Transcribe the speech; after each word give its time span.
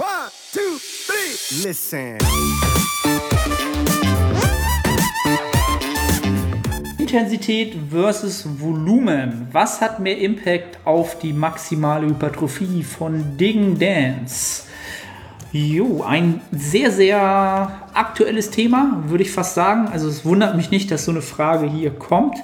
One, 0.00 0.06
two, 0.54 0.78
three. 1.06 1.68
Listen. 1.68 2.16
Intensität 6.96 7.76
versus 7.90 8.46
Volumen. 8.58 9.48
Was 9.52 9.82
hat 9.82 10.00
mehr 10.00 10.16
Impact 10.16 10.78
auf 10.86 11.18
die 11.18 11.34
maximale 11.34 12.06
Hypertrophie 12.06 12.82
von 12.82 13.36
Ding 13.36 13.78
Dance? 13.78 14.62
Jo, 15.52 16.02
ein 16.02 16.40
sehr, 16.50 16.90
sehr 16.90 17.20
aktuelles 17.92 18.48
Thema, 18.48 19.02
würde 19.08 19.24
ich 19.24 19.30
fast 19.30 19.54
sagen. 19.54 19.88
Also 19.92 20.08
es 20.08 20.24
wundert 20.24 20.56
mich 20.56 20.70
nicht, 20.70 20.90
dass 20.90 21.04
so 21.04 21.10
eine 21.10 21.20
Frage 21.20 21.66
hier 21.66 21.90
kommt. 21.90 22.38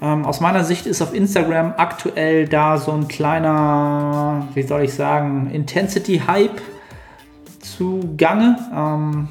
Ähm, 0.00 0.24
aus 0.24 0.40
meiner 0.40 0.64
Sicht 0.64 0.86
ist 0.86 1.02
auf 1.02 1.12
Instagram 1.12 1.74
aktuell 1.76 2.48
da 2.48 2.78
so 2.78 2.92
ein 2.92 3.08
kleiner, 3.08 4.48
wie 4.54 4.62
soll 4.62 4.84
ich 4.84 4.94
sagen, 4.94 5.50
Intensity-Hype 5.52 6.62
zugange. 7.64 8.58
Ähm, 8.74 9.28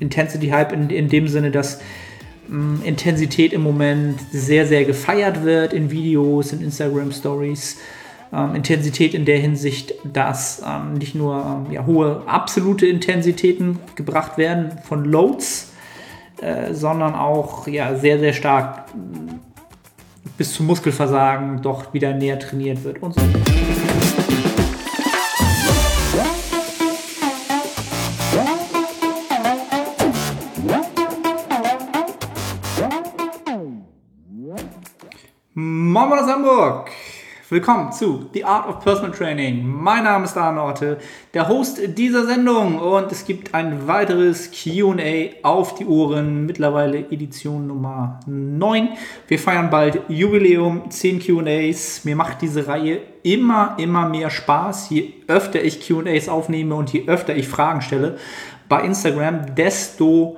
Intensity-Hype 0.00 0.72
in, 0.72 0.90
in 0.90 1.08
dem 1.08 1.28
Sinne, 1.28 1.50
dass 1.50 1.80
ähm, 2.48 2.80
Intensität 2.84 3.52
im 3.52 3.62
Moment 3.62 4.20
sehr, 4.30 4.66
sehr 4.66 4.84
gefeiert 4.84 5.44
wird 5.44 5.72
in 5.72 5.90
Videos, 5.90 6.52
in 6.52 6.62
Instagram-Stories. 6.62 7.78
Ähm, 8.32 8.54
Intensität 8.54 9.14
in 9.14 9.24
der 9.24 9.38
Hinsicht, 9.38 9.94
dass 10.04 10.62
ähm, 10.66 10.94
nicht 10.94 11.14
nur 11.14 11.64
ähm, 11.66 11.72
ja, 11.72 11.86
hohe 11.86 12.22
absolute 12.26 12.86
Intensitäten 12.86 13.78
gebracht 13.96 14.36
werden 14.36 14.72
von 14.84 15.04
Loads, 15.04 15.72
äh, 16.42 16.74
sondern 16.74 17.14
auch 17.14 17.66
ja, 17.66 17.94
sehr, 17.96 18.18
sehr 18.18 18.32
stark 18.32 18.84
bis 20.36 20.52
zum 20.52 20.66
Muskelversagen 20.66 21.62
doch 21.62 21.92
wieder 21.94 22.12
näher 22.12 22.38
trainiert 22.38 22.84
wird 22.84 23.02
und 23.02 23.14
so. 23.14 23.20
Moin 35.98 36.12
aus 36.12 36.30
Hamburg! 36.30 36.92
Willkommen 37.50 37.90
zu 37.90 38.30
The 38.32 38.44
Art 38.44 38.68
of 38.68 38.78
Personal 38.84 39.10
Training. 39.10 39.66
Mein 39.66 40.04
Name 40.04 40.26
ist 40.26 40.36
Arne 40.36 40.62
Orte, 40.62 40.98
der 41.34 41.48
Host 41.48 41.80
dieser 41.98 42.24
Sendung 42.24 42.78
und 42.78 43.10
es 43.10 43.24
gibt 43.24 43.52
ein 43.52 43.88
weiteres 43.88 44.52
QA 44.52 45.30
auf 45.42 45.74
die 45.74 45.86
Ohren, 45.86 46.46
mittlerweile 46.46 46.98
Edition 47.10 47.66
Nummer 47.66 48.20
9. 48.26 48.90
Wir 49.26 49.40
feiern 49.40 49.70
bald 49.70 50.02
Jubiläum, 50.08 50.88
10 50.88 51.18
QAs. 51.18 52.04
Mir 52.04 52.14
macht 52.14 52.42
diese 52.42 52.68
Reihe 52.68 53.00
immer, 53.24 53.74
immer 53.78 54.08
mehr 54.08 54.30
Spaß, 54.30 54.90
je 54.90 55.14
öfter 55.26 55.60
ich 55.64 55.84
QAs 55.84 56.28
aufnehme 56.28 56.76
und 56.76 56.92
je 56.92 57.08
öfter 57.08 57.34
ich 57.34 57.48
Fragen 57.48 57.82
stelle 57.82 58.18
bei 58.68 58.82
Instagram, 58.82 59.56
desto 59.56 60.36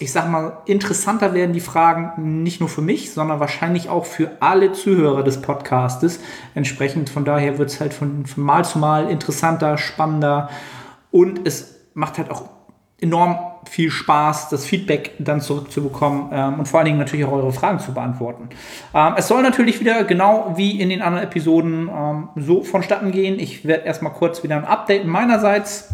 ich 0.00 0.12
sag 0.12 0.28
mal, 0.28 0.58
interessanter 0.66 1.34
werden 1.34 1.52
die 1.52 1.60
Fragen 1.60 2.42
nicht 2.42 2.58
nur 2.58 2.68
für 2.68 2.80
mich, 2.80 3.12
sondern 3.12 3.38
wahrscheinlich 3.38 3.88
auch 3.88 4.06
für 4.06 4.32
alle 4.40 4.72
Zuhörer 4.72 5.22
des 5.22 5.40
Podcastes. 5.40 6.20
Entsprechend 6.54 7.10
von 7.10 7.24
daher 7.24 7.58
wird 7.58 7.70
es 7.70 7.80
halt 7.80 7.94
von, 7.94 8.26
von 8.26 8.42
Mal 8.42 8.64
zu 8.64 8.78
Mal 8.78 9.08
interessanter, 9.08 9.78
spannender 9.78 10.50
und 11.12 11.46
es 11.46 11.76
macht 11.94 12.18
halt 12.18 12.30
auch 12.30 12.48
enorm 13.00 13.38
viel 13.68 13.90
Spaß, 13.90 14.48
das 14.48 14.64
Feedback 14.64 15.12
dann 15.20 15.40
zurückzubekommen 15.40 16.30
ähm, 16.32 16.58
und 16.58 16.66
vor 16.66 16.80
allen 16.80 16.86
Dingen 16.86 16.98
natürlich 16.98 17.24
auch 17.24 17.32
eure 17.32 17.52
Fragen 17.52 17.78
zu 17.78 17.94
beantworten. 17.94 18.48
Ähm, 18.94 19.14
es 19.16 19.28
soll 19.28 19.42
natürlich 19.42 19.78
wieder 19.78 20.02
genau 20.04 20.54
wie 20.56 20.80
in 20.80 20.88
den 20.88 21.02
anderen 21.02 21.24
Episoden 21.24 21.88
ähm, 21.88 22.28
so 22.34 22.64
vonstatten 22.64 23.12
gehen. 23.12 23.38
Ich 23.38 23.64
werde 23.64 23.84
erstmal 23.84 24.12
kurz 24.12 24.42
wieder 24.42 24.56
ein 24.56 24.64
Update 24.64 25.06
meinerseits 25.06 25.90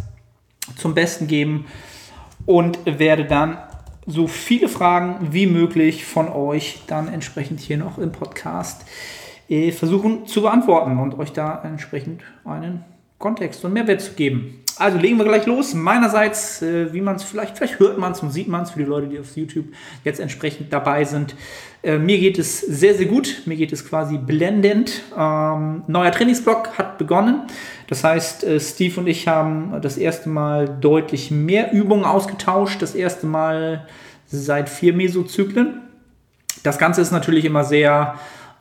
zum 0.77 0.95
Besten 0.95 1.27
geben 1.27 1.67
und 2.47 2.79
werde 2.87 3.27
dann 3.27 3.59
so 4.07 4.27
viele 4.27 4.69
Fragen 4.69 5.29
wie 5.33 5.47
möglich 5.47 6.05
von 6.05 6.29
euch 6.29 6.83
dann 6.87 7.09
entsprechend 7.09 7.61
hier 7.61 7.79
noch 7.79 7.99
im 7.99 8.13
Podcast 8.13 8.85
äh, 9.49 9.73
versuchen 9.73 10.27
zu 10.27 10.43
beantworten 10.43 10.99
und 10.99 11.19
euch 11.19 11.33
da 11.33 11.63
entsprechend 11.65 12.23
einen 12.45 12.85
Kontext 13.19 13.65
und 13.65 13.73
Mehrwert 13.73 14.01
zu 14.01 14.15
geben. 14.15 14.64
Also 14.77 14.99
legen 14.99 15.19
wir 15.19 15.25
gleich 15.25 15.47
los. 15.47 15.73
Meinerseits, 15.73 16.61
äh, 16.61 16.93
wie 16.93 17.01
man 17.01 17.17
es 17.17 17.23
vielleicht, 17.23 17.57
vielleicht 17.57 17.79
hört 17.79 17.97
man 17.99 18.13
es 18.13 18.21
und 18.21 18.31
sieht 18.31 18.49
man 18.49 18.63
es 18.63 18.73
für 18.73 18.81
die 18.81 18.85
Leute, 18.85 19.07
die 19.07 19.21
auf 19.21 19.37
YouTube 19.37 19.67
jetzt 20.03 20.19
entsprechend 20.19 20.73
dabei 20.73 21.05
sind. 21.05 21.37
Äh, 21.83 21.99
mir 21.99 22.19
geht 22.19 22.39
es 22.39 22.61
sehr, 22.61 22.95
sehr 22.95 23.07
gut. 23.07 23.43
Mir 23.47 23.57
geht 23.57 23.73
es 23.73 23.89
quasi 23.89 24.19
blendend. 24.19 25.03
Ähm, 25.17 25.85
neuer 25.87 26.11
Trainingsblock 26.11 26.77
hat 26.77 26.99
begonnen. 26.99 27.43
Das 27.87 28.03
heißt, 28.03 28.43
äh, 28.45 28.59
Steve 28.59 29.01
und 29.01 29.07
ich 29.07 29.29
haben 29.29 29.81
das 29.81 29.97
erste 29.97 30.29
Mal 30.29 30.69
deutlich 30.81 31.31
mehr 31.31 31.73
Übungen 31.73 32.05
ausgetauscht. 32.05 32.83
Das 32.83 32.97
erste 32.97 33.27
Mal 33.27 33.87
seit 34.27 34.69
vier 34.69 34.93
Mesozyklen. 34.93 35.83
Das 36.65 36.79
Ganze 36.79 37.01
ist 37.01 37.13
natürlich 37.13 37.45
immer 37.45 37.63
sehr 37.63 38.15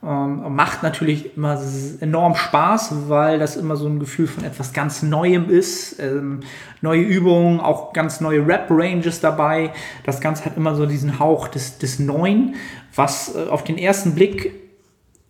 ähm, 0.06 0.54
macht 0.54 0.82
natürlich 0.82 1.36
immer 1.36 1.58
enorm 2.00 2.34
Spaß, 2.34 3.08
weil 3.08 3.38
das 3.38 3.56
immer 3.56 3.76
so 3.76 3.86
ein 3.86 3.98
Gefühl 3.98 4.26
von 4.26 4.44
etwas 4.44 4.72
ganz 4.72 5.02
Neuem 5.02 5.48
ist. 5.48 5.98
Ähm, 6.00 6.40
neue 6.80 7.00
Übungen, 7.00 7.60
auch 7.60 7.92
ganz 7.92 8.20
neue 8.20 8.46
Rap-Ranges 8.46 9.20
dabei. 9.20 9.72
Das 10.04 10.20
Ganze 10.20 10.44
hat 10.44 10.56
immer 10.56 10.74
so 10.74 10.86
diesen 10.86 11.18
Hauch 11.18 11.48
des, 11.48 11.78
des 11.78 11.98
Neuen, 11.98 12.56
was 12.94 13.34
äh, 13.34 13.48
auf 13.48 13.64
den 13.64 13.78
ersten 13.78 14.14
Blick 14.14 14.52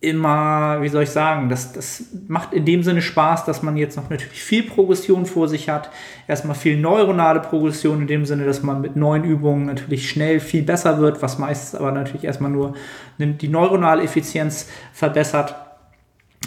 immer, 0.04 0.82
wie 0.82 0.88
soll 0.88 1.04
ich 1.04 1.10
sagen, 1.10 1.48
das, 1.48 1.72
das 1.72 2.04
macht 2.28 2.52
in 2.52 2.64
dem 2.64 2.82
Sinne 2.82 3.00
Spaß, 3.00 3.44
dass 3.46 3.62
man 3.62 3.76
jetzt 3.76 3.96
noch 3.96 4.10
natürlich 4.10 4.42
viel 4.42 4.62
Progression 4.62 5.26
vor 5.26 5.48
sich 5.48 5.68
hat. 5.68 5.90
Erstmal 6.28 6.54
viel 6.54 6.76
neuronale 6.76 7.40
Progression 7.40 8.02
in 8.02 8.06
dem 8.06 8.26
Sinne, 8.26 8.44
dass 8.44 8.62
man 8.62 8.80
mit 8.80 8.96
neuen 8.96 9.24
Übungen 9.24 9.66
natürlich 9.66 10.08
schnell 10.08 10.40
viel 10.40 10.62
besser 10.62 10.98
wird, 10.98 11.22
was 11.22 11.38
meistens 11.38 11.78
aber 11.78 11.90
natürlich 11.90 12.24
erstmal 12.24 12.50
nur 12.50 12.74
die 13.19 13.48
neuronale 13.48 14.02
Effizienz 14.02 14.69
verbessert. 14.92 15.54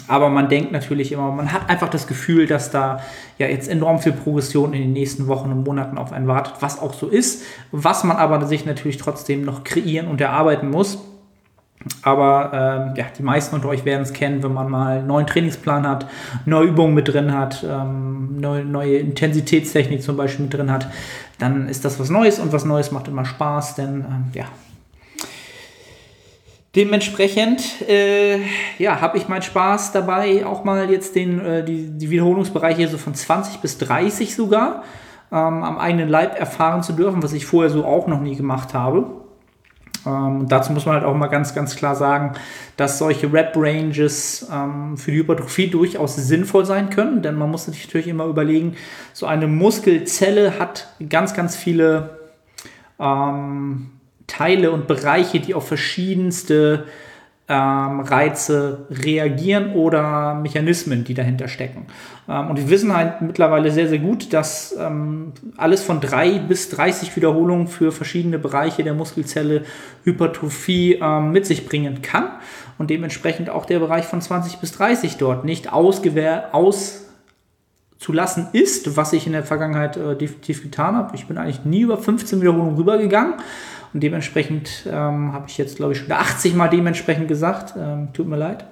Aber 0.06 0.28
man 0.28 0.48
denkt 0.48 0.72
natürlich 0.72 1.12
immer, 1.12 1.30
man 1.32 1.52
hat 1.52 1.68
einfach 1.68 1.88
das 1.88 2.06
Gefühl, 2.06 2.46
dass 2.46 2.70
da 2.70 3.00
ja 3.36 3.46
jetzt 3.46 3.68
enorm 3.68 3.98
viel 3.98 4.12
Progression 4.12 4.72
in 4.72 4.80
den 4.80 4.92
nächsten 4.92 5.26
Wochen 5.26 5.50
und 5.50 5.64
Monaten 5.64 5.98
auf 5.98 6.12
einen 6.12 6.26
wartet, 6.28 6.54
was 6.60 6.78
auch 6.80 6.94
so 6.94 7.08
ist, 7.08 7.42
was 7.72 8.04
man 8.04 8.16
aber 8.16 8.46
sich 8.46 8.64
natürlich 8.64 8.96
trotzdem 8.96 9.42
noch 9.42 9.64
kreieren 9.64 10.08
und 10.08 10.20
erarbeiten 10.20 10.70
muss. 10.70 10.98
Aber 12.02 12.50
ähm, 12.52 12.94
ja, 12.96 13.06
die 13.16 13.22
meisten 13.22 13.54
unter 13.54 13.68
euch 13.68 13.84
werden 13.84 14.02
es 14.02 14.12
kennen, 14.12 14.42
wenn 14.42 14.52
man 14.52 14.68
mal 14.68 14.98
einen 14.98 15.06
neuen 15.06 15.26
Trainingsplan 15.26 15.86
hat, 15.86 16.08
neue 16.44 16.68
Übungen 16.68 16.94
mit 16.94 17.08
drin 17.08 17.32
hat, 17.32 17.64
ähm, 17.68 18.40
neue, 18.40 18.64
neue 18.64 18.98
Intensitätstechnik 18.98 20.02
zum 20.02 20.16
Beispiel 20.16 20.46
mit 20.46 20.54
drin 20.54 20.72
hat, 20.72 20.88
dann 21.38 21.68
ist 21.68 21.84
das 21.84 22.00
was 22.00 22.10
Neues 22.10 22.40
und 22.40 22.52
was 22.52 22.64
Neues 22.64 22.90
macht 22.90 23.08
immer 23.08 23.24
Spaß, 23.24 23.76
denn 23.76 24.04
ähm, 24.08 24.24
ja. 24.34 24.46
Dementsprechend 26.76 27.88
äh, 27.88 28.40
ja, 28.78 29.00
habe 29.00 29.16
ich 29.16 29.28
meinen 29.28 29.42
Spaß 29.42 29.92
dabei, 29.92 30.44
auch 30.44 30.64
mal 30.64 30.90
jetzt 30.90 31.14
den, 31.14 31.40
äh, 31.44 31.64
die, 31.64 31.90
die 31.90 32.10
Wiederholungsbereiche 32.10 32.88
so 32.88 32.98
von 32.98 33.14
20 33.14 33.60
bis 33.60 33.78
30 33.78 34.34
sogar 34.34 34.82
ähm, 35.32 35.64
am 35.64 35.78
eigenen 35.78 36.08
Leib 36.08 36.38
erfahren 36.38 36.82
zu 36.82 36.92
dürfen, 36.92 37.22
was 37.22 37.32
ich 37.32 37.46
vorher 37.46 37.70
so 37.70 37.84
auch 37.84 38.06
noch 38.06 38.20
nie 38.20 38.36
gemacht 38.36 38.74
habe. 38.74 39.06
Ähm, 40.06 40.46
dazu 40.48 40.72
muss 40.72 40.86
man 40.86 40.96
halt 40.96 41.04
auch 41.04 41.14
mal 41.14 41.26
ganz, 41.28 41.54
ganz 41.54 41.74
klar 41.74 41.94
sagen, 41.94 42.34
dass 42.76 42.98
solche 42.98 43.32
Rap-Ranges 43.32 44.48
ähm, 44.52 44.96
für 44.96 45.10
die 45.10 45.18
Hypertrophie 45.18 45.68
durchaus 45.68 46.16
sinnvoll 46.16 46.64
sein 46.64 46.90
können, 46.90 47.22
denn 47.22 47.34
man 47.34 47.50
muss 47.50 47.66
natürlich 47.66 48.08
immer 48.08 48.26
überlegen, 48.26 48.76
so 49.12 49.26
eine 49.26 49.46
Muskelzelle 49.46 50.58
hat 50.58 50.88
ganz, 51.08 51.34
ganz 51.34 51.56
viele 51.56 52.18
ähm, 53.00 53.90
Teile 54.28 54.70
und 54.70 54.86
Bereiche, 54.86 55.40
die 55.40 55.54
auf 55.54 55.66
verschiedenste 55.66 56.84
ähm, 57.48 58.00
Reize 58.00 58.86
reagieren 58.90 59.72
oder 59.72 60.34
Mechanismen, 60.34 61.04
die 61.04 61.14
dahinter 61.14 61.48
stecken. 61.48 61.86
Ähm, 62.28 62.50
und 62.50 62.58
wir 62.58 62.68
wissen 62.68 62.94
halt 62.94 63.22
mittlerweile 63.22 63.70
sehr, 63.70 63.88
sehr 63.88 63.98
gut, 63.98 64.32
dass 64.34 64.76
ähm, 64.78 65.32
alles 65.56 65.82
von 65.82 66.00
drei 66.00 66.38
bis 66.38 66.68
30 66.68 67.16
Wiederholungen 67.16 67.66
für 67.66 67.90
verschiedene 67.90 68.38
Bereiche 68.38 68.84
der 68.84 68.92
Muskelzelle 68.92 69.62
Hypertrophie 70.04 70.98
ähm, 71.02 71.32
mit 71.32 71.46
sich 71.46 71.66
bringen 71.66 72.02
kann 72.02 72.28
und 72.76 72.90
dementsprechend 72.90 73.48
auch 73.48 73.64
der 73.64 73.78
Bereich 73.78 74.04
von 74.04 74.20
20 74.20 74.58
bis 74.58 74.72
30 74.72 75.16
dort 75.16 75.44
nicht 75.46 75.72
ausgewehr 75.72 76.50
aus 76.52 77.07
zu 77.98 78.12
ist, 78.52 78.96
was 78.96 79.12
ich 79.12 79.26
in 79.26 79.32
der 79.32 79.42
Vergangenheit 79.42 79.96
äh, 79.96 80.16
definitiv 80.16 80.62
getan 80.62 80.96
habe. 80.96 81.16
Ich 81.16 81.26
bin 81.26 81.36
eigentlich 81.36 81.64
nie 81.64 81.80
über 81.80 81.98
15 81.98 82.40
Wiederholungen 82.40 82.76
rübergegangen. 82.76 83.34
Und 83.92 84.02
dementsprechend 84.02 84.86
ähm, 84.86 85.32
habe 85.32 85.46
ich 85.48 85.58
jetzt, 85.58 85.76
glaube 85.76 85.92
ich, 85.92 85.98
schon 85.98 86.12
80 86.12 86.54
Mal 86.54 86.68
dementsprechend 86.68 87.26
gesagt. 87.26 87.74
Ähm, 87.76 88.08
tut 88.12 88.28
mir 88.28 88.36
leid. 88.36 88.64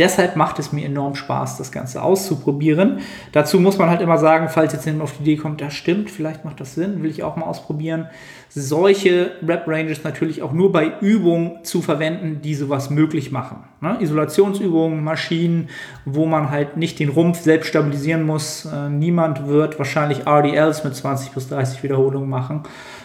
Deshalb 0.00 0.34
macht 0.34 0.58
es 0.58 0.72
mir 0.72 0.84
enorm 0.84 1.14
Spaß, 1.14 1.56
das 1.56 1.70
Ganze 1.70 2.02
auszuprobieren. 2.02 2.98
Dazu 3.30 3.60
muss 3.60 3.78
man 3.78 3.90
halt 3.90 4.00
immer 4.00 4.18
sagen, 4.18 4.48
falls 4.48 4.72
jetzt 4.72 4.86
jemand 4.86 5.04
auf 5.04 5.16
die 5.16 5.22
Idee 5.22 5.36
kommt, 5.36 5.60
das 5.60 5.74
stimmt, 5.74 6.10
vielleicht 6.10 6.44
macht 6.44 6.58
das 6.58 6.74
Sinn, 6.74 7.02
will 7.04 7.10
ich 7.10 7.22
auch 7.22 7.36
mal 7.36 7.46
ausprobieren, 7.46 8.08
solche 8.48 9.32
Rep-Ranges 9.46 10.02
natürlich 10.02 10.42
auch 10.42 10.52
nur 10.52 10.72
bei 10.72 10.94
Übungen 11.00 11.62
zu 11.62 11.80
verwenden, 11.80 12.40
die 12.42 12.56
sowas 12.56 12.90
möglich 12.90 13.30
machen. 13.30 13.64
Ne? 13.80 13.96
Isolationsübungen, 14.00 15.02
Maschinen, 15.04 15.68
wo 16.04 16.26
man 16.26 16.50
halt 16.50 16.76
nicht 16.76 16.98
den 16.98 17.10
Rumpf 17.10 17.40
selbst 17.40 17.68
stabilisieren 17.68 18.24
muss. 18.24 18.64
Äh, 18.64 18.88
niemand 18.88 19.46
wird 19.46 19.78
wahrscheinlich 19.78 20.26
RDLs 20.26 20.82
mit 20.82 20.96
20 20.96 21.30
bis 21.30 21.48
30 21.50 21.84
Wiederholungen 21.84 22.28
machen, 22.28 22.64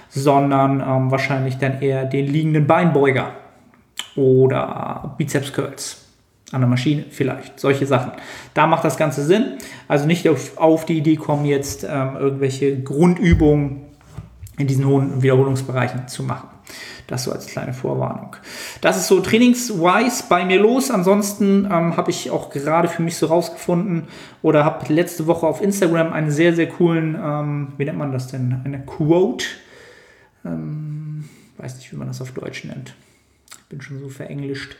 sondern 0.10 0.82
ähm, 0.82 1.12
wahrscheinlich 1.12 1.60
dann 1.60 1.82
eher 1.82 2.06
den 2.06 2.26
liegenden 2.26 2.66
Beinbeuger 2.66 3.34
oder 4.16 5.14
Bizeps 5.20 5.54
Curls 5.54 6.09
an 6.52 6.62
der 6.62 6.70
Maschine 6.70 7.06
vielleicht, 7.10 7.60
solche 7.60 7.86
Sachen. 7.86 8.12
Da 8.54 8.68
macht 8.68 8.84
das 8.84 8.98
Ganze 8.98 9.24
Sinn. 9.24 9.58
Also 9.88 10.06
nicht 10.06 10.28
auf, 10.28 10.58
auf 10.58 10.86
die 10.86 10.98
Idee 10.98 11.16
kommen, 11.16 11.46
jetzt 11.46 11.84
ähm, 11.84 12.16
irgendwelche 12.18 12.82
Grundübungen 12.82 13.82
in 14.58 14.68
diesen 14.68 14.86
hohen 14.86 15.22
Wiederholungsbereichen 15.22 16.08
zu 16.08 16.24
machen. 16.24 16.50
Das 17.08 17.24
so 17.24 17.32
als 17.32 17.48
kleine 17.48 17.74
Vorwarnung. 17.74 18.36
Das 18.82 18.98
ist 18.98 19.08
so 19.08 19.20
trainingswise 19.20 20.26
bei 20.30 20.46
mir 20.46 20.60
los. 20.60 20.92
Ansonsten 20.92 21.66
ähm, 21.66 21.98
habe 21.98 22.12
ich 22.12 22.30
auch 22.30 22.52
gerade 22.52 22.88
für 22.88 23.02
mich 23.02 23.18
so 23.18 23.28
rausgefunden 23.28 24.08
oder 24.44 24.64
habe 24.64 24.94
letzte 24.94 25.26
Woche 25.26 25.48
auf 25.48 25.62
Instagram 25.62 26.14
einen 26.14 26.30
sehr, 26.30 26.54
sehr 26.54 26.70
coolen, 26.70 27.16
ähm, 27.20 27.74
wie 27.78 27.86
nennt 27.86 27.98
man 27.98 28.12
das 28.12 28.28
denn? 28.28 28.62
Eine 28.64 28.86
Quote. 28.86 29.46
Ähm, 30.46 31.26
weiß 31.58 31.78
nicht, 31.78 31.92
wie 31.92 31.96
man 31.96 32.08
das 32.08 32.22
auf 32.22 32.32
Deutsch 32.32 32.64
nennt. 32.66 32.94
Ich 33.58 33.66
bin 33.70 33.82
schon 33.82 34.00
so 34.00 34.10
verenglischt 34.10 34.76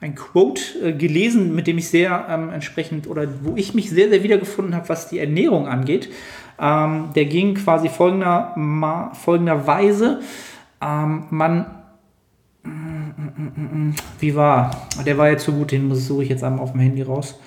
ein 0.00 0.14
Quote 0.14 0.62
äh, 0.82 0.92
gelesen, 0.92 1.54
mit 1.54 1.66
dem 1.66 1.78
ich 1.78 1.88
sehr 1.88 2.26
ähm, 2.28 2.50
entsprechend 2.50 3.06
oder 3.06 3.26
wo 3.42 3.56
ich 3.56 3.74
mich 3.74 3.90
sehr, 3.90 4.08
sehr 4.08 4.22
wiedergefunden 4.22 4.74
habe, 4.74 4.88
was 4.88 5.08
die 5.08 5.18
Ernährung 5.18 5.66
angeht. 5.66 6.10
Ähm, 6.58 7.10
der 7.14 7.26
ging 7.26 7.54
quasi 7.54 7.88
folgender, 7.88 8.52
ma, 8.56 9.12
folgenderweise. 9.14 10.20
Ähm, 10.80 11.24
man, 11.30 11.66
wie 14.18 14.34
war? 14.34 14.88
Der 15.04 15.16
war 15.18 15.30
jetzt 15.30 15.44
so 15.44 15.52
gut, 15.52 15.72
den 15.72 15.94
suche 15.94 16.24
ich 16.24 16.28
jetzt 16.28 16.42
einmal 16.42 16.62
auf 16.62 16.72
dem 16.72 16.80
Handy 16.80 17.02
raus. 17.02 17.38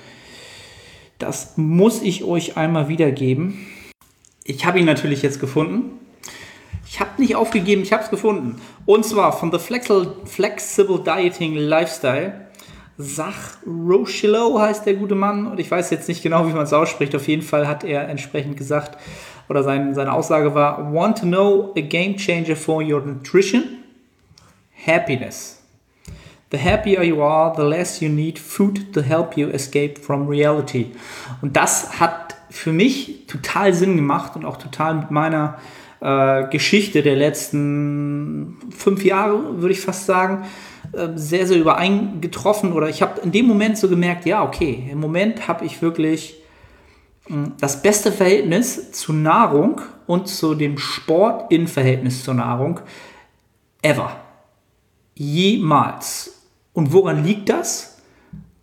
Das 1.18 1.58
muss 1.58 2.02
ich 2.02 2.24
euch 2.24 2.56
einmal 2.56 2.88
wiedergeben. 2.88 3.68
Ich 4.46 4.66
habe 4.66 4.80
ihn 4.80 4.86
natürlich 4.86 5.22
jetzt 5.22 5.40
gefunden. 5.40 6.00
Ich 6.92 7.00
habe 7.00 7.22
nicht 7.22 7.36
aufgegeben, 7.36 7.84
ich 7.84 7.94
habe 7.94 8.04
es 8.04 8.10
gefunden. 8.10 8.60
Und 8.88 9.06
zwar 9.06 9.32
von 9.32 9.52
The 9.52 9.60
Flexible 9.60 11.04
Dieting 11.04 11.54
Lifestyle. 11.54 12.48
Sach 12.98 13.58
Rochilo 13.64 14.60
heißt 14.60 14.88
der 14.88 14.96
gute 14.96 15.14
Mann. 15.14 15.46
Und 15.46 15.60
ich 15.60 15.70
weiß 15.70 15.92
jetzt 15.92 16.08
nicht 16.08 16.24
genau, 16.24 16.48
wie 16.48 16.52
man 16.52 16.64
es 16.64 16.74
ausspricht. 16.74 17.16
Auf 17.16 17.28
jeden 17.28 17.44
Fall 17.44 17.68
hat 17.68 17.84
er 17.84 18.10
entsprechend 18.10 18.58
gesagt, 18.58 18.98
oder 19.50 19.62
sein, 19.62 19.94
seine 19.94 20.12
Aussage 20.12 20.56
war, 20.56 20.92
Want 20.92 21.20
to 21.20 21.26
know 21.26 21.76
a 21.78 21.82
game 21.82 22.18
changer 22.18 22.56
for 22.56 22.82
your 22.82 23.02
nutrition? 23.02 23.84
Happiness. 24.84 25.62
The 26.50 26.58
happier 26.58 27.04
you 27.04 27.22
are, 27.22 27.54
the 27.56 27.62
less 27.62 28.02
you 28.02 28.10
need 28.10 28.40
food 28.40 28.94
to 28.94 29.04
help 29.04 29.38
you 29.38 29.50
escape 29.50 30.00
from 30.02 30.28
reality. 30.28 30.88
Und 31.44 31.56
das 31.56 32.00
hat 32.00 32.36
für 32.50 32.72
mich 32.72 33.28
total 33.28 33.76
Sinn 33.76 33.96
gemacht 33.96 34.36
und 34.36 34.44
auch 34.44 34.58
total 34.58 34.96
mit 34.96 35.12
meiner 35.12 35.60
äh, 36.02 36.48
Geschichte 36.50 37.02
der 37.02 37.16
letzten 37.16 38.58
fünf 38.76 39.04
Jahre, 39.04 39.62
würde 39.62 39.74
ich 39.74 39.82
fast 39.82 40.06
sagen, 40.06 40.46
äh, 40.94 41.10
sehr, 41.16 41.46
sehr 41.46 41.60
übereingetroffen. 41.60 42.74
Oder 42.74 42.90
ich 42.90 43.02
habe 43.02 43.22
in 43.22 43.32
dem 43.32 43.48
Moment 43.48 43.78
so 43.78 43.90
gemerkt, 43.90 44.26
ja, 44.26 44.44
okay, 44.44 44.90
im 44.92 45.00
Moment 45.00 45.48
habe 45.48 45.66
ich 45.66 45.82
wirklich 45.82 46.42
hm, 47.28 47.54
das 47.60 47.82
beste 47.82 48.12
Verhältnis 48.12 48.92
zu 48.92 49.14
Nahrung 49.14 49.82
und 50.08 50.28
zu 50.28 50.56
dem 50.56 50.78
Sport 50.78 51.52
in 51.52 51.68
Verhältnis 51.68 52.24
zur 52.24 52.34
Nahrung 52.34 52.80
ever. 53.82 54.16
Jemals. 55.16 56.48
Und 56.74 56.94
woran 56.94 57.26
liegt 57.26 57.50
das? 57.50 58.02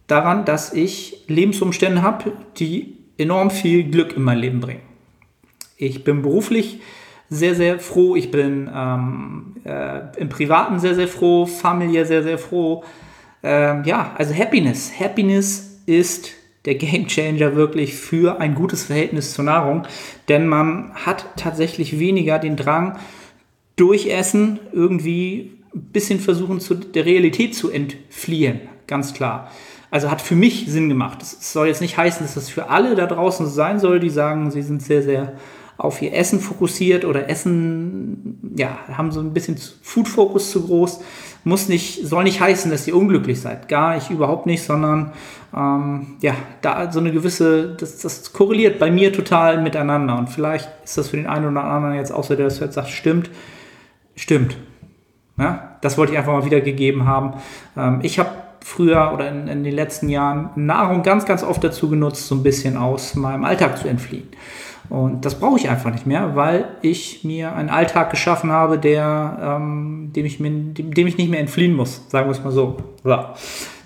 Daran, 0.06 0.44
dass 0.44 0.72
ich 0.72 1.24
Lebensumstände 1.26 2.02
habe, 2.02 2.32
die 2.56 2.96
enorm 3.18 3.50
viel 3.50 3.84
Glück 3.84 4.16
in 4.16 4.22
mein 4.22 4.38
Leben 4.38 4.60
bringen. 4.60 4.82
Ich 5.76 6.04
bin 6.04 6.22
beruflich 6.22 6.80
sehr, 7.28 7.54
sehr 7.54 7.78
froh. 7.78 8.16
Ich 8.16 8.30
bin 8.30 8.70
ähm, 8.72 9.56
äh, 9.64 10.00
im 10.16 10.28
Privaten 10.28 10.78
sehr, 10.78 10.94
sehr 10.94 11.08
froh, 11.08 11.46
familiär 11.46 12.06
sehr, 12.06 12.22
sehr 12.22 12.38
froh. 12.38 12.84
Ähm, 13.42 13.82
ja, 13.84 14.14
also 14.16 14.34
Happiness. 14.34 14.92
Happiness 14.98 15.80
ist 15.86 16.32
der 16.64 16.74
Game 16.74 17.06
Changer 17.06 17.54
wirklich 17.54 17.94
für 17.94 18.40
ein 18.40 18.54
gutes 18.54 18.84
Verhältnis 18.84 19.32
zur 19.32 19.44
Nahrung, 19.44 19.84
denn 20.28 20.48
man 20.48 20.92
hat 20.94 21.26
tatsächlich 21.36 21.98
weniger 21.98 22.38
den 22.38 22.56
Drang, 22.56 22.98
durch 23.76 24.08
Essen 24.08 24.58
irgendwie 24.72 25.52
ein 25.74 25.82
bisschen 25.92 26.18
versuchen, 26.18 26.60
zu 26.60 26.74
der 26.74 27.04
Realität 27.04 27.54
zu 27.54 27.70
entfliehen. 27.70 28.60
Ganz 28.86 29.14
klar. 29.14 29.50
Also 29.90 30.10
hat 30.10 30.20
für 30.20 30.34
mich 30.34 30.66
Sinn 30.66 30.88
gemacht. 30.88 31.22
Es 31.22 31.52
soll 31.52 31.68
jetzt 31.68 31.80
nicht 31.80 31.96
heißen, 31.96 32.24
dass 32.24 32.34
das 32.34 32.48
für 32.48 32.70
alle 32.70 32.94
da 32.94 33.06
draußen 33.06 33.46
sein 33.46 33.78
soll, 33.78 34.00
die 34.00 34.10
sagen, 34.10 34.50
sie 34.50 34.62
sind 34.62 34.82
sehr, 34.82 35.02
sehr 35.02 35.34
auf 35.78 36.00
ihr 36.00 36.14
Essen 36.14 36.40
fokussiert 36.40 37.04
oder 37.04 37.28
Essen, 37.28 38.54
ja, 38.56 38.78
haben 38.92 39.12
so 39.12 39.20
ein 39.20 39.34
bisschen 39.34 39.56
Food-Fokus 39.82 40.50
zu 40.50 40.66
groß. 40.66 41.00
Muss 41.44 41.68
nicht, 41.68 42.06
soll 42.06 42.24
nicht 42.24 42.40
heißen, 42.40 42.70
dass 42.70 42.88
ihr 42.88 42.96
unglücklich 42.96 43.40
seid. 43.40 43.68
Gar 43.68 43.96
ich 43.98 44.10
überhaupt 44.10 44.46
nicht, 44.46 44.62
sondern 44.62 45.12
ähm, 45.54 46.16
ja, 46.20 46.34
da 46.62 46.90
so 46.90 46.98
eine 46.98 47.12
gewisse, 47.12 47.76
das, 47.76 47.98
das 47.98 48.32
korreliert 48.32 48.78
bei 48.78 48.90
mir 48.90 49.12
total 49.12 49.62
miteinander. 49.62 50.18
Und 50.18 50.28
vielleicht 50.28 50.68
ist 50.84 50.98
das 50.98 51.08
für 51.08 51.16
den 51.16 51.26
einen 51.26 51.46
oder 51.46 51.64
anderen 51.64 51.94
jetzt 51.94 52.12
auch 52.12 52.24
so, 52.24 52.34
der 52.34 52.46
das 52.46 52.60
hört, 52.60 52.72
sagt, 52.72 52.88
stimmt, 52.88 53.30
stimmt. 54.16 54.56
Ja, 55.38 55.76
das 55.82 55.98
wollte 55.98 56.12
ich 56.12 56.18
einfach 56.18 56.32
mal 56.32 56.46
wiedergegeben 56.46 57.06
haben. 57.06 57.34
Ähm, 57.76 58.00
ich 58.02 58.18
habe 58.18 58.30
früher 58.64 59.12
oder 59.14 59.28
in, 59.28 59.46
in, 59.46 59.62
den 59.62 59.74
letzten 59.74 60.08
Jahren 60.08 60.50
Nahrung 60.56 61.02
ganz, 61.02 61.26
ganz 61.26 61.44
oft 61.44 61.62
dazu 61.62 61.88
genutzt, 61.88 62.26
so 62.26 62.34
ein 62.34 62.42
bisschen 62.42 62.76
aus 62.76 63.14
meinem 63.14 63.44
Alltag 63.44 63.78
zu 63.78 63.86
entfliehen. 63.86 64.28
Und 64.88 65.24
das 65.24 65.38
brauche 65.38 65.58
ich 65.58 65.68
einfach 65.68 65.90
nicht 65.90 66.06
mehr, 66.06 66.36
weil 66.36 66.68
ich 66.82 67.24
mir 67.24 67.54
einen 67.54 67.70
Alltag 67.70 68.10
geschaffen 68.10 68.52
habe, 68.52 68.78
der, 68.78 69.58
ähm, 69.58 70.12
dem, 70.14 70.26
ich 70.26 70.38
mir, 70.38 70.50
dem, 70.50 71.06
ich 71.06 71.16
nicht 71.16 71.30
mehr 71.30 71.40
entfliehen 71.40 71.74
muss, 71.74 72.08
sagen 72.08 72.28
wir 72.28 72.32
es 72.32 72.44
mal 72.44 72.52
so. 72.52 72.76
so. 73.02 73.24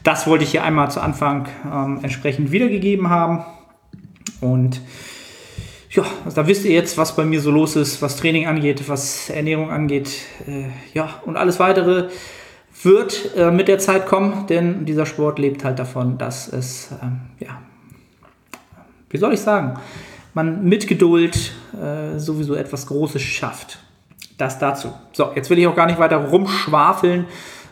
Das 0.02 0.26
wollte 0.26 0.44
ich 0.44 0.50
hier 0.50 0.64
einmal 0.64 0.90
zu 0.90 1.00
Anfang 1.00 1.48
ähm, 1.64 2.00
entsprechend 2.02 2.52
wiedergegeben 2.52 3.10
haben. 3.10 3.44
Und 4.40 4.80
ja, 5.90 6.04
also 6.24 6.36
da 6.36 6.46
wisst 6.46 6.64
ihr 6.64 6.72
jetzt, 6.72 6.96
was 6.98 7.16
bei 7.16 7.24
mir 7.24 7.40
so 7.40 7.50
los 7.50 7.76
ist, 7.76 8.00
was 8.00 8.16
Training 8.16 8.46
angeht, 8.46 8.88
was 8.88 9.28
Ernährung 9.28 9.70
angeht. 9.70 10.10
Äh, 10.46 10.66
ja, 10.94 11.20
und 11.24 11.36
alles 11.36 11.58
weitere 11.58 12.08
wird 12.82 13.36
äh, 13.36 13.50
mit 13.50 13.68
der 13.68 13.78
Zeit 13.78 14.06
kommen, 14.06 14.46
denn 14.48 14.86
dieser 14.86 15.04
Sport 15.04 15.38
lebt 15.38 15.64
halt 15.64 15.78
davon, 15.78 16.16
dass 16.16 16.48
es, 16.48 16.90
ähm, 17.02 17.20
ja, 17.38 17.60
wie 19.10 19.18
soll 19.18 19.34
ich 19.34 19.40
sagen, 19.40 19.78
man 20.34 20.64
mit 20.64 20.86
Geduld 20.86 21.52
äh, 21.74 22.18
sowieso 22.18 22.54
etwas 22.54 22.86
Großes 22.86 23.22
schafft. 23.22 23.78
Das 24.38 24.58
dazu. 24.58 24.92
So, 25.12 25.32
jetzt 25.34 25.50
will 25.50 25.58
ich 25.58 25.66
auch 25.66 25.76
gar 25.76 25.86
nicht 25.86 25.98
weiter 25.98 26.16
rumschwafeln, 26.16 27.26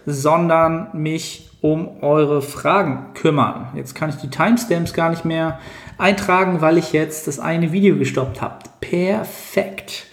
sondern 0.07 0.89
mich 0.93 1.49
um 1.61 2.03
eure 2.03 2.43
Fragen 2.43 3.15
kümmern. 3.15 3.69
Jetzt 3.75 3.95
kann 3.95 4.11
ich 4.11 4.17
die 4.17 4.31
Timestamps 4.31 4.93
gar 4.93 5.11
nicht 5.11 5.25
mehr 5.25 5.59
eintragen, 5.97 6.61
weil 6.61 6.79
ich 6.79 6.93
jetzt 6.93 7.27
das 7.27 7.41
eine 7.41 7.73
Video 7.73 7.97
gestoppt 7.97 8.41
habe. 8.41 8.59
Perfekt. 8.81 10.07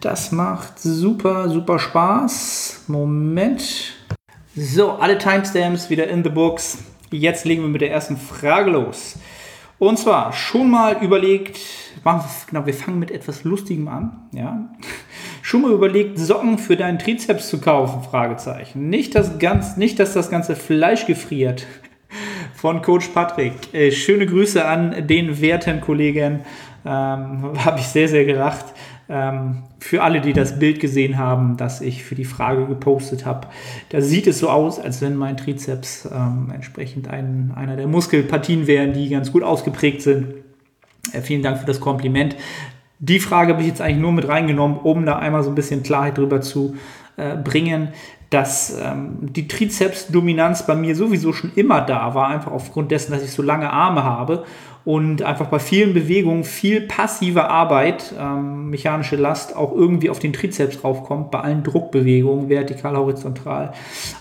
Das 0.00 0.32
macht 0.32 0.78
super, 0.78 1.48
super 1.48 1.78
Spaß. 1.78 2.84
Moment. 2.88 3.94
So, 4.54 4.92
alle 4.92 5.18
Timestamps 5.18 5.90
wieder 5.90 6.06
in 6.08 6.22
the 6.22 6.30
books. 6.30 6.78
Jetzt 7.10 7.44
legen 7.44 7.62
wir 7.62 7.68
mit 7.68 7.80
der 7.80 7.90
ersten 7.90 8.16
Frage 8.16 8.70
los. 8.70 9.16
Und 9.78 9.98
zwar 9.98 10.32
schon 10.32 10.70
mal 10.70 11.02
überlegt, 11.02 11.58
genau, 12.48 12.64
wir 12.64 12.74
fangen 12.74 12.98
mit 12.98 13.10
etwas 13.10 13.44
Lustigem 13.44 13.88
an, 13.88 14.28
ja. 14.32 14.68
Schon 15.42 15.62
mal 15.62 15.70
überlegt, 15.70 16.18
Socken 16.18 16.58
für 16.58 16.76
deinen 16.76 16.98
Trizeps 16.98 17.48
zu 17.48 17.60
kaufen? 17.60 18.02
Fragezeichen. 18.02 18.88
Nicht, 18.88 19.14
das 19.14 19.38
ganz, 19.38 19.76
nicht 19.76 20.00
dass 20.00 20.12
das 20.12 20.28
ganze 20.28 20.56
Fleisch 20.56 21.06
gefriert. 21.06 21.66
Von 22.54 22.82
Coach 22.82 23.08
Patrick. 23.08 23.52
Äh, 23.72 23.92
schöne 23.92 24.26
Grüße 24.26 24.64
an 24.64 25.06
den 25.06 25.40
werten 25.40 25.80
Kollegen. 25.80 26.40
Ähm, 26.84 27.52
Habe 27.64 27.78
ich 27.78 27.86
sehr, 27.86 28.08
sehr 28.08 28.24
gelacht. 28.24 28.64
Ähm, 29.08 29.62
für 29.78 30.02
alle, 30.02 30.20
die 30.20 30.32
das 30.32 30.58
Bild 30.58 30.80
gesehen 30.80 31.16
haben, 31.16 31.56
das 31.56 31.80
ich 31.80 32.02
für 32.02 32.16
die 32.16 32.24
Frage 32.24 32.66
gepostet 32.66 33.24
habe, 33.24 33.46
da 33.90 34.00
sieht 34.00 34.26
es 34.26 34.40
so 34.40 34.50
aus, 34.50 34.80
als 34.80 35.00
wenn 35.00 35.14
mein 35.16 35.36
Trizeps 35.36 36.08
ähm, 36.12 36.50
entsprechend 36.52 37.08
ein, 37.08 37.52
einer 37.54 37.76
der 37.76 37.86
Muskelpartien 37.86 38.66
wären, 38.66 38.92
die 38.92 39.08
ganz 39.08 39.30
gut 39.30 39.44
ausgeprägt 39.44 40.02
sind. 40.02 40.34
Äh, 41.12 41.20
vielen 41.20 41.42
Dank 41.42 41.58
für 41.58 41.66
das 41.66 41.80
Kompliment. 41.80 42.34
Die 42.98 43.20
Frage 43.20 43.52
habe 43.52 43.62
ich 43.62 43.68
jetzt 43.68 43.80
eigentlich 43.80 44.00
nur 44.00 44.12
mit 44.12 44.26
reingenommen, 44.26 44.78
um 44.78 45.06
da 45.06 45.18
einmal 45.18 45.44
so 45.44 45.50
ein 45.50 45.54
bisschen 45.54 45.82
Klarheit 45.82 46.18
drüber 46.18 46.40
zu 46.40 46.76
äh, 47.16 47.36
bringen. 47.36 47.88
dass 48.30 48.76
ähm, 48.82 49.18
die 49.20 49.46
Trizepsdominanz 49.46 50.66
bei 50.66 50.74
mir 50.74 50.96
sowieso 50.96 51.32
schon 51.32 51.52
immer 51.54 51.80
da 51.80 52.12
war, 52.16 52.26
einfach 52.26 52.50
aufgrund 52.50 52.90
dessen, 52.90 53.12
dass 53.12 53.22
ich 53.22 53.30
so 53.30 53.40
lange 53.40 53.72
Arme 53.72 54.02
habe 54.02 54.44
und 54.86 55.22
einfach 55.22 55.48
bei 55.48 55.58
vielen 55.58 55.94
Bewegungen 55.94 56.44
viel 56.44 56.80
passive 56.80 57.50
Arbeit, 57.50 58.14
ähm, 58.16 58.70
mechanische 58.70 59.16
Last 59.16 59.56
auch 59.56 59.72
irgendwie 59.72 60.10
auf 60.10 60.20
den 60.20 60.32
Trizeps 60.32 60.84
raufkommt, 60.84 61.32
bei 61.32 61.40
allen 61.40 61.64
Druckbewegungen, 61.64 62.48
vertikal, 62.48 62.96
horizontal. 62.96 63.72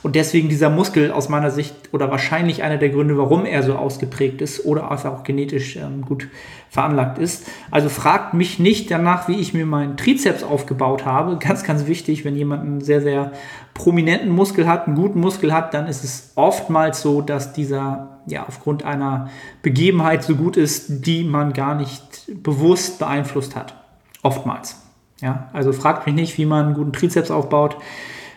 Und 0.01 0.15
deswegen 0.15 0.50
dieser 0.50 0.72
Muskel 0.72 1.12
aus 1.12 1.29
meiner 1.29 1.51
Sicht 1.51 1.75
oder 1.91 2.10
wahrscheinlich 2.10 2.63
einer 2.63 2.77
der 2.77 2.89
Gründe, 2.89 3.15
warum 3.15 3.45
er 3.45 3.62
so 3.62 3.75
ausgeprägt 3.75 4.41
ist 4.41 4.65
oder 4.65 4.91
auch 4.91 5.24
genetisch 5.24 5.75
ähm, 5.75 6.01
gut 6.01 6.29
veranlagt 6.72 7.19
ist. 7.19 7.48
Also 7.69 7.89
fragt 7.89 8.34
mich 8.34 8.57
nicht 8.57 8.89
danach, 8.89 9.27
wie 9.27 9.39
ich 9.39 9.53
mir 9.53 9.67
meinen 9.67 9.98
Trizeps 9.98 10.41
aufgebaut 10.41 11.05
habe. 11.05 11.38
Ganz, 11.38 11.63
ganz 11.63 11.86
wichtig, 11.86 12.25
wenn 12.25 12.36
jemand 12.36 12.63
einen 12.63 12.81
sehr, 12.81 13.01
sehr 13.01 13.34
prominenten 13.75 14.29
Muskel 14.29 14.67
hat, 14.67 14.88
einen 14.88 14.96
guten 14.96 15.20
Muskel 15.20 15.53
hat, 15.53 15.74
dann 15.75 15.86
ist 15.88 16.03
es 16.03 16.32
oftmals 16.36 17.01
so, 17.01 17.22
dass 17.22 17.53
dieser 17.53 18.22
ja, 18.25 18.46
aufgrund 18.48 18.84
einer 18.84 19.29
Begebenheit 19.62 20.24
so 20.24 20.36
gut 20.36 20.58
ist, 20.58 21.05
die 21.05 21.24
man 21.24 21.53
gar 21.53 21.75
nicht 21.75 22.01
bewusst 22.41 22.98
beeinflusst 22.98 23.55
hat. 23.55 23.75
Oftmals. 24.24 24.82
Ja, 25.22 25.50
also 25.53 25.72
fragt 25.72 26.08
mich 26.08 26.15
nicht, 26.15 26.38
wie 26.38 26.46
man 26.46 26.67
einen 26.67 26.74
guten 26.74 26.94
Trizeps 26.94 27.29
aufbaut. 27.29 27.77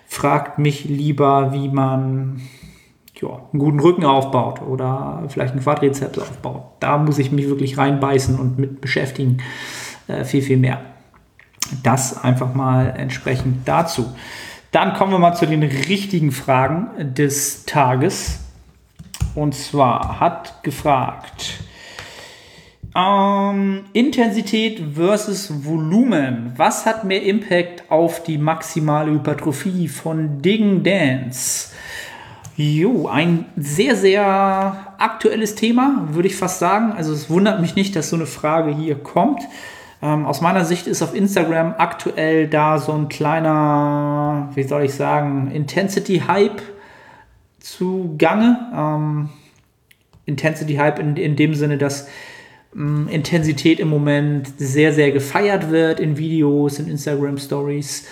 Fragt 0.07 0.59
mich 0.59 0.85
lieber, 0.85 1.53
wie 1.53 1.69
man 1.69 2.43
ja, 3.15 3.29
einen 3.29 3.61
guten 3.61 3.81
Rücken 3.81 4.05
aufbaut 4.05 4.61
oder 4.61 5.23
vielleicht 5.29 5.53
einen 5.53 5.63
Quadrizeps 5.63 6.19
aufbaut. 6.19 6.65
Da 6.81 6.99
muss 6.99 7.19
ich 7.19 7.31
mich 7.33 7.49
wirklich 7.49 7.79
reinbeißen 7.79 8.39
und 8.39 8.59
mit 8.59 8.81
beschäftigen. 8.81 9.39
Äh, 10.09 10.25
viel, 10.25 10.43
viel 10.43 10.57
mehr. 10.57 10.81
Das 11.83 12.23
einfach 12.23 12.55
mal 12.55 12.95
entsprechend 12.97 13.69
dazu. 13.69 14.07
Dann 14.71 14.93
kommen 14.95 15.13
wir 15.13 15.19
mal 15.19 15.35
zu 15.35 15.47
den 15.47 15.63
richtigen 15.63 16.31
Fragen 16.31 17.15
des 17.15 17.65
Tages. 17.65 18.41
Und 19.35 19.55
zwar 19.55 20.21
hat 20.21 20.63
gefragt, 20.63 21.61
ähm, 22.95 23.85
Intensität 23.93 24.83
versus 24.95 25.65
Volumen. 25.65 26.53
Was 26.57 26.85
hat 26.85 27.05
mehr 27.05 27.23
Impact 27.23 27.91
auf 27.91 28.23
die 28.23 28.39
maximale 28.39 29.13
Hypertrophie 29.13 29.89
von 29.89 30.43
Ding 30.43 30.83
Dance? 30.83 31.71
Jo, 32.57 33.07
ein 33.07 33.45
sehr, 33.57 33.95
sehr 33.95 34.95
aktuelles 34.99 35.55
Thema, 35.55 36.09
würde 36.11 36.27
ich 36.27 36.35
fast 36.35 36.59
sagen. 36.59 36.93
Also 36.93 37.13
es 37.13 37.31
wundert 37.31 37.61
mich 37.61 37.77
nicht, 37.77 37.95
dass 37.95 38.11
so 38.11 38.17
eine 38.17 38.27
Frage 38.27 38.75
hier 38.75 38.97
kommt. 38.97 39.43
Ähm, 40.03 40.27
aus 40.27 40.41
meiner 40.41 40.65
Sicht 40.65 40.87
ist 40.87 41.03
auf 41.03 41.15
Instagram 41.15 41.75
aktuell 41.79 42.49
da 42.49 42.79
so 42.79 42.93
ein 42.93 43.09
kleiner, 43.09 44.18
wie 44.55 44.63
soll 44.63 44.85
ich 44.85 44.95
sagen, 44.95 45.51
Intensity-Hype 45.51 46.63
zugange. 47.61 48.57
Ähm, 48.75 49.29
Intensity 50.27 50.75
Hype 50.75 50.99
in, 50.99 51.17
in 51.17 51.37
dem 51.37 51.55
Sinne, 51.55 51.79
dass 51.79 52.09
ähm, 52.75 53.09
Intensität 53.09 53.81
im 53.81 53.89
Moment 53.89 54.53
sehr, 54.59 54.93
sehr 54.93 55.11
gefeiert 55.11 55.71
wird 55.71 56.01
in 56.01 56.19
Videos, 56.19 56.79
in 56.79 56.89
Instagram 56.89 57.39
Stories. 57.39 58.07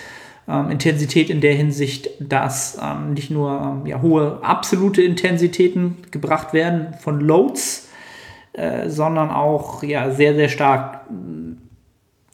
Ähm, 0.47 0.71
Intensität 0.71 1.29
in 1.29 1.41
der 1.41 1.53
Hinsicht, 1.53 2.09
dass 2.19 2.77
ähm, 2.81 3.13
nicht 3.13 3.29
nur 3.29 3.81
ähm, 3.83 3.85
ja, 3.85 4.01
hohe 4.01 4.39
absolute 4.41 5.01
Intensitäten 5.01 5.97
gebracht 6.11 6.53
werden 6.53 6.95
von 6.99 7.19
Loads, 7.19 7.89
äh, 8.53 8.89
sondern 8.89 9.29
auch 9.29 9.83
ja, 9.83 10.11
sehr, 10.11 10.35
sehr 10.35 10.49
stark 10.49 11.01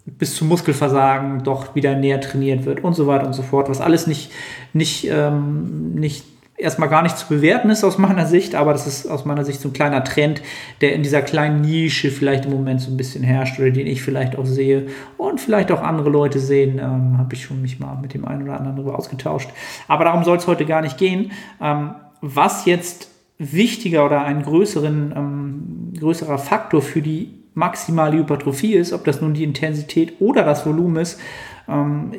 bis 0.06 0.36
zum 0.36 0.50
Muskelversagen 0.50 1.44
doch 1.44 1.76
wieder 1.76 1.96
näher 1.96 2.20
trainiert 2.20 2.66
wird 2.66 2.84
und 2.84 2.94
so 2.94 3.08
weiter 3.08 3.26
und 3.26 3.34
so 3.34 3.42
fort, 3.42 3.70
was 3.70 3.82
alles 3.82 4.06
nicht, 4.08 4.32
nicht, 4.74 5.08
ähm, 5.10 5.96
nicht 5.96 6.26
erstmal 6.58 6.90
gar 6.90 7.02
nicht 7.02 7.18
zu 7.18 7.28
bewerten 7.28 7.70
ist 7.70 7.84
aus 7.84 7.98
meiner 7.98 8.26
Sicht, 8.26 8.56
aber 8.56 8.74
das 8.74 8.86
ist 8.86 9.08
aus 9.08 9.26
meiner 9.26 9.44
Sicht 9.44 9.60
so 9.60 9.70
ein 9.70 9.74
kleiner 9.74 10.04
Trend, 10.04 10.42
der 10.82 10.94
in 10.94 11.04
dieser 11.04 11.22
kleinen 11.22 11.62
Nische 11.62 12.12
vielleicht 12.12 12.46
im 12.46 12.52
Moment 12.52 12.82
so 12.82 12.92
ein 12.92 12.98
bisschen 12.98 13.24
herrscht 13.24 13.60
oder 13.60 13.72
den 13.72 13.88
ich 13.88 14.02
vielleicht 14.02 14.38
auch 14.38 14.46
sehe 14.46 14.88
und 15.18 15.42
vielleicht 15.42 15.72
auch 15.72 15.82
andere 15.82 16.10
Leute 16.10 16.40
sehen. 16.40 16.80
Ähm, 16.80 17.18
Habe 17.18 17.34
ich 17.34 17.44
schon 17.44 17.62
mich 17.62 17.80
mal 17.80 17.98
mit 18.02 18.14
dem 18.14 18.26
einen 18.26 18.44
oder 18.44 18.58
anderen 18.58 18.78
darüber 18.78 18.98
ausgetauscht. 18.98 19.50
Aber 19.88 20.06
darum 20.06 20.24
soll 20.24 20.38
es 20.38 20.48
heute 20.48 20.66
gar 20.66 20.82
nicht 20.82 20.98
gehen. 20.98 21.32
Ähm, 21.62 21.96
was 22.22 22.66
jetzt 22.66 23.10
wichtiger 23.38 24.06
oder 24.06 24.24
ein 24.24 24.44
größeren, 24.44 25.14
ähm, 25.16 25.94
größerer 26.00 26.38
Faktor 26.38 26.82
für 26.82 27.02
die 27.02 27.43
maximale 27.54 28.18
Hypertrophie 28.18 28.74
ist, 28.74 28.94
ob 28.94 29.04
das 29.06 29.22
nun 29.22 29.34
die 29.34 29.44
Intensität 29.44 30.20
oder 30.20 30.44
das 30.44 30.66
Volumen 30.66 30.98
ist, 30.98 31.20
ähm, 31.68 32.14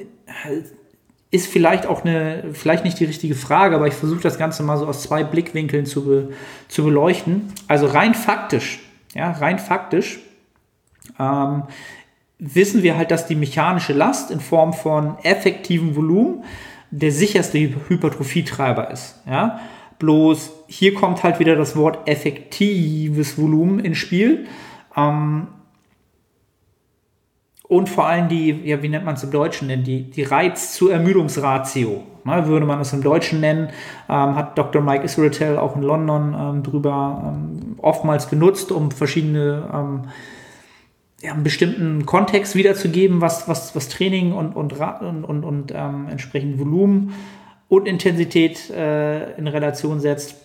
ist 1.31 1.49
vielleicht 1.49 1.87
auch 1.87 2.05
eine, 2.05 2.45
vielleicht 2.53 2.85
nicht 2.85 3.01
die 3.01 3.07
richtige 3.07 3.35
Frage, 3.35 3.75
aber 3.75 3.89
ich 3.89 3.95
versuche 3.95 4.21
das 4.21 4.39
Ganze 4.39 4.63
mal 4.63 4.77
so 4.77 4.87
aus 4.87 5.03
zwei 5.03 5.25
Blickwinkeln 5.25 5.85
zu, 5.85 6.05
be, 6.05 6.29
zu 6.69 6.85
beleuchten. 6.85 7.53
Also 7.67 7.87
rein 7.87 8.15
faktisch, 8.15 8.81
ja, 9.15 9.33
rein 9.33 9.59
faktisch 9.59 10.21
ähm, 11.19 11.65
wissen 12.39 12.83
wir 12.83 12.97
halt, 12.97 13.11
dass 13.11 13.27
die 13.27 13.35
mechanische 13.35 13.93
Last 13.93 14.31
in 14.31 14.41
Form 14.41 14.73
von 14.73 15.17
effektivem 15.23 15.97
Volumen 15.97 16.45
der 16.91 17.11
sicherste 17.11 17.59
Hypertrophietreiber 17.89 18.91
ist. 18.91 19.21
Ja? 19.27 19.61
Bloß 19.99 20.53
hier 20.69 20.95
kommt 20.95 21.23
halt 21.23 21.41
wieder 21.41 21.57
das 21.57 21.77
Wort 21.77 22.09
effektives 22.09 23.39
Volumen 23.39 23.81
ins 23.81 23.99
Spiel. 23.99 24.47
Ähm, 24.97 25.49
und 27.67 27.89
vor 27.89 28.07
allem 28.07 28.29
die, 28.29 28.51
ja, 28.51 28.83
wie 28.83 28.89
nennt 28.89 29.07
man 29.07 29.15
es 29.15 29.25
im 29.25 29.31
Deutschen 29.31 29.69
denn, 29.69 29.85
die, 29.85 30.11
die 30.11 30.23
Reiz-zu-Ermüdungsratio, 30.23 32.03
ne, 32.25 32.47
würde 32.47 32.67
man 32.67 32.81
es 32.81 32.93
im 32.93 33.03
Deutschen 33.03 33.41
nennen, 33.41 33.71
ähm, 34.09 34.37
hat 34.37 34.59
Dr. 34.59 34.83
Mike 34.83 35.03
Israetel 35.03 35.59
auch 35.59 35.75
in 35.75 35.83
London 35.83 36.37
ähm, 36.39 36.63
drüber 36.63 37.23
ähm, 37.27 37.77
oftmals 37.79 38.29
genutzt, 38.29 38.71
um 38.71 38.91
verschiedene, 38.91 39.71
ähm, 39.73 40.03
ja, 41.23 41.33
einen 41.33 41.43
bestimmten 41.43 42.05
Kontext 42.05 42.55
wiederzugeben, 42.55 43.23
was, 43.23 43.49
was, 43.49 43.75
was 43.75 43.89
Training 43.89 44.33
und, 44.33 44.55
und, 44.55 44.75
und, 44.75 45.25
und, 45.25 45.45
und 45.45 45.73
ähm, 45.75 46.07
entsprechend 46.11 46.59
Volumen 46.59 47.15
und 47.69 47.89
Intensität 47.89 48.69
äh, 48.71 49.33
in 49.39 49.49
Relation 49.49 50.01
setzt. 50.01 50.37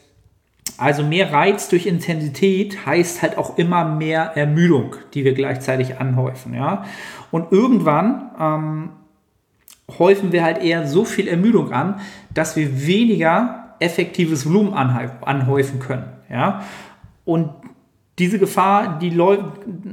Also 0.79 1.03
mehr 1.03 1.33
Reiz 1.33 1.67
durch 1.67 1.85
Intensität 1.85 2.85
heißt 2.85 3.21
halt 3.21 3.37
auch 3.37 3.57
immer 3.57 3.83
mehr 3.83 4.37
Ermüdung, 4.37 4.95
die 5.13 5.25
wir 5.25 5.33
gleichzeitig 5.33 5.99
anhäufen. 5.99 6.53
Ja? 6.53 6.85
Und 7.31 7.51
irgendwann 7.51 8.31
ähm, 8.39 8.89
häufen 9.99 10.31
wir 10.31 10.43
halt 10.43 10.63
eher 10.63 10.87
so 10.87 11.03
viel 11.03 11.27
Ermüdung 11.27 11.73
an, 11.73 11.99
dass 12.33 12.55
wir 12.55 12.87
weniger 12.87 13.75
effektives 13.79 14.45
Volumen 14.45 14.73
anhäufen 14.73 15.79
können. 15.79 16.05
Ja? 16.29 16.63
Und 17.25 17.49
diese 18.19 18.37
Gefahr, 18.37 18.99
die 18.99 19.09
läuft, 19.09 19.43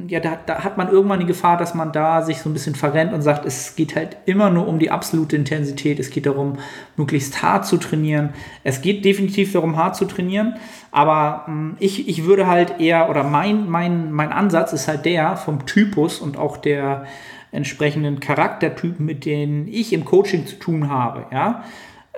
ja, 0.08 0.18
da, 0.18 0.36
da, 0.44 0.64
hat 0.64 0.76
man 0.76 0.90
irgendwann 0.90 1.20
die 1.20 1.26
Gefahr, 1.26 1.56
dass 1.56 1.74
man 1.74 1.92
da 1.92 2.22
sich 2.22 2.38
so 2.38 2.50
ein 2.50 2.52
bisschen 2.52 2.74
verrennt 2.74 3.12
und 3.12 3.22
sagt, 3.22 3.46
es 3.46 3.76
geht 3.76 3.94
halt 3.94 4.16
immer 4.26 4.50
nur 4.50 4.66
um 4.66 4.80
die 4.80 4.90
absolute 4.90 5.36
Intensität. 5.36 6.00
Es 6.00 6.10
geht 6.10 6.26
darum, 6.26 6.58
möglichst 6.96 7.42
hart 7.42 7.66
zu 7.66 7.76
trainieren. 7.76 8.30
Es 8.64 8.82
geht 8.82 9.04
definitiv 9.04 9.52
darum, 9.52 9.76
hart 9.76 9.94
zu 9.94 10.06
trainieren. 10.06 10.56
Aber 10.90 11.44
mh, 11.46 11.52
hm, 11.52 11.76
ich, 11.78 12.08
ich 12.08 12.24
würde 12.24 12.48
halt 12.48 12.80
eher, 12.80 13.08
oder 13.08 13.22
mein, 13.22 13.70
mein, 13.70 14.10
mein 14.10 14.32
Ansatz 14.32 14.72
ist 14.72 14.88
halt 14.88 15.04
der 15.04 15.36
vom 15.36 15.64
Typus 15.64 16.20
und 16.20 16.36
auch 16.36 16.56
der 16.56 17.06
entsprechenden 17.52 18.18
Charaktertypen, 18.18 19.06
mit 19.06 19.24
denen 19.24 19.68
ich 19.68 19.92
im 19.92 20.04
Coaching 20.04 20.46
zu 20.46 20.56
tun 20.56 20.90
habe, 20.90 21.26
ja, 21.32 21.64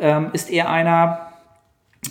ähm, 0.01 0.31
ist 0.33 0.51
eher 0.51 0.71
einer, 0.71 1.33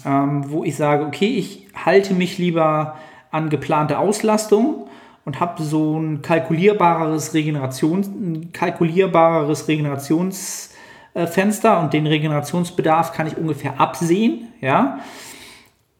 ähm, 0.06 0.46
wo 0.51 0.63
ich 0.63 0.75
sage, 0.75 1.06
okay, 1.06 1.27
ich 1.27 1.68
halte 1.74 2.13
mich 2.13 2.38
lieber 2.38 2.96
an 3.31 3.50
geplante 3.50 4.00
Auslastung 4.00 4.88
und 5.25 5.39
habe 5.39 5.62
so 5.62 6.00
ein 6.00 6.22
kalkulierbareres 6.22 7.34
Regenerations, 7.34 8.07
ein 8.07 8.51
kalkulierbareres 8.53 9.67
Regenerationsfenster 9.67 11.81
und 11.81 11.93
den 11.93 12.07
Regenerationsbedarf 12.07 13.12
kann 13.12 13.27
ich 13.27 13.38
ungefähr 13.38 13.79
absehen, 13.79 14.48
ja, 14.62 15.00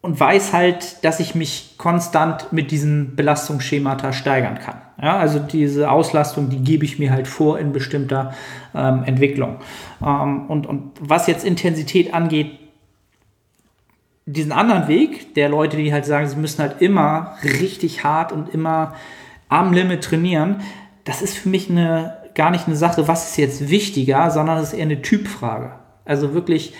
und 0.02 0.20
weiß 0.20 0.54
halt, 0.54 1.04
dass 1.04 1.20
ich 1.20 1.36
mich 1.36 1.76
konstant 1.78 2.54
mit 2.54 2.72
diesen 2.72 3.18
Belastungsschemata 3.18 4.14
steigern 4.14 4.58
kann. 4.60 4.82
Ja, 5.02 5.18
also 5.18 5.40
diese 5.40 5.92
Auslastung, 5.92 6.50
die 6.50 6.64
gebe 6.64 6.86
ich 6.86 6.98
mir 6.98 7.12
halt 7.12 7.28
vor 7.28 7.60
in 7.60 7.74
bestimmter 7.74 8.34
ähm, 8.74 9.04
Entwicklung. 9.04 9.58
Ähm, 10.02 10.46
und, 10.48 10.66
und 10.66 10.94
was 11.02 11.28
jetzt 11.28 11.44
Intensität 11.44 12.14
angeht, 12.14 12.67
diesen 14.28 14.52
anderen 14.52 14.88
Weg 14.88 15.36
der 15.36 15.50
Leute, 15.50 15.78
die 15.78 15.94
halt 15.94 16.06
sagen, 16.06 16.28
sie 16.28 16.36
müssen 16.36 16.62
halt 16.62 16.82
immer 16.82 17.38
richtig 17.44 18.04
hart 18.04 18.32
und 18.32 18.54
immer 18.54 18.94
am 19.48 19.72
Limit 19.72 20.04
trainieren, 20.04 20.62
das 21.06 21.22
ist 21.22 21.38
für 21.38 21.48
mich 21.48 21.70
eine, 21.70 22.18
gar 22.36 22.52
nicht 22.52 22.68
eine 22.68 22.76
Sache, 22.76 23.08
was 23.08 23.30
ist 23.30 23.38
jetzt 23.38 23.70
wichtiger, 23.70 24.30
sondern 24.30 24.58
es 24.58 24.74
ist 24.74 24.74
eher 24.74 24.84
eine 24.84 25.02
Typfrage. 25.02 25.72
Also 26.04 26.34
wirklich, 26.34 26.74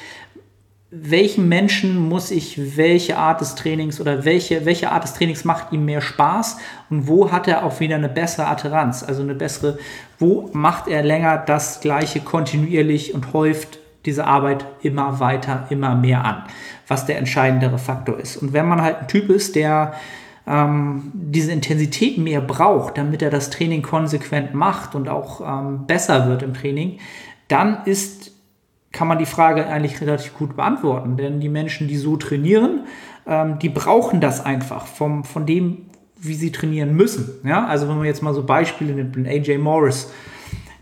welchen 0.92 1.48
Menschen 1.48 2.10
muss 2.10 2.32
ich 2.32 2.78
welche 2.78 3.18
Art 3.18 3.40
des 3.40 3.56
Trainings 3.56 4.02
oder 4.02 4.26
welche, 4.26 4.66
welche 4.66 4.92
Art 4.92 5.06
des 5.06 5.14
Trainings 5.14 5.46
macht 5.46 5.72
ihm 5.72 5.86
mehr 5.86 6.02
Spaß 6.02 6.58
und 6.90 7.08
wo 7.08 7.32
hat 7.32 7.48
er 7.48 7.66
auch 7.66 7.80
wieder 7.80 7.96
eine 7.96 8.10
bessere 8.10 8.48
Adherenz, 8.48 9.04
also 9.04 9.22
eine 9.22 9.36
bessere, 9.36 9.80
wo 10.20 10.50
macht 10.52 10.90
er 10.90 11.02
länger 11.02 11.38
das 11.38 11.80
gleiche 11.80 12.20
kontinuierlich 12.20 13.14
und 13.14 13.32
häuft 13.32 13.80
diese 14.06 14.26
Arbeit 14.26 14.66
immer 14.82 15.20
weiter, 15.20 15.68
immer 15.70 15.96
mehr 15.96 16.24
an, 16.24 16.44
was 16.88 17.06
der 17.06 17.18
entscheidendere 17.18 17.78
Faktor 17.78 18.20
ist. 18.20 18.38
Und 18.38 18.54
wenn 18.54 18.68
man 18.68 18.82
halt 18.82 19.00
ein 19.00 19.08
Typ 19.08 19.30
ist, 19.30 19.56
der 19.56 19.94
ähm, 20.48 21.12
diese 21.14 21.52
Intensität 21.52 22.18
mehr 22.18 22.42
braucht, 22.42 22.98
damit 22.98 23.22
er 23.22 23.30
das 23.30 23.50
Training 23.50 23.82
konsequent 23.82 24.54
macht 24.54 24.96
und 24.96 25.10
auch 25.10 25.42
ähm, 25.42 25.86
besser 25.86 26.28
wird 26.30 26.44
im 26.44 26.54
Training, 26.54 27.00
dann 27.50 27.80
ist, 27.86 28.32
kann 28.92 29.08
man 29.08 29.20
die 29.20 29.26
Frage 29.26 29.68
eigentlich 29.68 30.00
relativ 30.00 30.34
gut 30.38 30.56
beantworten. 30.56 31.18
Denn 31.18 31.40
die 31.42 31.50
Menschen, 31.50 31.88
die 31.88 31.98
so 31.98 32.16
trainieren, 32.16 32.86
ähm, 33.28 33.60
die 33.60 33.70
brauchen 33.70 34.22
das 34.22 34.46
einfach 34.46 34.88
vom, 34.88 35.26
von 35.26 35.46
dem, 35.46 35.88
wie 36.20 36.34
sie 36.34 36.52
trainieren 36.52 36.96
müssen. 36.96 37.30
Ja? 37.44 37.68
Also 37.68 37.90
wenn 37.90 37.98
man 37.98 38.06
jetzt 38.06 38.24
mal 38.24 38.34
so 38.34 38.44
Beispiele 38.44 38.94
nimmt, 38.94 39.18
AJ 39.28 39.58
Morris, 39.58 40.12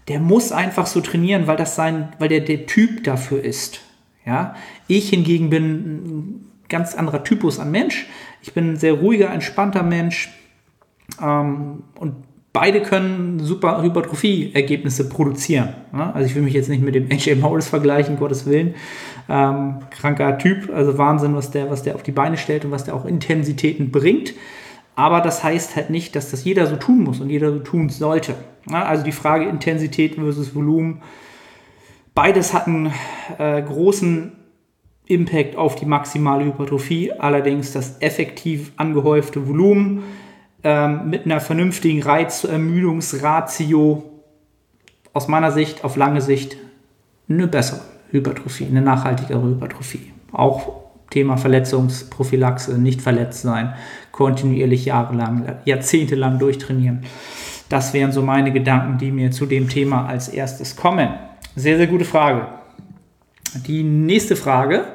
der 0.08 0.20
muss 0.20 0.52
einfach 0.52 0.86
so 0.86 1.02
trainieren, 1.02 1.48
weil 1.48 1.58
das 1.58 1.76
sein, 1.76 2.10
weil 2.20 2.30
der 2.30 2.42
der 2.42 2.68
Typ 2.68 3.04
dafür 3.04 3.44
ist. 3.44 3.82
Ja, 4.26 4.56
ich 4.88 5.10
hingegen 5.10 5.50
bin 5.50 5.64
ein 5.64 6.52
ganz 6.70 6.96
anderer 6.96 7.24
Typus 7.24 7.60
an 7.60 7.72
Mensch. 7.72 8.08
Ich 8.42 8.54
bin 8.54 8.74
ein 8.74 8.78
sehr 8.78 8.94
ruhiger, 8.94 9.32
entspannter 9.32 9.84
Mensch 9.84 10.30
ähm, 11.22 11.84
und 12.00 12.16
beide 12.54 12.82
können 12.82 13.40
super 13.40 13.82
Hypertrophie-Ergebnisse 13.82 15.10
produzieren. 15.10 15.76
Ja? 15.94 16.12
Also 16.12 16.28
ich 16.28 16.36
will 16.36 16.42
mich 16.42 16.54
jetzt 16.54 16.70
nicht 16.70 16.84
mit 16.84 16.96
dem 16.96 17.12
AJ 17.12 17.36
Morris 17.36 17.68
vergleichen, 17.68 18.18
Gottes 18.18 18.46
Willen. 18.46 18.76
Ähm, 19.28 19.80
kranker 19.90 20.38
Typ, 20.38 20.70
also 20.74 20.98
Wahnsinn, 20.98 21.36
was 21.36 21.52
der, 21.52 21.70
was 21.70 21.84
der 21.84 21.96
auf 21.96 22.04
die 22.04 22.12
Beine 22.12 22.38
stellt 22.38 22.64
und 22.64 22.72
was 22.72 22.86
der 22.86 22.96
auch 22.96 23.06
Intensitäten 23.06 23.92
bringt. 23.92 24.34
Aber 24.96 25.20
das 25.20 25.44
heißt 25.44 25.76
halt 25.76 25.90
nicht, 25.90 26.16
dass 26.16 26.32
das 26.32 26.46
jeder 26.46 26.68
so 26.68 26.78
tun 26.78 27.04
muss 27.04 27.20
und 27.20 27.30
jeder 27.30 27.52
so 27.52 27.60
tun 27.60 27.90
sollte. 27.90 28.36
Also 28.72 29.04
die 29.04 29.12
Frage 29.12 29.46
Intensität 29.46 30.16
versus 30.16 30.56
Volumen. 30.56 31.02
Beides 32.14 32.54
hat 32.54 32.68
einen 32.68 32.94
äh, 33.38 33.62
großen 33.62 34.32
Impact 35.08 35.56
auf 35.56 35.76
die 35.76 35.86
maximale 35.86 36.46
Hypertrophie. 36.46 37.12
Allerdings 37.12 37.72
das 37.72 38.02
effektiv 38.02 38.72
angehäufte 38.78 39.48
Volumen 39.48 40.04
ähm, 40.64 41.10
mit 41.10 41.26
einer 41.26 41.40
vernünftigen 41.40 42.02
Reiz-zu-Ermüdungsratio 42.02 44.04
aus 45.14 45.28
meiner 45.28 45.52
Sicht 45.52 45.84
auf 45.84 45.96
lange 45.96 46.22
Sicht 46.22 46.58
eine 47.30 47.48
bessere 47.48 47.82
Hypertrophie, 48.12 48.66
eine 48.66 48.82
nachhaltigere 48.82 49.42
Hypertrophie. 49.42 50.12
Auch 50.32 50.86
Thema 51.10 51.38
Verletzungsprophylaxe, 51.38 52.78
nicht 52.78 53.02
verletzt 53.02 53.44
sein, 53.44 53.76
kontinuierlich 54.12 54.86
jahrelang, 54.86 55.60
jahrzehntelang 55.66 56.40
durchtrainieren. 56.40 57.04
Das 57.70 57.94
wären 57.94 58.12
so 58.12 58.22
meine 58.22 58.52
Gedanken, 58.52 58.98
die 58.98 59.12
mir 59.12 59.32
zu 59.32 59.46
dem 59.46 59.70
Thema 59.70 60.08
als 60.08 60.30
erstes 60.30 60.76
kommen. 60.76 61.10
Sehr, 61.56 61.78
sehr 61.78 61.88
gute 61.88 62.06
Frage. 62.06 62.48
Die 63.64 63.84
nächste 63.84 64.36
Frage 64.36 64.86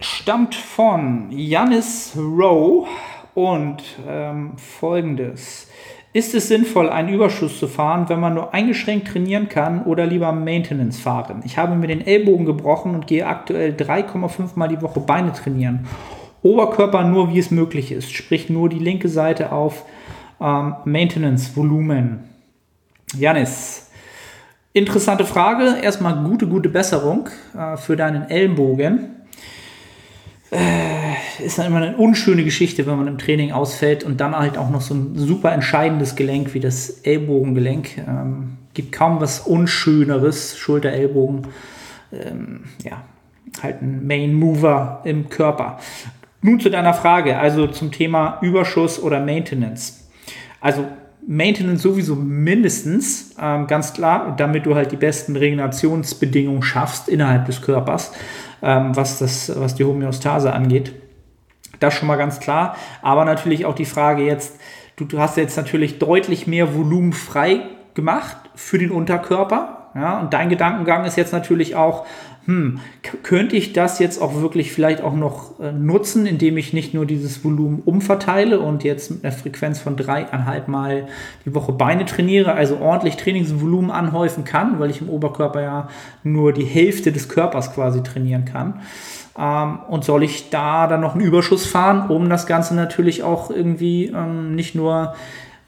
stammt 0.00 0.54
von 0.54 1.30
Janis 1.30 2.14
Rowe 2.16 2.86
und 3.34 3.82
ähm, 4.08 4.52
folgendes. 4.56 5.68
Ist 6.14 6.34
es 6.34 6.48
sinnvoll, 6.48 6.88
einen 6.88 7.08
Überschuss 7.12 7.58
zu 7.58 7.68
fahren, 7.68 8.08
wenn 8.08 8.20
man 8.20 8.34
nur 8.34 8.54
eingeschränkt 8.54 9.08
trainieren 9.08 9.48
kann 9.48 9.82
oder 9.84 10.06
lieber 10.06 10.32
Maintenance 10.32 10.98
fahren? 10.98 11.42
Ich 11.44 11.58
habe 11.58 11.74
mir 11.74 11.88
den 11.88 12.06
Ellbogen 12.06 12.46
gebrochen 12.46 12.94
und 12.94 13.06
gehe 13.06 13.26
aktuell 13.26 13.72
3,5 13.72 14.50
Mal 14.54 14.68
die 14.68 14.80
Woche 14.80 15.00
Beine 15.00 15.32
trainieren. 15.32 15.86
Oberkörper 16.42 17.04
nur, 17.04 17.32
wie 17.32 17.38
es 17.38 17.50
möglich 17.50 17.92
ist, 17.92 18.12
sprich 18.12 18.48
nur 18.48 18.68
die 18.68 18.78
linke 18.78 19.08
Seite 19.08 19.52
auf 19.52 19.84
ähm, 20.40 20.76
Maintenance-Volumen. 20.84 22.30
Janis, 23.18 23.83
interessante 24.74 25.24
Frage. 25.24 25.76
Erstmal 25.80 26.22
gute, 26.22 26.46
gute 26.46 26.68
Besserung 26.68 27.30
äh, 27.56 27.78
für 27.78 27.96
deinen 27.96 28.28
Ellbogen. 28.28 29.10
Äh, 30.50 31.44
ist 31.44 31.58
dann 31.58 31.66
immer 31.66 31.78
eine 31.78 31.96
unschöne 31.96 32.44
Geschichte, 32.44 32.86
wenn 32.86 32.96
man 32.96 33.08
im 33.08 33.18
Training 33.18 33.52
ausfällt 33.52 34.04
und 34.04 34.20
dann 34.20 34.36
halt 34.36 34.58
auch 34.58 34.70
noch 34.70 34.82
so 34.82 34.94
ein 34.94 35.16
super 35.16 35.52
entscheidendes 35.52 36.14
Gelenk 36.16 36.54
wie 36.54 36.60
das 36.60 36.90
Ellbogengelenk. 37.02 37.98
Ähm, 37.98 38.58
gibt 38.74 38.92
kaum 38.92 39.20
was 39.20 39.40
Unschöneres, 39.40 40.58
Schulter, 40.58 40.92
Ellbogen. 40.92 41.46
Ähm, 42.12 42.64
ja, 42.82 43.02
halt 43.62 43.80
ein 43.80 44.06
Main 44.06 44.34
Mover 44.34 45.00
im 45.04 45.28
Körper. 45.28 45.78
Nun 46.42 46.60
zu 46.60 46.68
deiner 46.68 46.94
Frage, 46.94 47.38
also 47.38 47.68
zum 47.68 47.90
Thema 47.90 48.38
Überschuss 48.42 49.00
oder 49.02 49.20
Maintenance. 49.20 50.08
Also 50.60 50.86
Maintenance 51.26 51.82
sowieso 51.82 52.16
mindestens, 52.16 53.34
ähm, 53.40 53.66
ganz 53.66 53.92
klar, 53.94 54.34
damit 54.36 54.66
du 54.66 54.74
halt 54.74 54.92
die 54.92 54.96
besten 54.96 55.36
Regenerationsbedingungen 55.36 56.62
schaffst 56.62 57.08
innerhalb 57.08 57.46
des 57.46 57.62
Körpers, 57.62 58.12
ähm, 58.62 58.94
was, 58.94 59.18
das, 59.18 59.52
was 59.58 59.74
die 59.74 59.84
Homöostase 59.84 60.52
angeht. 60.52 60.94
Das 61.80 61.94
schon 61.94 62.08
mal 62.08 62.16
ganz 62.16 62.40
klar. 62.40 62.76
Aber 63.02 63.24
natürlich 63.24 63.64
auch 63.66 63.74
die 63.74 63.84
Frage 63.84 64.22
jetzt, 64.24 64.58
du, 64.96 65.04
du 65.04 65.18
hast 65.18 65.36
jetzt 65.36 65.56
natürlich 65.56 65.98
deutlich 65.98 66.46
mehr 66.46 66.74
Volumen 66.74 67.12
frei 67.12 67.62
gemacht 67.94 68.36
für 68.54 68.78
den 68.78 68.90
Unterkörper. 68.90 69.90
Ja, 69.94 70.18
und 70.18 70.32
dein 70.34 70.48
Gedankengang 70.48 71.04
ist 71.04 71.16
jetzt 71.16 71.32
natürlich 71.32 71.76
auch, 71.76 72.04
hm, 72.46 72.80
könnte 73.22 73.56
ich 73.56 73.72
das 73.72 73.98
jetzt 73.98 74.20
auch 74.20 74.40
wirklich 74.42 74.70
vielleicht 74.70 75.02
auch 75.02 75.14
noch 75.14 75.58
äh, 75.60 75.72
nutzen, 75.72 76.26
indem 76.26 76.58
ich 76.58 76.74
nicht 76.74 76.92
nur 76.92 77.06
dieses 77.06 77.42
Volumen 77.42 77.80
umverteile 77.84 78.60
und 78.60 78.84
jetzt 78.84 79.10
mit 79.10 79.24
einer 79.24 79.32
Frequenz 79.32 79.80
von 79.80 79.96
dreieinhalb 79.96 80.68
Mal 80.68 81.06
die 81.46 81.54
Woche 81.54 81.72
Beine 81.72 82.04
trainiere, 82.04 82.52
also 82.52 82.78
ordentlich 82.78 83.16
Trainingsvolumen 83.16 83.90
anhäufen 83.90 84.44
kann, 84.44 84.78
weil 84.78 84.90
ich 84.90 85.00
im 85.00 85.08
Oberkörper 85.08 85.62
ja 85.62 85.88
nur 86.22 86.52
die 86.52 86.64
Hälfte 86.64 87.12
des 87.12 87.30
Körpers 87.30 87.72
quasi 87.72 88.02
trainieren 88.02 88.44
kann. 88.44 88.80
Ähm, 89.38 89.78
und 89.88 90.04
soll 90.04 90.22
ich 90.22 90.50
da 90.50 90.86
dann 90.86 91.00
noch 91.00 91.14
einen 91.14 91.24
Überschuss 91.24 91.66
fahren, 91.66 92.10
um 92.10 92.28
das 92.28 92.46
Ganze 92.46 92.74
natürlich 92.74 93.22
auch 93.22 93.50
irgendwie 93.50 94.06
ähm, 94.06 94.54
nicht 94.54 94.74
nur 94.74 95.14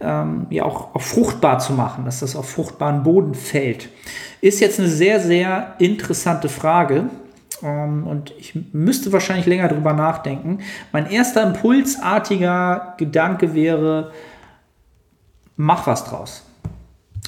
ähm, 0.00 0.46
ja 0.50 0.64
auch, 0.64 0.94
auch 0.94 1.02
fruchtbar 1.02 1.58
zu 1.58 1.72
machen, 1.72 2.04
dass 2.04 2.20
das 2.20 2.36
auf 2.36 2.48
fruchtbaren 2.50 3.02
Boden 3.02 3.34
fällt. 3.34 3.88
Ist 4.40 4.60
jetzt 4.60 4.78
eine 4.78 4.88
sehr, 4.88 5.20
sehr 5.20 5.74
interessante 5.78 6.48
Frage. 6.48 7.04
Ähm, 7.62 8.06
und 8.06 8.32
ich 8.38 8.54
müsste 8.72 9.12
wahrscheinlich 9.12 9.46
länger 9.46 9.68
drüber 9.68 9.92
nachdenken. 9.92 10.60
Mein 10.92 11.10
erster 11.10 11.42
impulsartiger 11.42 12.94
Gedanke 12.98 13.54
wäre, 13.54 14.12
mach 15.56 15.86
was 15.86 16.04
draus 16.04 16.46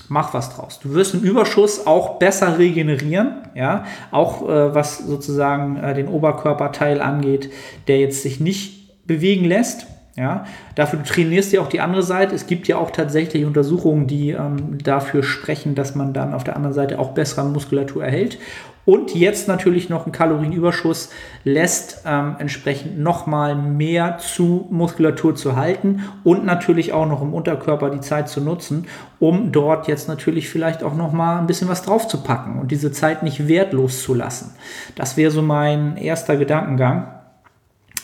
mach 0.08 0.34
was 0.34 0.54
draus. 0.54 0.80
Du 0.80 0.94
wirst 0.94 1.14
im 1.14 1.20
Überschuss 1.20 1.86
auch 1.86 2.18
besser 2.18 2.58
regenerieren, 2.58 3.42
ja, 3.54 3.84
auch 4.10 4.48
äh, 4.48 4.74
was 4.74 4.98
sozusagen 4.98 5.76
äh, 5.76 5.94
den 5.94 6.08
Oberkörperteil 6.08 7.00
angeht, 7.00 7.50
der 7.86 7.98
jetzt 7.98 8.22
sich 8.22 8.40
nicht 8.40 9.06
bewegen 9.06 9.44
lässt. 9.44 9.86
Ja, 10.18 10.46
dafür 10.74 10.98
du 10.98 11.04
trainierst 11.04 11.52
ja 11.52 11.60
auch 11.60 11.68
die 11.68 11.80
andere 11.80 12.02
Seite. 12.02 12.34
Es 12.34 12.48
gibt 12.48 12.66
ja 12.66 12.76
auch 12.76 12.90
tatsächlich 12.90 13.44
Untersuchungen, 13.44 14.08
die 14.08 14.30
ähm, 14.30 14.78
dafür 14.82 15.22
sprechen, 15.22 15.76
dass 15.76 15.94
man 15.94 16.12
dann 16.12 16.34
auf 16.34 16.42
der 16.42 16.56
anderen 16.56 16.74
Seite 16.74 16.98
auch 16.98 17.12
bessere 17.12 17.48
Muskulatur 17.48 18.04
erhält. 18.04 18.36
Und 18.84 19.14
jetzt 19.14 19.46
natürlich 19.46 19.90
noch 19.90 20.06
ein 20.06 20.12
Kalorienüberschuss 20.12 21.10
lässt 21.44 22.04
ähm, 22.04 22.36
entsprechend 22.38 22.98
nochmal 22.98 23.54
mehr 23.54 24.18
zu 24.18 24.66
Muskulatur 24.70 25.36
zu 25.36 25.54
halten 25.54 26.02
und 26.24 26.44
natürlich 26.44 26.92
auch 26.92 27.06
noch 27.06 27.22
im 27.22 27.32
Unterkörper 27.32 27.90
die 27.90 28.00
Zeit 28.00 28.28
zu 28.28 28.40
nutzen, 28.40 28.86
um 29.20 29.52
dort 29.52 29.86
jetzt 29.86 30.08
natürlich 30.08 30.48
vielleicht 30.48 30.82
auch 30.82 30.94
nochmal 30.94 31.38
ein 31.38 31.46
bisschen 31.46 31.68
was 31.68 31.82
drauf 31.82 32.08
zu 32.08 32.22
packen 32.24 32.58
und 32.58 32.72
diese 32.72 32.90
Zeit 32.90 33.22
nicht 33.22 33.46
wertlos 33.46 34.02
zu 34.02 34.14
lassen. 34.14 34.56
Das 34.96 35.16
wäre 35.16 35.30
so 35.30 35.42
mein 35.42 35.96
erster 35.96 36.36
Gedankengang. 36.36 37.08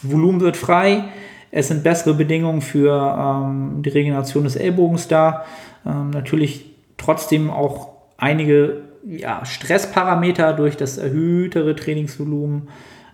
Volumen 0.02 0.40
wird 0.42 0.56
frei. 0.56 1.04
Es 1.56 1.68
sind 1.68 1.84
bessere 1.84 2.14
Bedingungen 2.14 2.62
für 2.62 2.90
ähm, 3.16 3.82
die 3.84 3.90
Regeneration 3.90 4.42
des 4.42 4.56
Ellbogens 4.56 5.06
da. 5.06 5.44
Ähm, 5.86 6.10
natürlich 6.10 6.74
trotzdem 6.96 7.48
auch 7.48 7.92
einige 8.16 8.82
ja, 9.06 9.44
Stressparameter 9.44 10.52
durch 10.54 10.76
das 10.76 10.98
erhöhtere 10.98 11.76
Trainingsvolumen. 11.76 12.70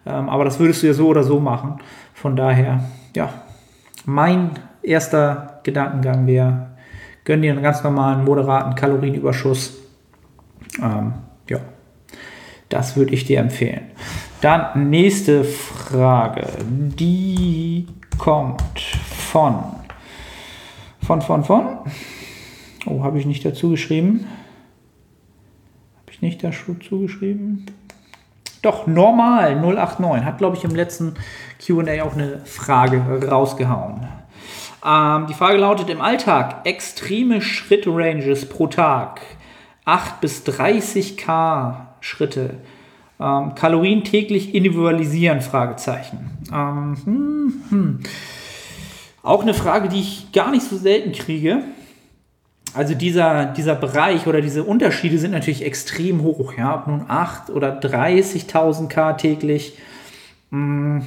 Ähm, 0.07 0.31
aber 0.31 0.46
das 0.46 0.59
würdest 0.59 0.83
du 0.83 0.87
ja 0.87 0.94
so 0.94 1.09
oder 1.09 1.22
so 1.22 1.38
machen. 1.38 1.81
Von 2.14 2.35
daher, 2.35 2.83
ja, 3.14 3.29
mein 4.07 4.53
erster 4.83 5.61
Gedankengang 5.62 6.26
wäre, 6.26 6.68
gönn 7.26 7.42
dir 7.42 7.53
einen 7.53 7.62
ganz 7.62 7.85
normalen, 7.85 8.24
moderaten 8.24 8.74
Kalorienüberschuss. 8.74 9.76
Ähm, 10.83 11.12
ja, 11.46 11.59
das 12.70 12.96
würde 12.96 13.12
ich 13.12 13.26
dir 13.26 13.40
empfehlen. 13.40 13.83
Dann 14.40 14.88
nächste 14.88 15.44
Frage. 15.44 16.46
Die 16.70 17.87
kommt 18.21 18.81
von, 18.81 19.65
von, 21.05 21.23
von, 21.23 21.45
von. 21.45 21.79
Oh, 22.87 23.03
habe 23.03 23.19
ich 23.19 23.27
nicht 23.27 23.45
dazu 23.45 23.71
geschrieben 23.71 24.27
nicht 26.23 26.45
dazu 26.45 26.75
zugeschrieben? 26.75 27.67
Doch, 28.63 28.87
normal 28.87 29.57
089 29.57 30.25
hat, 30.25 30.39
glaube 30.39 30.57
ich, 30.57 30.65
im 30.65 30.75
letzten 30.75 31.15
QA 31.65 32.03
auch 32.03 32.15
eine 32.15 32.41
Frage 32.45 33.27
rausgehauen. 33.29 34.07
Ähm, 34.85 35.27
die 35.29 35.35
Frage 35.35 35.59
lautet: 35.59 35.89
Im 35.89 36.01
Alltag 36.01 36.61
extreme 36.65 37.41
Schrittranges 37.41 38.47
pro 38.49 38.67
Tag 38.67 39.23
8 39.87 40.21
bis 40.21 40.47
30k 40.47 41.75
Schritte. 42.01 42.59
Ähm, 43.21 43.55
Kalorien 43.55 44.03
täglich 44.03 44.55
individualisieren? 44.55 45.41
Fragezeichen. 45.43 46.31
Ähm, 46.53 46.97
hm, 47.05 47.53
hm. 47.69 48.01
Auch 49.23 49.43
eine 49.43 49.53
Frage, 49.53 49.89
die 49.89 50.01
ich 50.01 50.33
gar 50.33 50.51
nicht 50.51 50.63
so 50.63 50.77
selten 50.77 51.13
kriege. 51.13 51.63
Also 52.73 52.95
dieser, 52.95 53.47
dieser 53.47 53.75
Bereich 53.75 54.27
oder 54.27 54.41
diese 54.41 54.63
Unterschiede 54.63 55.19
sind 55.19 55.33
natürlich 55.33 55.65
extrem 55.65 56.23
hoch. 56.23 56.55
Ja? 56.57 56.77
Ob 56.77 56.87
nun 56.87 57.05
8 57.09 57.51
oder 57.51 57.79
30.000 57.79 58.89
K 58.89 59.13
täglich. 59.15 59.77
Hm. 60.51 61.03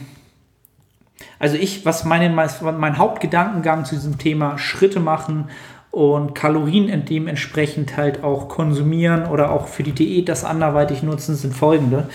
Also 1.39 1.56
ich, 1.56 1.86
was 1.86 2.06
meine, 2.06 2.30
mein 2.30 2.97
Hauptgedankengang 2.97 3.86
zu 3.86 3.95
diesem 3.95 4.17
Thema 4.17 4.58
Schritte 4.58 4.99
machen 4.99 5.49
und 5.93 6.34
Kalorien 6.34 7.06
dementsprechend 7.06 7.97
halt 7.97 8.23
auch 8.23 8.49
konsumieren 8.49 9.27
oder 9.27 9.51
auch 9.51 9.67
für 9.67 9.84
die 9.84 9.91
Diät 9.91 10.27
das 10.27 10.43
anderweitig 10.43 11.03
nutzen, 11.03 11.36
sind 11.36 11.53
folgende. 11.53 12.10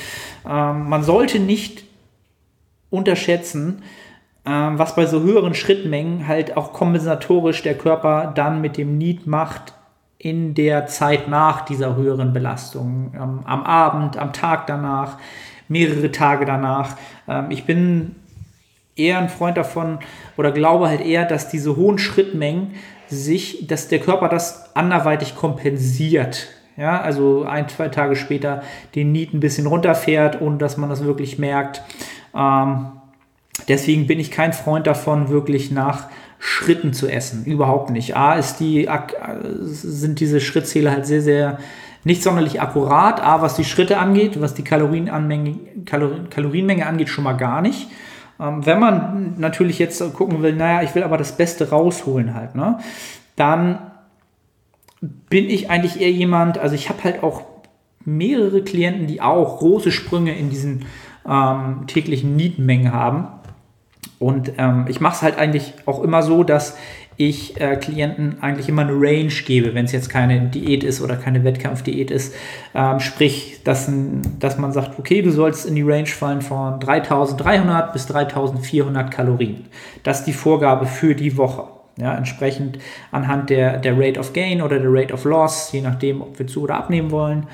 Ähm, 0.45 0.89
man 0.89 1.05
sollte 1.05 1.39
nicht 1.39 1.85
unterschätzen, 2.91 3.85
ähm, 4.45 4.81
was 4.81 4.97
bei 4.97 5.07
so 5.07 5.21
höheren 5.21 5.55
Schrittmengen 5.55 6.27
halt 6.27 6.57
auch 6.57 6.73
kompensatorisch 6.73 7.63
der 7.63 7.79
Körper 7.79 8.33
dann 8.35 8.61
mit 8.61 8.77
dem 8.77 8.99
Need 8.99 9.29
macht 9.29 9.75
in 10.19 10.55
der 10.55 10.89
Zeit 10.89 11.29
nach 11.29 11.61
dieser 11.65 11.95
höheren 11.95 12.33
Belastung. 12.33 13.13
Ähm, 13.15 13.43
am 13.45 13.63
Abend, 13.63 14.17
am 14.17 14.33
Tag 14.33 14.67
danach, 14.67 15.19
mehrere 15.69 16.11
Tage 16.11 16.47
danach. 16.47 16.97
Ähm, 17.29 17.53
ich 17.53 17.65
bin 17.65 18.17
eher 18.97 19.19
ein 19.19 19.29
Freund 19.29 19.57
davon 19.57 20.01
oder 20.37 20.51
glaube 20.51 20.89
halt 20.89 21.01
eher, 21.01 21.27
dass 21.27 21.49
diese 21.49 21.77
hohen 21.77 21.99
Schrittmengen 21.99 22.73
sich, 23.11 23.67
dass 23.67 23.89
der 23.89 24.01
Körper 24.01 24.29
das 24.29 24.75
anderweitig 24.75 25.37
kompensiert. 25.37 26.49
Ja, 26.77 27.01
also 27.01 27.45
ein, 27.45 27.69
zwei 27.69 27.89
Tage 27.89 28.15
später 28.15 28.63
den 28.95 29.11
Niet 29.11 29.35
ein 29.35 29.41
bisschen 29.41 29.67
runterfährt, 29.67 30.41
ohne 30.41 30.59
dass 30.59 30.77
man 30.77 30.89
das 30.89 31.05
wirklich 31.05 31.39
merkt. 31.39 31.83
Ähm, 32.37 32.87
deswegen 33.67 34.07
bin 34.07 34.21
ich 34.21 34.31
kein 34.31 34.53
Freund 34.53 34.87
davon, 34.87 35.29
wirklich 35.29 35.73
nach 35.73 36.07
Schritten 36.39 36.93
zu 36.93 37.09
essen. 37.09 37.45
Überhaupt 37.45 37.91
nicht. 37.91 38.17
A 38.17 38.35
ist 38.35 38.61
die, 38.61 38.89
sind 39.63 40.21
diese 40.21 40.41
Schrittzähler 40.41 40.93
halt 40.93 41.07
sehr, 41.07 41.23
sehr 41.23 41.59
nicht 42.05 42.23
sonderlich 42.23 42.63
akkurat. 42.63 43.21
A, 43.21 43.43
was 43.43 43.57
die 43.57 43.65
Schritte 43.65 43.99
angeht, 43.99 44.41
was 44.41 44.55
die 44.55 44.63
Kalorienmenge 44.63 46.87
angeht, 46.87 47.09
schon 47.09 47.25
mal 47.25 47.33
gar 47.33 47.61
nicht. 47.61 47.89
Ähm, 48.41 48.65
wenn 48.65 48.79
man 48.79 49.35
natürlich 49.39 49.79
jetzt 49.79 50.03
gucken 50.15 50.43
will, 50.43 50.55
naja, 50.55 50.83
ich 50.83 50.95
will 50.95 51.03
aber 51.03 51.17
das 51.17 51.37
Beste 51.37 51.71
rausholen 51.71 52.35
halt, 52.35 52.55
ne, 52.55 52.79
dann 53.37 53.79
bin 55.01 55.49
ich 55.49 55.71
eigentlich 55.71 56.01
eher 56.01 56.11
jemand, 56.11 56.59
also 56.59 56.75
ich 56.75 56.89
habe 56.89 57.05
halt 57.05 57.23
auch 57.23 57.43
mehrere 58.05 58.63
Klienten, 58.63 59.07
die 59.07 59.21
auch 59.21 59.59
große 59.59 59.93
Sprünge 59.93 60.37
in 60.37 60.51
diesen 60.51 60.87
ähm, 61.29 61.87
täglichen 61.87 62.37
Nietenmengen 62.37 62.93
haben. 62.93 63.29
Und 64.19 64.53
ähm, 64.59 64.87
ich 64.89 65.01
mache 65.01 65.15
es 65.17 65.23
halt 65.23 65.39
eigentlich 65.39 65.75
auch 65.87 66.03
immer 66.03 66.23
so, 66.23 66.43
dass 66.43 66.77
ich 67.19 67.61
äh, 67.61 67.77
Klienten 67.77 68.41
eigentlich 68.41 68.69
immer 68.69 68.83
eine 68.83 68.93
Range 68.93 69.33
gebe, 69.45 69.75
wenn 69.75 69.85
es 69.85 69.93
jetzt 69.93 70.09
keine 70.09 70.41
Diät 70.41 70.85
ist 70.85 71.01
oder 71.03 71.17
keine 71.17 71.43
Wettkampfdiät 71.43 72.13
ist. 72.13 72.33
Ähm, 72.75 73.01
sprich, 73.01 73.61
dass, 73.65 73.91
dass 74.39 74.57
man 74.57 74.73
sagt, 74.73 75.01
okay, 75.01 75.21
du 75.21 75.33
sollst 75.33 75.67
in 75.67 75.75
die 75.75 75.83
Range 75.83 76.07
fallen 76.07 76.41
von 76.41 76.79
3300 76.79 77.93
bis 77.93 78.07
3400 78.07 79.11
Kalorien. 79.11 79.67
Das 80.05 80.21
ist 80.21 80.27
die 80.27 80.33
Vorgabe 80.33 80.87
für 80.87 81.17
die 81.17 81.37
Woche. 81.37 81.65
Ja, 82.01 82.17
entsprechend 82.17 82.79
anhand 83.11 83.51
der, 83.51 83.79
der 83.79 83.99
Rate 83.99 84.21
of 84.21 84.33
Gain 84.33 84.63
oder 84.63 84.79
der 84.79 84.89
Rate 84.89 85.13
of 85.13 85.25
Loss, 85.25 85.73
je 85.73 85.81
nachdem, 85.81 86.23
ob 86.23 86.39
wir 86.39 86.47
zu 86.47 86.63
oder 86.63 86.77
abnehmen 86.77 87.11
wollen. 87.11 87.49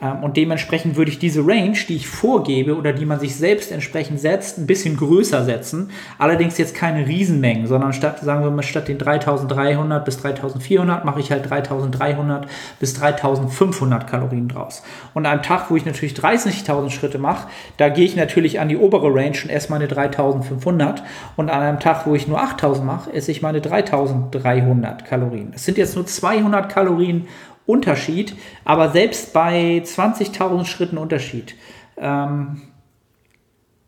Ähm, 0.00 0.22
und 0.22 0.36
dementsprechend 0.36 0.96
würde 0.96 1.10
ich 1.10 1.18
diese 1.18 1.46
Range, 1.46 1.76
die 1.88 1.96
ich 1.96 2.08
vorgebe 2.08 2.76
oder 2.76 2.92
die 2.92 3.04
man 3.04 3.20
sich 3.20 3.36
selbst 3.36 3.70
entsprechend 3.72 4.20
setzt, 4.20 4.58
ein 4.58 4.66
bisschen 4.66 4.96
größer 4.96 5.44
setzen. 5.44 5.90
Allerdings 6.18 6.58
jetzt 6.58 6.74
keine 6.74 7.06
Riesenmengen, 7.06 7.66
sondern 7.66 7.92
statt, 7.92 8.20
sagen 8.20 8.42
wir 8.42 8.50
mal, 8.50 8.62
statt 8.62 8.88
den 8.88 8.98
3300 8.98 10.04
bis 10.04 10.18
3400 10.18 11.04
mache 11.04 11.20
ich 11.20 11.30
halt 11.30 11.48
3300 11.48 12.46
bis 12.78 12.94
3500 12.94 14.06
Kalorien 14.06 14.48
draus. 14.48 14.82
Und 15.14 15.26
an 15.26 15.32
einem 15.32 15.42
Tag, 15.42 15.70
wo 15.70 15.76
ich 15.76 15.84
natürlich 15.84 16.14
30.000 16.14 16.90
Schritte 16.90 17.18
mache, 17.18 17.48
da 17.76 17.88
gehe 17.88 18.04
ich 18.04 18.16
natürlich 18.16 18.60
an 18.60 18.68
die 18.68 18.76
obere 18.76 19.14
Range 19.14 19.36
und 19.42 19.50
esse 19.50 19.70
meine 19.70 19.88
3500. 19.88 21.02
Und 21.36 21.50
an 21.50 21.62
einem 21.62 21.80
Tag, 21.80 22.06
wo 22.06 22.14
ich 22.14 22.26
nur 22.26 22.40
8000 22.40 22.86
mache, 22.86 23.12
esse 23.12 23.30
ich 23.30 23.42
meine 23.42 23.60
3300 23.60 25.04
Kalorien. 25.04 25.52
Es 25.54 25.64
sind 25.64 25.78
jetzt 25.78 25.94
nur 25.94 26.06
200 26.06 26.68
Kalorien 26.68 27.26
Unterschied, 27.70 28.34
aber 28.64 28.90
selbst 28.90 29.32
bei 29.32 29.82
20.000 29.84 30.64
Schritten 30.64 30.98
Unterschied 30.98 31.54
ähm, 31.96 32.62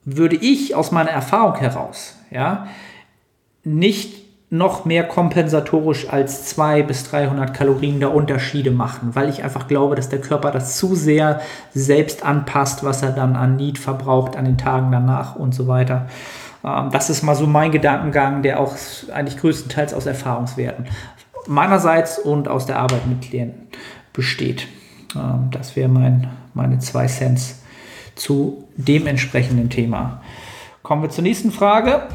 würde 0.04 0.36
ich 0.36 0.74
aus 0.74 0.92
meiner 0.92 1.10
Erfahrung 1.10 1.56
heraus 1.56 2.16
ja, 2.30 2.66
nicht 3.64 4.22
noch 4.52 4.84
mehr 4.84 5.04
kompensatorisch 5.04 6.10
als 6.10 6.44
200 6.44 6.86
bis 6.86 7.08
300 7.08 7.54
Kalorien 7.54 8.00
der 8.00 8.14
Unterschiede 8.14 8.70
machen, 8.70 9.14
weil 9.14 9.30
ich 9.30 9.42
einfach 9.42 9.66
glaube, 9.66 9.94
dass 9.94 10.10
der 10.10 10.20
Körper 10.20 10.50
das 10.50 10.76
zu 10.76 10.94
sehr 10.94 11.40
selbst 11.72 12.22
anpasst, 12.22 12.84
was 12.84 13.02
er 13.02 13.12
dann 13.12 13.34
an 13.34 13.56
Need 13.56 13.78
verbraucht 13.78 14.36
an 14.36 14.44
den 14.44 14.58
Tagen 14.58 14.92
danach 14.92 15.36
und 15.36 15.54
so 15.54 15.68
weiter. 15.68 16.06
Ähm, 16.64 16.90
das 16.92 17.08
ist 17.08 17.22
mal 17.22 17.34
so 17.34 17.46
mein 17.46 17.72
Gedankengang, 17.72 18.42
der 18.42 18.60
auch 18.60 18.76
eigentlich 19.10 19.38
größtenteils 19.38 19.94
aus 19.94 20.04
Erfahrungswerten 20.04 20.86
meinerseits 21.46 22.18
und 22.18 22.48
aus 22.48 22.66
der 22.66 22.78
Arbeit 22.78 23.06
mit 23.06 23.22
Klienten 23.22 23.68
besteht. 24.12 24.66
Ähm, 25.14 25.48
das 25.50 25.76
wäre 25.76 25.88
mein, 25.88 26.30
meine 26.54 26.78
zwei 26.78 27.06
Cents 27.06 27.62
zu 28.14 28.68
dem 28.76 29.06
entsprechenden 29.06 29.70
Thema. 29.70 30.22
Kommen 30.82 31.02
wir 31.02 31.10
zur 31.10 31.22
nächsten 31.22 31.52
Frage. 31.52 32.08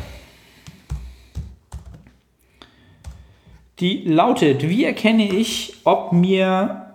Die 3.79 4.03
lautet, 4.05 4.67
wie 4.67 4.85
erkenne 4.85 5.27
ich, 5.29 5.81
ob 5.83 6.11
mir, 6.11 6.93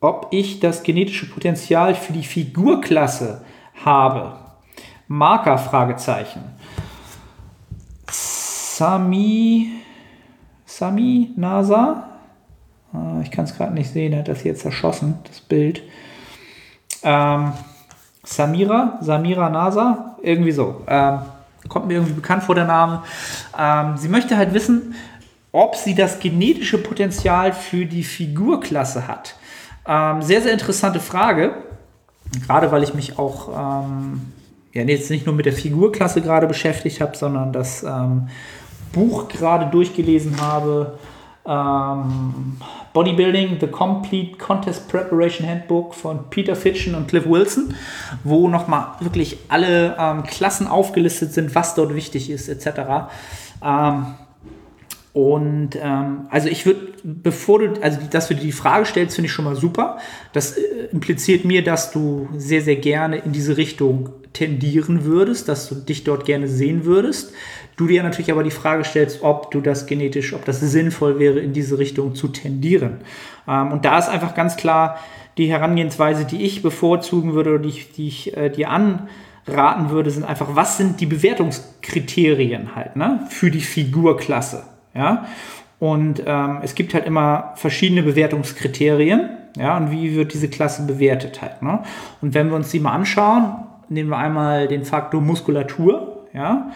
ob 0.00 0.28
ich 0.30 0.60
das 0.60 0.82
genetische 0.82 1.28
Potenzial 1.28 1.94
für 1.94 2.14
die 2.14 2.24
Figurklasse 2.24 3.44
habe? 3.84 4.38
Marker, 5.08 5.58
Fragezeichen. 5.58 6.42
Sami 8.08 9.81
Sami 10.72 11.30
Nasa. 11.36 12.04
Ah, 12.94 13.20
ich 13.22 13.30
kann 13.30 13.44
es 13.44 13.54
gerade 13.54 13.74
nicht 13.74 13.90
sehen, 13.90 14.14
er 14.14 14.20
hat 14.20 14.28
das 14.28 14.40
hier 14.40 14.54
zerschossen, 14.54 15.18
das 15.28 15.40
Bild. 15.40 15.82
Ähm, 17.02 17.52
Samira, 18.24 18.98
Samira 19.02 19.50
Nasa, 19.50 20.16
irgendwie 20.22 20.52
so. 20.52 20.82
Ähm, 20.86 21.18
kommt 21.68 21.88
mir 21.88 21.94
irgendwie 21.94 22.14
bekannt 22.14 22.44
vor 22.44 22.54
der 22.54 22.64
Name. 22.64 23.02
Ähm, 23.58 23.98
sie 23.98 24.08
möchte 24.08 24.36
halt 24.36 24.54
wissen, 24.54 24.94
ob 25.52 25.76
sie 25.76 25.94
das 25.94 26.20
genetische 26.20 26.78
Potenzial 26.78 27.52
für 27.52 27.84
die 27.84 28.02
Figurklasse 28.02 29.06
hat. 29.06 29.36
Ähm, 29.86 30.22
sehr, 30.22 30.40
sehr 30.40 30.52
interessante 30.52 31.00
Frage. 31.00 31.54
Gerade 32.46 32.72
weil 32.72 32.82
ich 32.82 32.94
mich 32.94 33.18
auch 33.18 33.84
ähm, 33.84 34.32
ja, 34.72 34.82
jetzt 34.84 35.10
nicht 35.10 35.26
nur 35.26 35.34
mit 35.34 35.44
der 35.44 35.52
Figurklasse 35.52 36.22
gerade 36.22 36.46
beschäftigt 36.46 37.02
habe, 37.02 37.14
sondern 37.14 37.52
das 37.52 37.82
ähm, 37.82 38.28
Buch 38.92 39.28
gerade 39.28 39.70
durchgelesen 39.70 40.40
habe. 40.40 40.98
Ähm, 41.44 42.58
Bodybuilding, 42.92 43.58
The 43.60 43.66
Complete 43.66 44.36
Contest 44.36 44.88
Preparation 44.88 45.48
Handbook 45.48 45.94
von 45.94 46.30
Peter 46.30 46.54
Fitchen 46.54 46.94
und 46.94 47.08
Cliff 47.08 47.26
Wilson, 47.26 47.74
wo 48.22 48.48
nochmal 48.48 48.88
wirklich 49.00 49.38
alle 49.48 49.96
ähm, 49.98 50.22
Klassen 50.24 50.68
aufgelistet 50.68 51.32
sind, 51.32 51.54
was 51.54 51.74
dort 51.74 51.94
wichtig 51.94 52.30
ist, 52.30 52.48
etc. 52.48 53.08
Ähm, 53.64 54.06
und 55.12 55.70
ähm, 55.76 56.26
also 56.30 56.48
ich 56.48 56.64
würde, 56.64 56.92
bevor 57.02 57.58
du, 57.58 57.82
also 57.82 57.98
dass 58.10 58.28
du 58.28 58.34
dir 58.34 58.40
die 58.40 58.52
Frage 58.52 58.86
stellst, 58.86 59.16
finde 59.16 59.26
ich 59.26 59.32
schon 59.32 59.44
mal 59.44 59.56
super. 59.56 59.98
Das 60.32 60.56
äh, 60.56 60.86
impliziert 60.90 61.44
mir, 61.44 61.62
dass 61.62 61.92
du 61.92 62.28
sehr, 62.36 62.62
sehr 62.62 62.76
gerne 62.76 63.18
in 63.18 63.32
diese 63.32 63.58
Richtung 63.58 64.10
tendieren 64.32 65.04
würdest, 65.04 65.48
dass 65.48 65.68
du 65.68 65.74
dich 65.74 66.04
dort 66.04 66.24
gerne 66.24 66.48
sehen 66.48 66.86
würdest. 66.86 67.34
Du 67.76 67.86
dir 67.86 68.02
natürlich 68.02 68.30
aber 68.30 68.42
die 68.42 68.50
Frage 68.50 68.84
stellst, 68.84 69.22
ob 69.22 69.50
du 69.50 69.60
das 69.60 69.86
genetisch, 69.86 70.34
ob 70.34 70.44
das 70.44 70.60
sinnvoll 70.60 71.18
wäre, 71.18 71.38
in 71.38 71.52
diese 71.52 71.78
Richtung 71.78 72.14
zu 72.14 72.28
tendieren. 72.28 72.98
Ähm, 73.48 73.72
und 73.72 73.84
da 73.84 73.98
ist 73.98 74.08
einfach 74.08 74.34
ganz 74.34 74.56
klar 74.56 74.98
die 75.38 75.50
Herangehensweise, 75.50 76.24
die 76.24 76.42
ich 76.42 76.62
bevorzugen 76.62 77.32
würde 77.34 77.54
oder 77.54 77.58
die 77.60 77.68
ich, 77.70 77.92
die 77.92 78.08
ich 78.08 78.36
äh, 78.36 78.50
dir 78.50 78.68
anraten 78.70 79.90
würde, 79.90 80.10
sind 80.10 80.24
einfach, 80.24 80.48
was 80.52 80.76
sind 80.76 81.00
die 81.00 81.06
Bewertungskriterien 81.06 82.76
halt 82.76 82.96
ne, 82.96 83.26
für 83.30 83.50
die 83.50 83.60
Figurklasse. 83.60 84.64
Ja? 84.94 85.26
Und 85.78 86.22
ähm, 86.26 86.58
es 86.62 86.74
gibt 86.74 86.94
halt 86.94 87.06
immer 87.06 87.52
verschiedene 87.56 88.02
Bewertungskriterien. 88.02 89.30
Ja, 89.56 89.76
und 89.76 89.90
wie 89.90 90.16
wird 90.16 90.32
diese 90.32 90.48
Klasse 90.48 90.86
bewertet 90.86 91.42
halt. 91.42 91.60
Ne? 91.60 91.80
Und 92.22 92.32
wenn 92.32 92.48
wir 92.48 92.56
uns 92.56 92.70
die 92.70 92.80
mal 92.80 92.92
anschauen, 92.92 93.64
nehmen 93.90 94.08
wir 94.08 94.16
einmal 94.16 94.66
den 94.66 94.84
Faktor 94.84 95.20
Muskulatur. 95.20 96.26
Ja? 96.32 96.70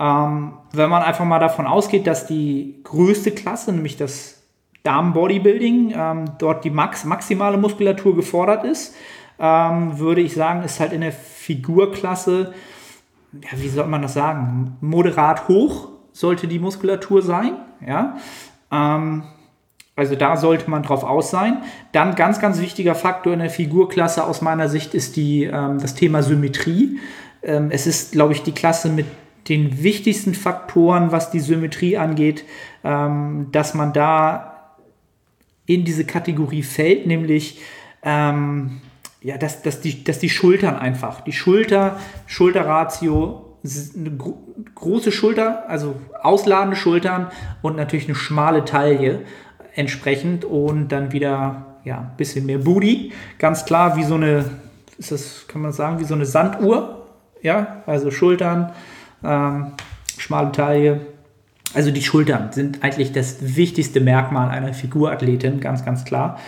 Ähm, 0.00 0.54
wenn 0.72 0.88
man 0.88 1.02
einfach 1.02 1.26
mal 1.26 1.38
davon 1.38 1.66
ausgeht, 1.66 2.06
dass 2.06 2.26
die 2.26 2.80
größte 2.84 3.32
Klasse, 3.32 3.70
nämlich 3.70 3.98
das 3.98 4.42
Damen-Bodybuilding 4.82 5.92
ähm, 5.94 6.24
dort 6.38 6.64
die 6.64 6.70
max 6.70 7.04
maximale 7.04 7.58
Muskulatur 7.58 8.16
gefordert 8.16 8.64
ist, 8.64 8.94
ähm, 9.38 9.98
würde 9.98 10.22
ich 10.22 10.32
sagen, 10.32 10.62
ist 10.62 10.80
halt 10.80 10.94
in 10.94 11.02
der 11.02 11.12
Figurklasse, 11.12 12.54
ja, 13.32 13.50
wie 13.56 13.68
soll 13.68 13.86
man 13.86 14.00
das 14.00 14.14
sagen, 14.14 14.78
moderat 14.80 15.48
hoch 15.48 15.88
sollte 16.12 16.48
die 16.48 16.58
Muskulatur 16.58 17.20
sein. 17.20 17.52
Ja? 17.86 18.16
Ähm, 18.72 19.24
also 19.96 20.16
da 20.16 20.38
sollte 20.38 20.70
man 20.70 20.82
drauf 20.82 21.04
aus 21.04 21.30
sein. 21.30 21.62
Dann 21.92 22.14
ganz, 22.14 22.40
ganz 22.40 22.58
wichtiger 22.58 22.94
Faktor 22.94 23.34
in 23.34 23.40
der 23.40 23.50
Figurklasse 23.50 24.24
aus 24.24 24.40
meiner 24.40 24.68
Sicht 24.68 24.94
ist 24.94 25.16
die, 25.16 25.44
ähm, 25.44 25.78
das 25.78 25.94
Thema 25.94 26.22
Symmetrie. 26.22 26.98
Ähm, 27.42 27.68
es 27.70 27.86
ist, 27.86 28.12
glaube 28.12 28.32
ich, 28.32 28.42
die 28.42 28.52
Klasse 28.52 28.88
mit 28.88 29.06
den 29.48 29.82
wichtigsten 29.82 30.34
Faktoren, 30.34 31.12
was 31.12 31.30
die 31.30 31.40
Symmetrie 31.40 31.96
angeht, 31.96 32.44
ähm, 32.84 33.48
dass 33.52 33.74
man 33.74 33.92
da 33.92 34.76
in 35.66 35.84
diese 35.84 36.04
Kategorie 36.04 36.62
fällt, 36.62 37.06
nämlich 37.06 37.60
ähm, 38.02 38.80
ja, 39.22 39.36
dass, 39.36 39.62
dass, 39.62 39.80
die, 39.80 40.02
dass 40.02 40.18
die 40.18 40.30
Schultern 40.30 40.76
einfach, 40.76 41.20
die 41.20 41.32
Schulter, 41.32 41.98
Schulterratio, 42.26 43.58
eine 43.96 44.10
gro 44.16 44.38
große 44.74 45.12
Schulter, 45.12 45.68
also 45.68 45.96
ausladende 46.22 46.76
Schultern 46.76 47.30
und 47.60 47.76
natürlich 47.76 48.06
eine 48.06 48.14
schmale 48.14 48.64
Taille 48.64 49.22
entsprechend 49.74 50.44
und 50.44 50.88
dann 50.88 51.12
wieder 51.12 51.76
ja, 51.84 51.98
ein 51.98 52.16
bisschen 52.16 52.46
mehr 52.46 52.58
Booty. 52.58 53.12
Ganz 53.38 53.64
klar, 53.64 53.96
wie 53.96 54.04
so 54.04 54.14
eine, 54.14 54.44
ist 54.96 55.12
das, 55.12 55.46
kann 55.48 55.60
man 55.60 55.72
sagen, 55.72 55.98
wie 55.98 56.04
so 56.04 56.14
eine 56.14 56.24
Sanduhr. 56.24 57.06
Ja, 57.42 57.82
also 57.86 58.10
Schultern, 58.10 58.72
ähm, 59.24 59.72
schmale 60.18 60.52
Taille. 60.52 61.00
Also 61.72 61.90
die 61.90 62.02
Schultern 62.02 62.52
sind 62.52 62.82
eigentlich 62.82 63.12
das 63.12 63.56
wichtigste 63.56 64.00
Merkmal 64.00 64.50
einer 64.50 64.74
Figurathletin, 64.74 65.60
ganz, 65.60 65.84
ganz 65.84 66.04
klar. 66.04 66.38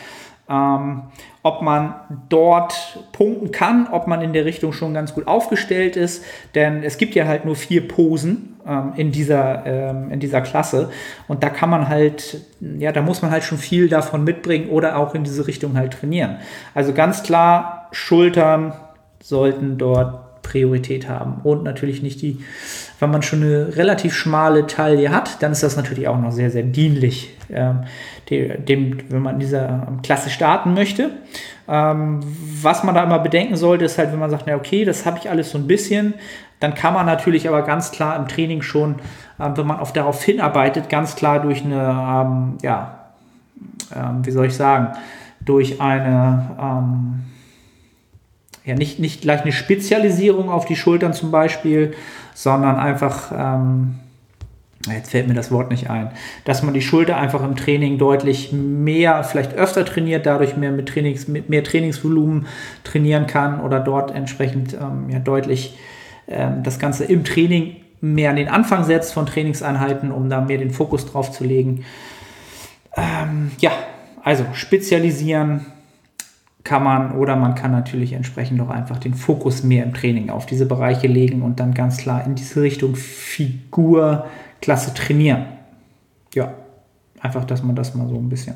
Ähm, 0.48 1.02
ob 1.44 1.62
man 1.62 1.94
dort 2.28 2.98
punkten 3.12 3.52
kann, 3.52 3.88
ob 3.90 4.06
man 4.06 4.22
in 4.22 4.32
der 4.32 4.44
Richtung 4.44 4.72
schon 4.72 4.92
ganz 4.94 5.14
gut 5.14 5.26
aufgestellt 5.26 5.96
ist, 5.96 6.24
denn 6.54 6.82
es 6.82 6.98
gibt 6.98 7.14
ja 7.14 7.26
halt 7.26 7.44
nur 7.44 7.56
vier 7.56 7.86
Posen 7.86 8.56
ähm, 8.66 8.92
in, 8.96 9.12
dieser, 9.12 9.64
ähm, 9.64 10.10
in 10.10 10.20
dieser 10.20 10.40
Klasse 10.40 10.90
und 11.28 11.42
da 11.42 11.48
kann 11.48 11.70
man 11.70 11.88
halt, 11.88 12.40
ja, 12.60 12.92
da 12.92 13.02
muss 13.02 13.22
man 13.22 13.30
halt 13.30 13.44
schon 13.44 13.58
viel 13.58 13.88
davon 13.88 14.24
mitbringen 14.24 14.68
oder 14.68 14.98
auch 14.98 15.14
in 15.14 15.24
diese 15.24 15.46
Richtung 15.46 15.76
halt 15.76 15.94
trainieren. 15.94 16.38
Also 16.74 16.92
ganz 16.92 17.22
klar, 17.22 17.88
Schultern 17.92 18.72
sollten 19.22 19.78
dort 19.78 20.31
Priorität 20.52 21.08
haben 21.08 21.40
und 21.42 21.64
natürlich 21.64 22.02
nicht 22.02 22.20
die, 22.20 22.38
wenn 23.00 23.10
man 23.10 23.22
schon 23.22 23.42
eine 23.42 23.76
relativ 23.76 24.14
schmale 24.14 24.66
Taille 24.66 25.10
hat, 25.10 25.42
dann 25.42 25.52
ist 25.52 25.62
das 25.62 25.76
natürlich 25.76 26.06
auch 26.08 26.18
noch 26.18 26.30
sehr, 26.30 26.50
sehr 26.50 26.62
dienlich 26.62 27.34
ähm, 27.50 27.84
dem, 28.30 28.98
wenn 29.08 29.22
man 29.22 29.34
in 29.34 29.40
dieser 29.40 29.88
Klasse 30.02 30.30
starten 30.30 30.74
möchte. 30.74 31.10
Ähm, 31.68 32.20
was 32.62 32.84
man 32.84 32.94
da 32.94 33.02
immer 33.02 33.18
bedenken 33.18 33.56
sollte, 33.56 33.86
ist 33.86 33.96
halt, 33.98 34.12
wenn 34.12 34.18
man 34.18 34.30
sagt, 34.30 34.44
na 34.46 34.54
okay, 34.54 34.84
das 34.84 35.06
habe 35.06 35.18
ich 35.18 35.30
alles 35.30 35.50
so 35.50 35.58
ein 35.58 35.66
bisschen, 35.66 36.14
dann 36.60 36.74
kann 36.74 36.94
man 36.94 37.06
natürlich 37.06 37.48
aber 37.48 37.62
ganz 37.62 37.90
klar 37.90 38.16
im 38.16 38.28
Training 38.28 38.62
schon, 38.62 38.96
äh, 39.38 39.48
wenn 39.54 39.66
man 39.66 39.80
auf 39.80 39.92
darauf 39.92 40.22
hinarbeitet, 40.22 40.88
ganz 40.90 41.16
klar 41.16 41.40
durch 41.40 41.64
eine, 41.64 41.76
ähm, 41.76 42.58
ja, 42.62 42.98
ähm, 43.96 44.24
wie 44.24 44.30
soll 44.30 44.46
ich 44.46 44.54
sagen, 44.54 44.88
durch 45.40 45.80
eine, 45.80 46.50
ähm, 46.60 47.24
ja, 48.64 48.74
nicht, 48.74 48.98
nicht 48.98 49.22
gleich 49.22 49.42
eine 49.42 49.52
Spezialisierung 49.52 50.50
auf 50.50 50.64
die 50.64 50.76
Schultern 50.76 51.12
zum 51.12 51.30
Beispiel, 51.30 51.94
sondern 52.34 52.76
einfach, 52.76 53.32
ähm, 53.36 53.96
jetzt 54.86 55.10
fällt 55.10 55.28
mir 55.28 55.34
das 55.34 55.50
Wort 55.50 55.70
nicht 55.70 55.90
ein, 55.90 56.10
dass 56.44 56.62
man 56.62 56.72
die 56.74 56.82
Schulter 56.82 57.16
einfach 57.16 57.42
im 57.42 57.56
Training 57.56 57.98
deutlich 57.98 58.52
mehr, 58.52 59.24
vielleicht 59.24 59.54
öfter 59.54 59.84
trainiert, 59.84 60.26
dadurch 60.26 60.56
mehr 60.56 60.70
mit, 60.70 60.88
Trainings, 60.88 61.28
mit 61.28 61.48
mehr 61.48 61.64
Trainingsvolumen 61.64 62.46
trainieren 62.84 63.26
kann 63.26 63.60
oder 63.60 63.80
dort 63.80 64.14
entsprechend 64.14 64.74
ähm, 64.74 65.10
ja, 65.10 65.18
deutlich 65.18 65.76
ähm, 66.28 66.62
das 66.62 66.78
Ganze 66.78 67.04
im 67.04 67.24
Training 67.24 67.76
mehr 68.00 68.30
an 68.30 68.36
den 68.36 68.48
Anfang 68.48 68.84
setzt 68.84 69.12
von 69.12 69.26
Trainingseinheiten, 69.26 70.10
um 70.10 70.28
da 70.28 70.40
mehr 70.40 70.58
den 70.58 70.70
Fokus 70.70 71.06
drauf 71.06 71.30
zu 71.30 71.44
legen. 71.44 71.84
Ähm, 72.96 73.52
ja, 73.58 73.72
also 74.22 74.44
spezialisieren 74.52 75.66
kann 76.64 76.84
man 76.84 77.12
oder 77.12 77.34
man 77.36 77.54
kann 77.54 77.72
natürlich 77.72 78.12
entsprechend 78.12 78.60
auch 78.60 78.70
einfach 78.70 78.98
den 78.98 79.14
Fokus 79.14 79.62
mehr 79.62 79.84
im 79.84 79.94
Training 79.94 80.30
auf 80.30 80.46
diese 80.46 80.66
Bereiche 80.66 81.08
legen 81.08 81.42
und 81.42 81.58
dann 81.58 81.74
ganz 81.74 81.96
klar 81.96 82.24
in 82.24 82.34
diese 82.34 82.62
Richtung 82.62 82.94
Figur 82.94 84.26
klasse 84.60 84.94
trainieren. 84.94 85.46
Ja, 86.34 86.54
einfach, 87.20 87.44
dass 87.44 87.62
man 87.62 87.74
das 87.74 87.94
mal 87.94 88.08
so 88.08 88.16
ein 88.16 88.28
bisschen 88.28 88.54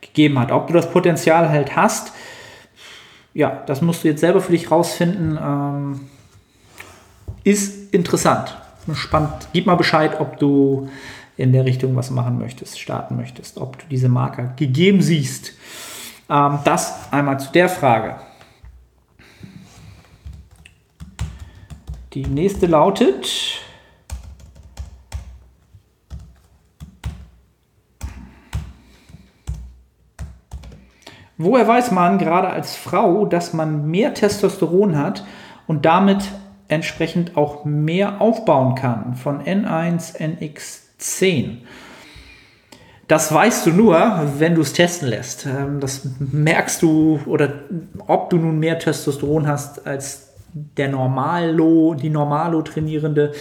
gegeben 0.00 0.38
hat. 0.38 0.52
Ob 0.52 0.68
du 0.68 0.72
das 0.72 0.90
Potenzial 0.90 1.50
halt 1.50 1.76
hast, 1.76 2.12
ja, 3.34 3.62
das 3.66 3.82
musst 3.82 4.04
du 4.04 4.08
jetzt 4.08 4.20
selber 4.20 4.40
für 4.40 4.52
dich 4.52 4.70
rausfinden. 4.70 5.38
Ähm, 5.42 6.00
ist 7.42 7.92
interessant, 7.92 8.56
spannend. 8.94 9.48
Gib 9.52 9.66
mal 9.66 9.74
Bescheid, 9.74 10.18
ob 10.18 10.38
du 10.38 10.88
in 11.36 11.52
der 11.52 11.64
Richtung 11.64 11.96
was 11.96 12.10
machen 12.10 12.38
möchtest, 12.38 12.80
starten 12.80 13.16
möchtest, 13.16 13.58
ob 13.58 13.78
du 13.78 13.84
diese 13.90 14.08
Marker 14.08 14.54
gegeben 14.56 15.02
siehst. 15.02 15.52
Ähm, 16.28 16.58
das 16.64 17.12
einmal 17.12 17.38
zu 17.38 17.52
der 17.52 17.68
Frage. 17.68 18.16
Die 22.12 22.26
nächste 22.26 22.66
lautet, 22.66 23.60
Woher 31.36 31.66
weiß 31.66 31.90
man 31.90 32.18
gerade 32.18 32.48
als 32.48 32.76
Frau, 32.76 33.26
dass 33.26 33.52
man 33.52 33.90
mehr 33.90 34.14
Testosteron 34.14 34.96
hat 34.96 35.24
und 35.66 35.84
damit 35.84 36.22
entsprechend 36.68 37.36
auch 37.36 37.64
mehr 37.64 38.20
aufbauen 38.20 38.76
kann 38.76 39.16
von 39.16 39.42
N1, 39.42 40.16
NX10? 40.16 41.58
Das 43.08 43.32
weißt 43.32 43.66
du 43.66 43.70
nur, 43.70 44.22
wenn 44.38 44.54
du 44.54 44.62
es 44.62 44.72
testen 44.72 45.08
lässt. 45.08 45.46
Ähm, 45.46 45.80
das 45.80 46.02
merkst 46.18 46.82
du 46.82 47.20
oder 47.26 47.52
ob 48.06 48.30
du 48.30 48.36
nun 48.36 48.58
mehr 48.58 48.78
Testosteron 48.78 49.46
hast 49.46 49.86
als 49.86 50.28
der 50.54 50.88
Normalo, 50.88 51.94
die 51.94 52.10
Normalo-Trainierende 52.10 53.32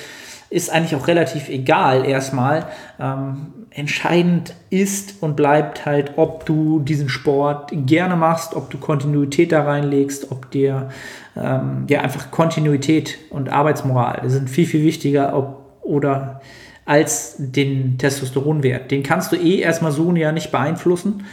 ist 0.50 0.72
eigentlich 0.72 0.96
auch 0.96 1.08
relativ 1.08 1.50
egal 1.50 2.06
erstmal. 2.06 2.68
Ähm, 3.00 3.54
entscheidend 3.72 4.54
ist 4.70 5.16
und 5.22 5.36
bleibt 5.36 5.86
halt, 5.86 6.14
ob 6.18 6.46
du 6.46 6.80
diesen 6.80 7.10
Sport 7.10 7.72
gerne 7.74 8.16
machst, 8.16 8.56
ob 8.56 8.70
du 8.70 8.78
Kontinuität 8.78 9.52
da 9.52 9.64
reinlegst, 9.64 10.32
ob 10.32 10.52
dir 10.52 10.90
ähm, 11.36 11.86
ja 11.90 12.02
einfach 12.02 12.30
Kontinuität 12.30 13.18
und 13.32 13.50
Arbeitsmoral 13.50 14.30
sind 14.30 14.50
viel, 14.50 14.68
viel 14.68 14.84
wichtiger 14.84 15.36
ob, 15.36 15.80
oder 15.82 16.42
als 16.86 17.36
den 17.38 17.98
Testosteronwert. 17.98 18.92
Den 18.92 19.04
kannst 19.04 19.32
du 19.32 19.36
eh 19.36 19.60
erstmal 19.60 19.92
so 19.92 20.14
ja 20.16 20.32
nicht 20.32 20.52
beeinflussen. 20.52 21.26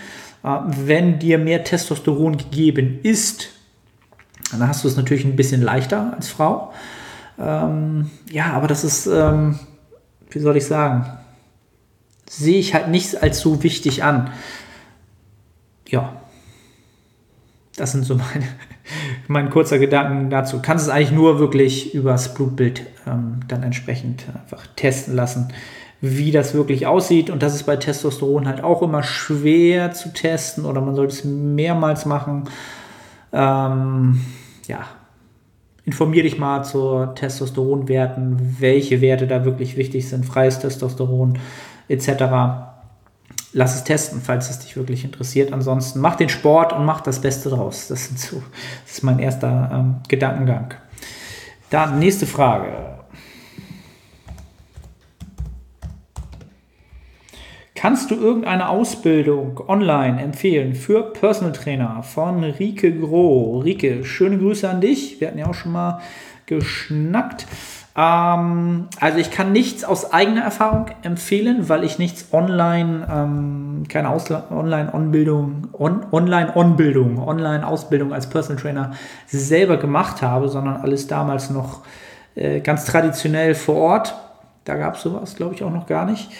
Äh, 0.42 0.58
wenn 0.66 1.18
dir 1.18 1.38
mehr 1.38 1.64
Testosteron 1.64 2.36
gegeben 2.36 3.00
ist, 3.02 3.48
dann 4.50 4.66
hast 4.66 4.84
du 4.84 4.88
es 4.88 4.96
natürlich 4.96 5.24
ein 5.24 5.36
bisschen 5.36 5.62
leichter 5.62 6.12
als 6.14 6.28
Frau. 6.28 6.72
Ähm, 7.38 8.10
ja, 8.30 8.52
aber 8.52 8.66
das 8.66 8.84
ist, 8.84 9.06
ähm, 9.06 9.58
wie 10.30 10.40
soll 10.40 10.56
ich 10.56 10.66
sagen, 10.66 11.06
sehe 12.28 12.58
ich 12.58 12.74
halt 12.74 12.88
nicht 12.88 13.22
als 13.22 13.40
so 13.40 13.62
wichtig 13.62 14.04
an. 14.04 14.30
Ja, 15.88 16.20
das 17.76 17.92
sind 17.92 18.04
so 18.04 18.14
meine, 18.14 18.46
mein 19.28 19.50
kurzer 19.50 19.78
Gedanken 19.78 20.30
dazu. 20.30 20.60
Kannst 20.62 20.86
es 20.86 20.90
eigentlich 20.90 21.12
nur 21.12 21.38
wirklich 21.38 21.94
übers 21.94 22.34
Blutbild 22.34 22.82
ähm, 23.06 23.40
dann 23.48 23.62
entsprechend 23.62 24.24
einfach 24.34 24.66
testen 24.76 25.14
lassen, 25.14 25.48
wie 26.00 26.30
das 26.30 26.54
wirklich 26.54 26.86
aussieht. 26.86 27.30
Und 27.30 27.42
das 27.42 27.54
ist 27.54 27.64
bei 27.64 27.76
Testosteron 27.76 28.46
halt 28.46 28.62
auch 28.62 28.82
immer 28.82 29.02
schwer 29.02 29.92
zu 29.92 30.12
testen 30.12 30.64
oder 30.64 30.80
man 30.80 30.94
sollte 30.94 31.14
es 31.14 31.24
mehrmals 31.24 32.06
machen. 32.06 32.44
Ähm, 33.32 34.20
ja, 34.66 34.80
informier 35.84 36.22
dich 36.22 36.38
mal 36.38 36.64
zur 36.64 37.14
Testosteronwerten, 37.14 38.56
welche 38.60 39.00
Werte 39.00 39.26
da 39.26 39.44
wirklich 39.44 39.76
wichtig 39.76 40.08
sind, 40.08 40.24
freies 40.24 40.58
Testosteron 40.58 41.38
etc. 41.88 42.69
Lass 43.52 43.74
es 43.74 43.84
testen, 43.84 44.20
falls 44.20 44.48
es 44.48 44.60
dich 44.60 44.76
wirklich 44.76 45.04
interessiert. 45.04 45.52
Ansonsten 45.52 46.00
mach 46.00 46.16
den 46.16 46.28
Sport 46.28 46.72
und 46.72 46.84
mach 46.84 47.00
das 47.00 47.20
Beste 47.20 47.48
draus. 47.48 47.88
Das, 47.88 48.06
sind 48.06 48.18
so, 48.18 48.42
das 48.84 48.96
ist 48.96 49.02
mein 49.02 49.18
erster 49.18 49.70
ähm, 49.72 49.96
Gedankengang. 50.08 50.74
Dann 51.70 51.98
nächste 51.98 52.26
Frage. 52.26 53.00
Kannst 57.80 58.10
du 58.10 58.14
irgendeine 58.14 58.68
Ausbildung 58.68 59.58
online 59.66 60.20
empfehlen 60.20 60.74
für 60.74 61.12
Personal 61.14 61.52
Trainer 61.52 62.02
von 62.02 62.44
Rike 62.44 62.92
Groh? 62.92 63.60
Rike, 63.60 64.04
schöne 64.04 64.36
Grüße 64.36 64.68
an 64.68 64.82
dich. 64.82 65.18
Wir 65.18 65.28
hatten 65.28 65.38
ja 65.38 65.46
auch 65.46 65.54
schon 65.54 65.72
mal 65.72 66.02
geschnackt. 66.44 67.46
Ähm, 68.00 68.88
also 68.98 69.18
ich 69.18 69.30
kann 69.30 69.52
nichts 69.52 69.84
aus 69.84 70.10
eigener 70.12 70.42
Erfahrung 70.42 70.86
empfehlen, 71.02 71.68
weil 71.68 71.84
ich 71.84 71.98
nichts 71.98 72.28
online, 72.32 73.06
ähm, 73.12 73.82
keine 73.88 74.10
Online-Onbildung, 74.10 75.68
on, 75.72 76.06
Online-Onbildung, 76.10 77.18
Online-Ausbildung 77.18 78.14
als 78.14 78.30
Personal 78.30 78.62
Trainer 78.62 78.92
selber 79.26 79.76
gemacht 79.76 80.22
habe, 80.22 80.48
sondern 80.48 80.76
alles 80.78 81.08
damals 81.08 81.50
noch 81.50 81.82
äh, 82.36 82.60
ganz 82.60 82.86
traditionell 82.86 83.54
vor 83.54 83.76
Ort. 83.76 84.14
Da 84.64 84.76
gab 84.76 84.94
es 84.94 85.02
sowas, 85.02 85.36
glaube 85.36 85.54
ich, 85.54 85.62
auch 85.62 85.72
noch 85.72 85.86
gar 85.86 86.06
nicht. 86.06 86.30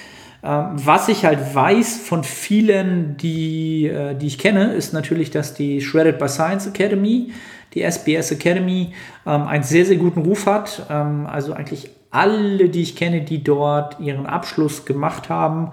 Ähm, 0.43 0.69
was 0.73 1.09
ich 1.09 1.27
halt 1.27 1.55
weiß 1.55 1.99
von 1.99 2.25
vielen, 2.25 3.19
die, 3.19 3.87
äh, 3.87 4.15
die 4.15 4.29
ich 4.29 4.39
kenne, 4.39 4.73
ist 4.73 4.95
natürlich, 4.95 5.31
dass 5.31 5.53
die 5.53 5.83
Shredded 5.83 6.19
by 6.19 6.29
Science 6.29 6.67
Academy, 6.67 7.33
die 7.75 7.83
SBS 7.83 8.31
Academy, 8.33 8.95
ähm, 9.27 9.47
einen 9.47 9.63
sehr, 9.63 9.85
sehr 9.85 9.97
guten 9.97 10.23
Ruf 10.23 10.47
hat. 10.47 10.87
Ähm, 10.91 11.27
also 11.27 11.53
eigentlich 11.53 11.91
alle, 12.11 12.69
die 12.69 12.83
ich 12.83 12.97
kenne, 12.97 13.23
die 13.23 13.45
dort 13.45 14.01
ihren 14.01 14.27
Abschluss 14.27 14.85
gemacht 14.85 15.29
haben, 15.29 15.73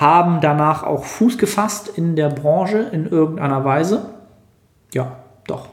haben 0.00 0.40
danach 0.40 0.82
auch 0.82 1.04
Fuß 1.04 1.38
gefasst 1.38 1.88
in 1.96 2.14
der 2.14 2.28
Branche 2.28 2.78
in 2.92 3.06
irgendeiner 3.06 3.64
Weise. 3.64 4.14
Ja, 4.92 5.16
doch. 5.46 5.68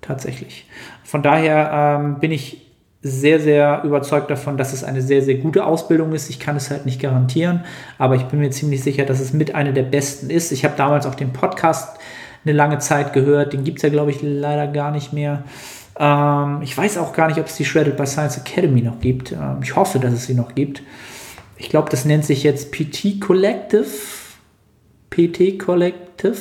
Tatsächlich. 0.00 0.66
Von 1.04 1.22
daher 1.22 1.98
ähm, 2.00 2.20
bin 2.20 2.32
ich 2.32 2.70
sehr, 3.02 3.40
sehr 3.40 3.82
überzeugt 3.84 4.30
davon, 4.30 4.56
dass 4.56 4.72
es 4.72 4.84
eine 4.84 5.00
sehr, 5.00 5.22
sehr 5.22 5.36
gute 5.36 5.64
Ausbildung 5.64 6.12
ist. 6.12 6.28
Ich 6.28 6.38
kann 6.38 6.56
es 6.56 6.70
halt 6.70 6.84
nicht 6.84 7.00
garantieren, 7.00 7.64
aber 7.98 8.14
ich 8.14 8.24
bin 8.24 8.40
mir 8.40 8.50
ziemlich 8.50 8.82
sicher, 8.82 9.06
dass 9.06 9.20
es 9.20 9.32
mit 9.32 9.54
einer 9.54 9.72
der 9.72 9.84
besten 9.84 10.28
ist. 10.28 10.52
Ich 10.52 10.64
habe 10.64 10.74
damals 10.76 11.06
auch 11.06 11.14
den 11.14 11.32
Podcast 11.32 11.98
eine 12.44 12.54
lange 12.54 12.78
Zeit 12.78 13.12
gehört. 13.12 13.52
Den 13.52 13.64
gibt 13.64 13.78
es 13.78 13.82
ja, 13.82 13.88
glaube 13.88 14.10
ich, 14.10 14.18
leider 14.22 14.66
gar 14.66 14.90
nicht 14.90 15.12
mehr. 15.12 15.44
Ähm, 15.98 16.60
ich 16.62 16.76
weiß 16.76 16.98
auch 16.98 17.12
gar 17.12 17.28
nicht, 17.28 17.38
ob 17.38 17.46
es 17.46 17.56
die 17.56 17.64
Shredded 17.64 17.96
by 17.96 18.06
Science 18.06 18.38
Academy 18.38 18.82
noch 18.82 19.00
gibt. 19.00 19.32
Ähm, 19.32 19.58
ich 19.62 19.76
hoffe, 19.76 19.98
dass 19.98 20.12
es 20.12 20.26
sie 20.26 20.34
noch 20.34 20.54
gibt. 20.54 20.82
Ich 21.56 21.68
glaube, 21.68 21.90
das 21.90 22.04
nennt 22.04 22.24
sich 22.24 22.42
jetzt 22.42 22.72
PT 22.72 23.20
Collective. 23.20 23.86
PT 25.10 25.58
Collective 25.58 26.38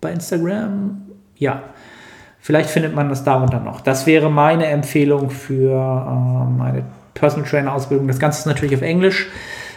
bei 0.00 0.12
Instagram. 0.12 1.02
Ja. 1.36 1.62
Vielleicht 2.42 2.70
findet 2.70 2.94
man 2.94 3.08
das 3.08 3.22
darunter 3.22 3.60
noch. 3.60 3.80
Das 3.80 4.06
wäre 4.06 4.30
meine 4.30 4.66
Empfehlung 4.66 5.30
für 5.30 5.72
äh, 5.72 6.50
meine 6.50 6.84
Personal 7.14 7.48
Trainer 7.48 7.74
Ausbildung. 7.74 8.08
Das 8.08 8.18
Ganze 8.18 8.40
ist 8.40 8.46
natürlich 8.46 8.74
auf 8.74 8.82
Englisch. 8.82 9.28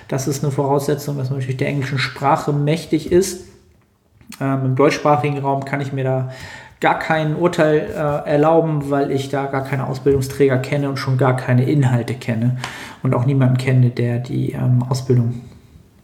Das 0.07 0.27
ist 0.27 0.43
eine 0.43 0.51
Voraussetzung, 0.51 1.17
dass 1.17 1.29
man 1.29 1.39
natürlich 1.39 1.57
der 1.57 1.67
englischen 1.67 1.97
Sprache 1.97 2.53
mächtig 2.53 3.11
ist. 3.11 3.45
Ähm, 4.41 4.65
Im 4.65 4.75
deutschsprachigen 4.75 5.39
Raum 5.39 5.65
kann 5.65 5.81
ich 5.81 5.93
mir 5.93 6.03
da 6.03 6.29
gar 6.79 6.99
kein 6.99 7.37
Urteil 7.37 7.91
äh, 7.95 8.29
erlauben, 8.29 8.89
weil 8.89 9.11
ich 9.11 9.29
da 9.29 9.45
gar 9.45 9.63
keine 9.63 9.87
Ausbildungsträger 9.87 10.57
kenne 10.57 10.89
und 10.89 10.97
schon 10.97 11.17
gar 11.17 11.37
keine 11.37 11.63
Inhalte 11.63 12.13
kenne 12.13 12.57
und 13.03 13.13
auch 13.13 13.25
niemanden 13.25 13.57
kenne, 13.57 13.89
der 13.89 14.19
die 14.19 14.51
ähm, 14.51 14.83
Ausbildung 14.89 15.41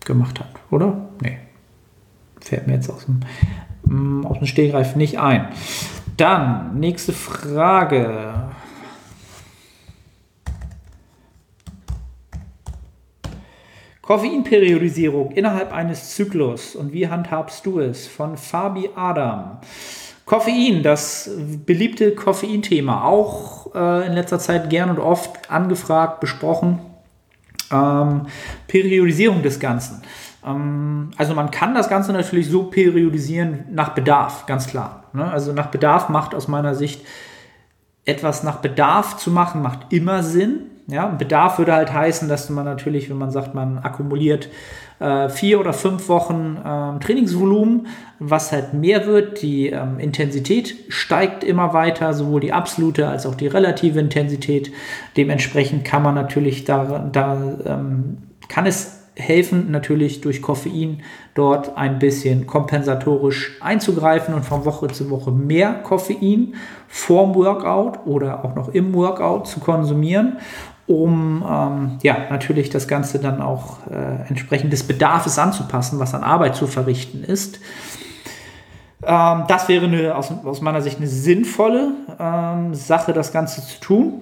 gemacht 0.06 0.40
hat, 0.40 0.48
oder? 0.72 1.10
Nee. 1.22 1.38
Fällt 2.40 2.68
mir 2.68 2.76
jetzt 2.76 2.90
aus 2.90 3.06
dem, 3.06 3.20
ähm, 3.88 4.26
aus 4.26 4.38
dem 4.38 4.48
Stehgreif 4.48 4.96
nicht 4.96 5.20
ein. 5.20 5.50
Dann, 6.16 6.80
nächste 6.80 7.12
Frage. 7.12 8.34
Koffeinperiodisierung 14.10 15.34
innerhalb 15.34 15.72
eines 15.72 16.16
Zyklus 16.16 16.76
und 16.76 16.94
wie 16.94 17.08
handhabst 17.08 17.64
du 17.64 17.80
es? 17.80 18.08
Von 18.08 18.38
Fabi 18.38 18.90
Adam. 18.96 19.60
Koffein, 20.26 20.82
das 20.82 21.30
beliebte 21.64 22.16
Koffeinthema, 22.16 23.04
auch 23.04 23.76
äh, 23.76 24.08
in 24.08 24.14
letzter 24.14 24.40
Zeit 24.40 24.72
gern 24.72 24.90
und 24.90 24.98
oft 24.98 25.52
angefragt, 25.52 26.22
besprochen. 26.22 26.80
Ähm, 27.72 28.26
Periodisierung 28.66 29.44
des 29.44 29.60
Ganzen. 29.60 30.02
Ähm, 30.44 31.12
also 31.16 31.36
man 31.36 31.52
kann 31.52 31.76
das 31.76 31.88
Ganze 31.88 32.12
natürlich 32.12 32.50
so 32.50 32.64
periodisieren 32.64 33.66
nach 33.70 33.90
Bedarf, 33.90 34.48
ganz 34.48 34.66
klar. 34.66 35.04
Ne? 35.14 35.32
Also 35.32 35.54
nach 35.54 35.68
Bedarf 35.68 36.10
macht 36.10 36.34
aus 36.34 36.48
meiner 36.48 36.74
Sicht 36.74 37.06
etwas 38.06 38.42
nach 38.42 38.58
Bedarf 38.58 39.18
zu 39.18 39.30
machen, 39.30 39.62
macht 39.62 39.94
immer 39.94 40.24
Sinn. 40.24 40.62
Ja, 40.90 41.08
Bedarf 41.08 41.58
würde 41.60 41.74
halt 41.74 41.94
heißen, 41.94 42.28
dass 42.28 42.50
man 42.50 42.66
natürlich, 42.66 43.10
wenn 43.10 43.18
man 43.18 43.32
sagt, 43.32 43.54
man 43.54 43.78
akkumuliert 43.78 44.50
äh, 45.00 45.30
vier 45.30 45.60
oder 45.60 45.72
fünf 45.72 46.10
Wochen 46.10 46.58
ähm, 46.66 47.00
Trainingsvolumen, 47.00 47.88
was 48.18 48.52
halt 48.52 48.74
mehr 48.74 49.06
wird, 49.06 49.42
die 49.42 49.70
ähm, 49.70 50.00
Intensität 50.00 50.76
steigt 50.90 51.44
immer 51.44 51.74
weiter, 51.74 52.14
sowohl 52.14 52.42
die 52.42 52.54
absolute 52.54 53.08
als 53.08 53.26
auch 53.26 53.36
die 53.36 53.48
relative 53.48 54.00
Intensität. 54.00 54.72
Dementsprechend 55.16 55.86
kann 55.86 56.04
man 56.04 56.16
natürlich 56.16 56.66
da, 56.66 57.08
da 57.12 57.38
ähm, 57.66 58.18
kann 58.48 58.66
es 58.66 59.00
helfen, 59.16 59.70
natürlich 59.70 60.22
durch 60.22 60.42
Koffein 60.42 61.02
dort 61.34 61.78
ein 61.78 62.00
bisschen 62.00 62.48
kompensatorisch 62.48 63.58
einzugreifen 63.62 64.34
und 64.34 64.44
von 64.44 64.66
Woche 64.66 64.88
zu 64.88 65.10
Woche 65.10 65.32
mehr 65.32 65.74
Koffein 65.74 66.56
vorm 66.88 67.36
Workout 67.36 68.06
oder 68.06 68.44
auch 68.46 68.56
noch 68.56 68.70
im 68.70 68.94
Workout 68.94 69.48
zu 69.48 69.60
konsumieren, 69.60 70.38
um 70.90 71.46
ähm, 71.48 72.00
ja 72.02 72.18
natürlich 72.32 72.72
das 72.72 72.88
Ganze 72.88 73.20
dann 73.20 73.44
auch 73.44 73.86
äh, 73.92 74.28
entsprechend 74.28 74.74
des 74.74 74.82
Bedarfs 74.82 75.38
anzupassen, 75.38 76.00
was 76.00 76.16
an 76.16 76.24
Arbeit 76.24 76.56
zu 76.56 76.66
verrichten 76.66 77.24
ist. 77.24 77.60
Ähm, 79.04 79.44
das 79.48 79.70
wäre 79.70 79.86
eine, 79.86 80.16
aus, 80.16 80.32
aus, 80.44 80.62
meiner 80.62 80.82
Sicht 80.82 80.98
eine 80.98 81.06
sinnvolle 81.06 81.92
ähm, 82.20 82.74
Sache, 82.74 83.14
das 83.14 83.32
Ganze 83.32 83.64
zu 83.64 83.80
tun. 83.80 84.14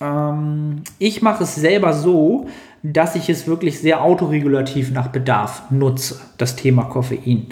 Ähm, 0.00 0.84
ich 0.98 1.20
mache 1.20 1.44
es 1.44 1.54
selber 1.54 1.92
so, 1.92 2.46
dass 2.82 3.14
ich 3.14 3.28
es 3.28 3.46
wirklich 3.46 3.78
sehr 3.78 4.02
autoregulativ 4.02 4.90
nach 4.90 5.08
Bedarf 5.08 5.64
nutze, 5.68 6.18
das 6.38 6.56
Thema 6.56 6.84
Koffein. 6.84 7.48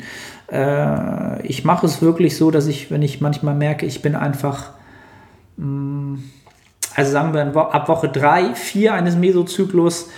Äh, 0.50 1.46
ich 1.46 1.66
mache 1.66 1.84
es 1.84 2.00
wirklich 2.00 2.38
so, 2.38 2.50
dass 2.50 2.66
ich, 2.66 2.90
wenn 2.90 3.02
ich 3.02 3.20
manchmal 3.20 3.54
merke, 3.54 3.84
ich 3.84 4.00
bin 4.00 4.16
einfach, 4.16 4.70
mh, 5.58 5.66
mm, 5.66 6.24
also 6.94 7.12
sagen 7.12 7.35
wir 7.35 7.74
ab 7.74 7.88
Woche 7.88 8.09
3, 8.09 8.55
4 8.55 8.94
eines 8.94 9.16
Mesozyklus, 9.16 10.09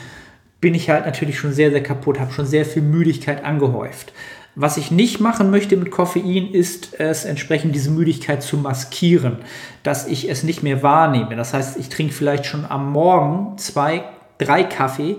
bin 0.61 0.75
ich 0.75 0.89
halt 0.91 1.07
natürlich 1.07 1.39
schon 1.39 1.53
sehr, 1.53 1.71
sehr 1.71 1.83
kaputt, 1.83 2.21
habe 2.21 2.33
schon 2.33 2.47
sehr 2.47 2.65
viel 2.65 2.83
Müdigkeit 2.83 3.45
angehäuft. 3.45 4.13
Was 4.55 4.77
ich 4.77 4.91
nicht 4.91 5.19
machen 5.19 5.51
möchte 5.51 5.77
mit 5.77 5.91
Koffein, 5.91 6.51
ist 6.53 7.01
es 7.01 7.25
entsprechend 7.25 7.75
diese 7.75 7.91
Müdigkeit 7.91 8.43
zu 8.43 8.59
maskieren, 8.59 9.39
dass 9.83 10.07
ich 10.07 10.31
es 10.31 10.43
nicht 10.43 10.63
mehr 10.63 10.83
wahrnehme. 10.83 11.37
Das 11.37 11.55
heißt, 11.55 11.79
ich 11.79 11.89
trinke 11.89 12.13
vielleicht 12.13 12.45
schon 12.45 12.67
am 12.67 12.93
Morgen 12.93 13.57
zwei 13.57 14.05
drei 14.39 14.65
Kaffee 14.65 15.17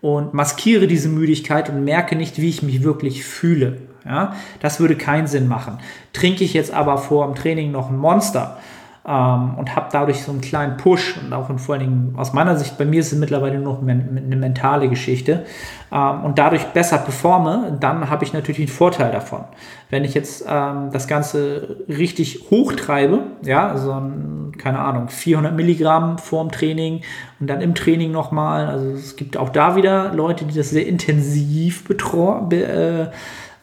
und 0.00 0.34
maskiere 0.34 0.86
diese 0.86 1.08
Müdigkeit 1.08 1.70
und 1.70 1.84
merke 1.84 2.14
nicht, 2.14 2.38
wie 2.38 2.50
ich 2.50 2.62
mich 2.62 2.82
wirklich 2.82 3.24
fühle. 3.24 3.78
Ja, 4.04 4.36
das 4.60 4.80
würde 4.80 4.96
keinen 4.96 5.26
Sinn 5.26 5.48
machen. 5.48 5.78
Trinke 6.12 6.44
ich 6.44 6.52
jetzt 6.52 6.74
aber 6.74 6.98
vor 6.98 7.26
dem 7.26 7.34
Training 7.34 7.72
noch 7.72 7.88
ein 7.88 7.96
Monster 7.96 8.58
ähm, 9.06 9.54
und 9.58 9.76
habe 9.76 9.88
dadurch 9.92 10.22
so 10.22 10.32
einen 10.32 10.40
kleinen 10.40 10.78
Push 10.78 11.18
und 11.22 11.32
auch 11.34 11.50
in, 11.50 11.58
vor 11.58 11.74
allen 11.74 11.84
Dingen 11.84 12.14
aus 12.16 12.32
meiner 12.32 12.56
Sicht, 12.56 12.78
bei 12.78 12.86
mir 12.86 13.00
ist 13.00 13.12
es 13.12 13.18
mittlerweile 13.18 13.58
nur 13.58 13.78
eine 13.80 14.36
mentale 14.36 14.88
Geschichte 14.88 15.44
ähm, 15.92 16.24
und 16.24 16.38
dadurch 16.38 16.64
besser 16.68 16.98
performe, 16.98 17.76
dann 17.80 18.08
habe 18.08 18.24
ich 18.24 18.32
natürlich 18.32 18.60
einen 18.60 18.68
Vorteil 18.68 19.12
davon. 19.12 19.44
Wenn 19.90 20.04
ich 20.04 20.14
jetzt 20.14 20.46
ähm, 20.48 20.88
das 20.90 21.06
Ganze 21.06 21.84
richtig 21.86 22.46
hochtreibe, 22.50 23.20
ja, 23.42 23.76
so 23.76 23.92
ein, 23.92 24.52
keine 24.56 24.78
Ahnung, 24.78 25.08
400 25.08 25.54
Milligramm 25.54 26.16
vorm 26.16 26.50
Training 26.50 27.02
und 27.40 27.50
dann 27.50 27.60
im 27.60 27.74
Training 27.74 28.10
nochmal, 28.10 28.66
also 28.66 28.88
es 28.90 29.16
gibt 29.16 29.36
auch 29.36 29.50
da 29.50 29.76
wieder 29.76 30.14
Leute, 30.14 30.46
die 30.46 30.54
das 30.54 30.70
sehr 30.70 30.86
intensiv 30.86 31.84
betreuen, 31.84 32.50
äh, 32.52 33.10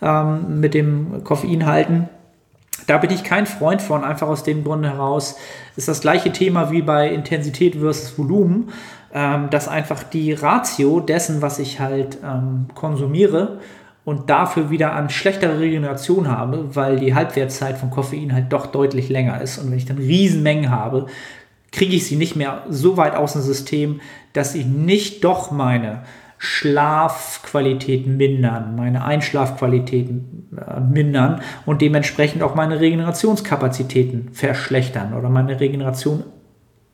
ähm, 0.03 0.59
mit 0.59 0.75
dem 0.75 1.23
Koffein 1.23 1.65
halten 1.65 2.09
da 2.87 2.97
bin 2.97 3.11
ich 3.11 3.23
kein 3.23 3.45
Freund 3.45 3.81
von, 3.81 4.03
einfach 4.03 4.27
aus 4.27 4.43
dem 4.43 4.63
Grunde 4.63 4.89
heraus. 4.89 5.35
Ist 5.75 5.87
das 5.87 6.01
gleiche 6.01 6.31
Thema 6.31 6.71
wie 6.71 6.81
bei 6.81 7.09
Intensität 7.09 7.75
versus 7.75 8.17
Volumen, 8.17 8.69
ähm, 9.13 9.49
dass 9.49 9.67
einfach 9.67 10.03
die 10.03 10.33
Ratio 10.33 10.99
dessen, 10.99 11.41
was 11.41 11.59
ich 11.59 11.79
halt 11.79 12.17
ähm, 12.23 12.67
konsumiere 12.73 13.59
und 14.03 14.29
dafür 14.29 14.69
wieder 14.69 14.93
an 14.93 15.09
schlechtere 15.09 15.59
Regeneration 15.59 16.27
habe, 16.27 16.75
weil 16.75 16.99
die 16.99 17.13
Halbwertszeit 17.13 17.77
von 17.77 17.91
Koffein 17.91 18.33
halt 18.33 18.51
doch 18.51 18.67
deutlich 18.67 19.09
länger 19.09 19.41
ist. 19.41 19.57
Und 19.57 19.69
wenn 19.69 19.77
ich 19.77 19.85
dann 19.85 19.97
Riesenmengen 19.97 20.71
habe, 20.71 21.05
kriege 21.71 21.95
ich 21.95 22.07
sie 22.07 22.15
nicht 22.15 22.35
mehr 22.35 22.63
so 22.69 22.97
weit 22.97 23.15
aus 23.15 23.33
dem 23.33 23.41
System, 23.41 24.01
dass 24.33 24.55
ich 24.55 24.65
nicht 24.65 25.23
doch 25.23 25.51
meine 25.51 26.03
Schlafqualität 26.43 28.07
mindern, 28.07 28.75
meine 28.75 29.05
Einschlafqualität 29.05 30.09
äh, 30.09 30.79
mindern 30.79 31.41
und 31.67 31.83
dementsprechend 31.83 32.41
auch 32.41 32.55
meine 32.55 32.79
Regenerationskapazitäten 32.79 34.29
verschlechtern 34.33 35.13
oder 35.13 35.29
meine 35.29 35.59
Regeneration 35.59 36.23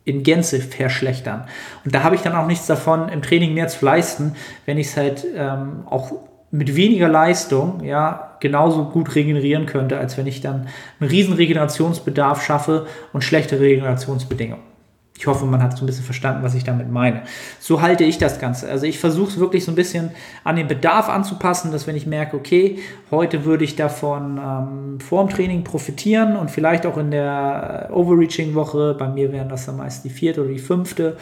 in 0.04 0.24
Gänze 0.24 0.60
verschlechtern. 0.60 1.46
Und 1.86 1.96
da 1.96 2.04
habe 2.04 2.16
ich 2.16 2.24
dann 2.24 2.36
auch 2.36 2.46
nichts 2.46 2.68
davon, 2.68 3.08
im 3.08 3.22
Training 3.22 3.54
mehr 3.54 3.70
zu 3.70 3.86
leisten, 3.86 4.36
wenn 4.66 4.78
ich 4.78 4.88
es 4.88 4.98
halt 4.98 5.26
ähm, 5.34 5.84
auch 5.86 6.12
mit 6.52 6.76
weniger 6.76 7.08
Leistung 7.08 7.86
ja 7.86 8.36
genauso 8.42 8.84
gut 8.90 9.16
regenerieren 9.16 9.66
könnte, 9.66 9.98
als 9.98 10.18
wenn 10.18 10.28
ich 10.28 10.42
dann 10.42 10.68
einen 11.00 11.10
riesen 11.10 11.36
Regenerationsbedarf 11.36 12.44
schaffe 12.44 12.86
und 13.14 13.24
schlechte 13.24 13.62
Regenerationsbedingungen. 13.62 14.77
Ich 15.18 15.26
hoffe, 15.26 15.46
man 15.46 15.64
hat 15.64 15.76
so 15.76 15.84
ein 15.84 15.88
bisschen 15.88 16.06
verstanden, 16.06 16.44
was 16.44 16.54
ich 16.54 16.64
damit 16.64 16.92
meine. 16.92 17.24
So 17.60 17.82
halte 17.82 18.04
ich 18.04 18.20
das 18.20 18.40
Ganze. 18.40 18.70
Also 18.70 18.86
ich 18.86 19.00
versuche 19.00 19.30
es 19.30 19.40
wirklich 19.40 19.66
so 19.66 19.72
ein 19.72 19.76
bisschen 19.76 20.12
an 20.44 20.56
den 20.56 20.68
Bedarf 20.68 21.10
anzupassen, 21.10 21.72
dass 21.72 21.88
wenn 21.88 21.96
ich 21.96 22.06
merke, 22.06 22.38
okay, 22.38 22.78
heute 23.10 23.44
würde 23.44 23.64
ich 23.64 23.76
davon 23.76 24.38
ähm, 24.38 25.00
vor 25.00 25.26
dem 25.26 25.34
Training 25.34 25.64
profitieren 25.64 26.38
und 26.38 26.52
vielleicht 26.52 26.86
auch 26.86 26.98
in 26.98 27.10
der 27.10 27.90
Overreaching-Woche, 27.92 28.96
bei 28.98 29.08
mir 29.08 29.32
wären 29.32 29.50
das 29.50 29.66
dann 29.66 29.78
meist 29.78 30.06
die 30.06 30.10
vierte 30.10 30.42
oder 30.42 30.52
die 30.52 30.60
fünfte, 30.60 31.18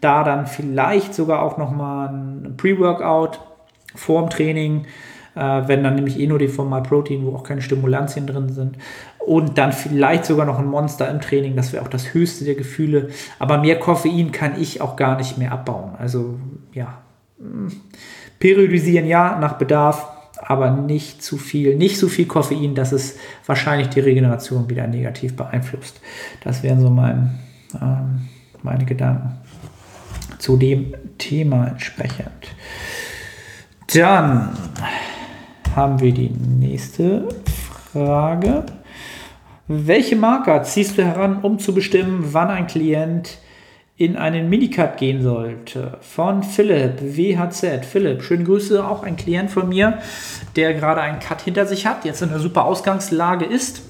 da 0.00 0.22
dann 0.22 0.46
vielleicht 0.46 1.12
sogar 1.12 1.42
auch 1.42 1.58
nochmal 1.58 2.08
ein 2.08 2.54
Pre-Workout 2.56 3.40
vor 3.94 4.20
dem 4.20 4.30
Training, 4.30 4.86
äh, 5.34 5.62
wenn 5.66 5.82
dann 5.82 5.94
nämlich 5.94 6.18
eh 6.18 6.26
nur 6.26 6.38
die 6.38 6.48
Formal 6.48 6.82
Protein, 6.82 7.24
wo 7.24 7.34
auch 7.34 7.42
keine 7.42 7.62
Stimulantien 7.62 8.26
drin 8.26 8.50
sind, 8.50 8.76
und 9.26 9.58
dann 9.58 9.72
vielleicht 9.72 10.24
sogar 10.24 10.46
noch 10.46 10.58
ein 10.58 10.66
Monster 10.66 11.08
im 11.10 11.20
Training, 11.20 11.56
das 11.56 11.72
wäre 11.72 11.84
auch 11.84 11.88
das 11.88 12.14
höchste 12.14 12.44
der 12.44 12.54
Gefühle. 12.54 13.10
Aber 13.38 13.58
mehr 13.58 13.78
Koffein 13.78 14.32
kann 14.32 14.60
ich 14.60 14.80
auch 14.80 14.96
gar 14.96 15.16
nicht 15.16 15.38
mehr 15.38 15.52
abbauen. 15.52 15.92
Also 15.98 16.38
ja, 16.72 16.98
hm, 17.38 17.68
periodisieren 18.38 19.06
ja 19.06 19.38
nach 19.38 19.54
Bedarf, 19.54 20.06
aber 20.44 20.70
nicht 20.70 21.22
zu 21.22 21.36
viel, 21.36 21.76
nicht 21.76 21.98
so 21.98 22.08
viel 22.08 22.26
Koffein, 22.26 22.74
dass 22.74 22.92
es 22.92 23.16
wahrscheinlich 23.46 23.88
die 23.88 24.00
Regeneration 24.00 24.68
wieder 24.68 24.86
negativ 24.86 25.36
beeinflusst. 25.36 26.00
Das 26.42 26.62
wären 26.62 26.80
so 26.80 26.90
mein, 26.90 27.38
ähm, 27.80 28.28
meine 28.62 28.84
Gedanken 28.84 29.38
zu 30.38 30.56
dem 30.56 30.92
Thema 31.18 31.68
entsprechend. 31.68 32.48
Dann 33.94 34.56
haben 35.76 36.00
wir 36.00 36.12
die 36.12 36.30
nächste 36.30 37.28
Frage. 37.92 38.64
Welche 39.68 40.16
Marker 40.16 40.64
ziehst 40.64 40.98
du 40.98 41.04
heran, 41.04 41.38
um 41.42 41.60
zu 41.60 41.72
bestimmen, 41.72 42.30
wann 42.32 42.48
ein 42.48 42.66
Klient 42.66 43.38
in 43.96 44.16
einen 44.16 44.50
Minicut 44.50 44.96
gehen 44.96 45.22
sollte? 45.22 45.98
Von 46.00 46.42
Philipp, 46.42 47.00
WHZ. 47.00 47.84
Philipp, 47.84 48.24
schöne 48.24 48.42
Grüße, 48.42 48.84
auch 48.84 49.04
ein 49.04 49.16
Klient 49.16 49.50
von 49.52 49.68
mir, 49.68 49.98
der 50.56 50.74
gerade 50.74 51.00
einen 51.00 51.20
Cut 51.20 51.42
hinter 51.42 51.66
sich 51.66 51.86
hat, 51.86 52.04
jetzt 52.04 52.22
in 52.22 52.30
einer 52.30 52.40
super 52.40 52.64
Ausgangslage 52.64 53.44
ist. 53.44 53.82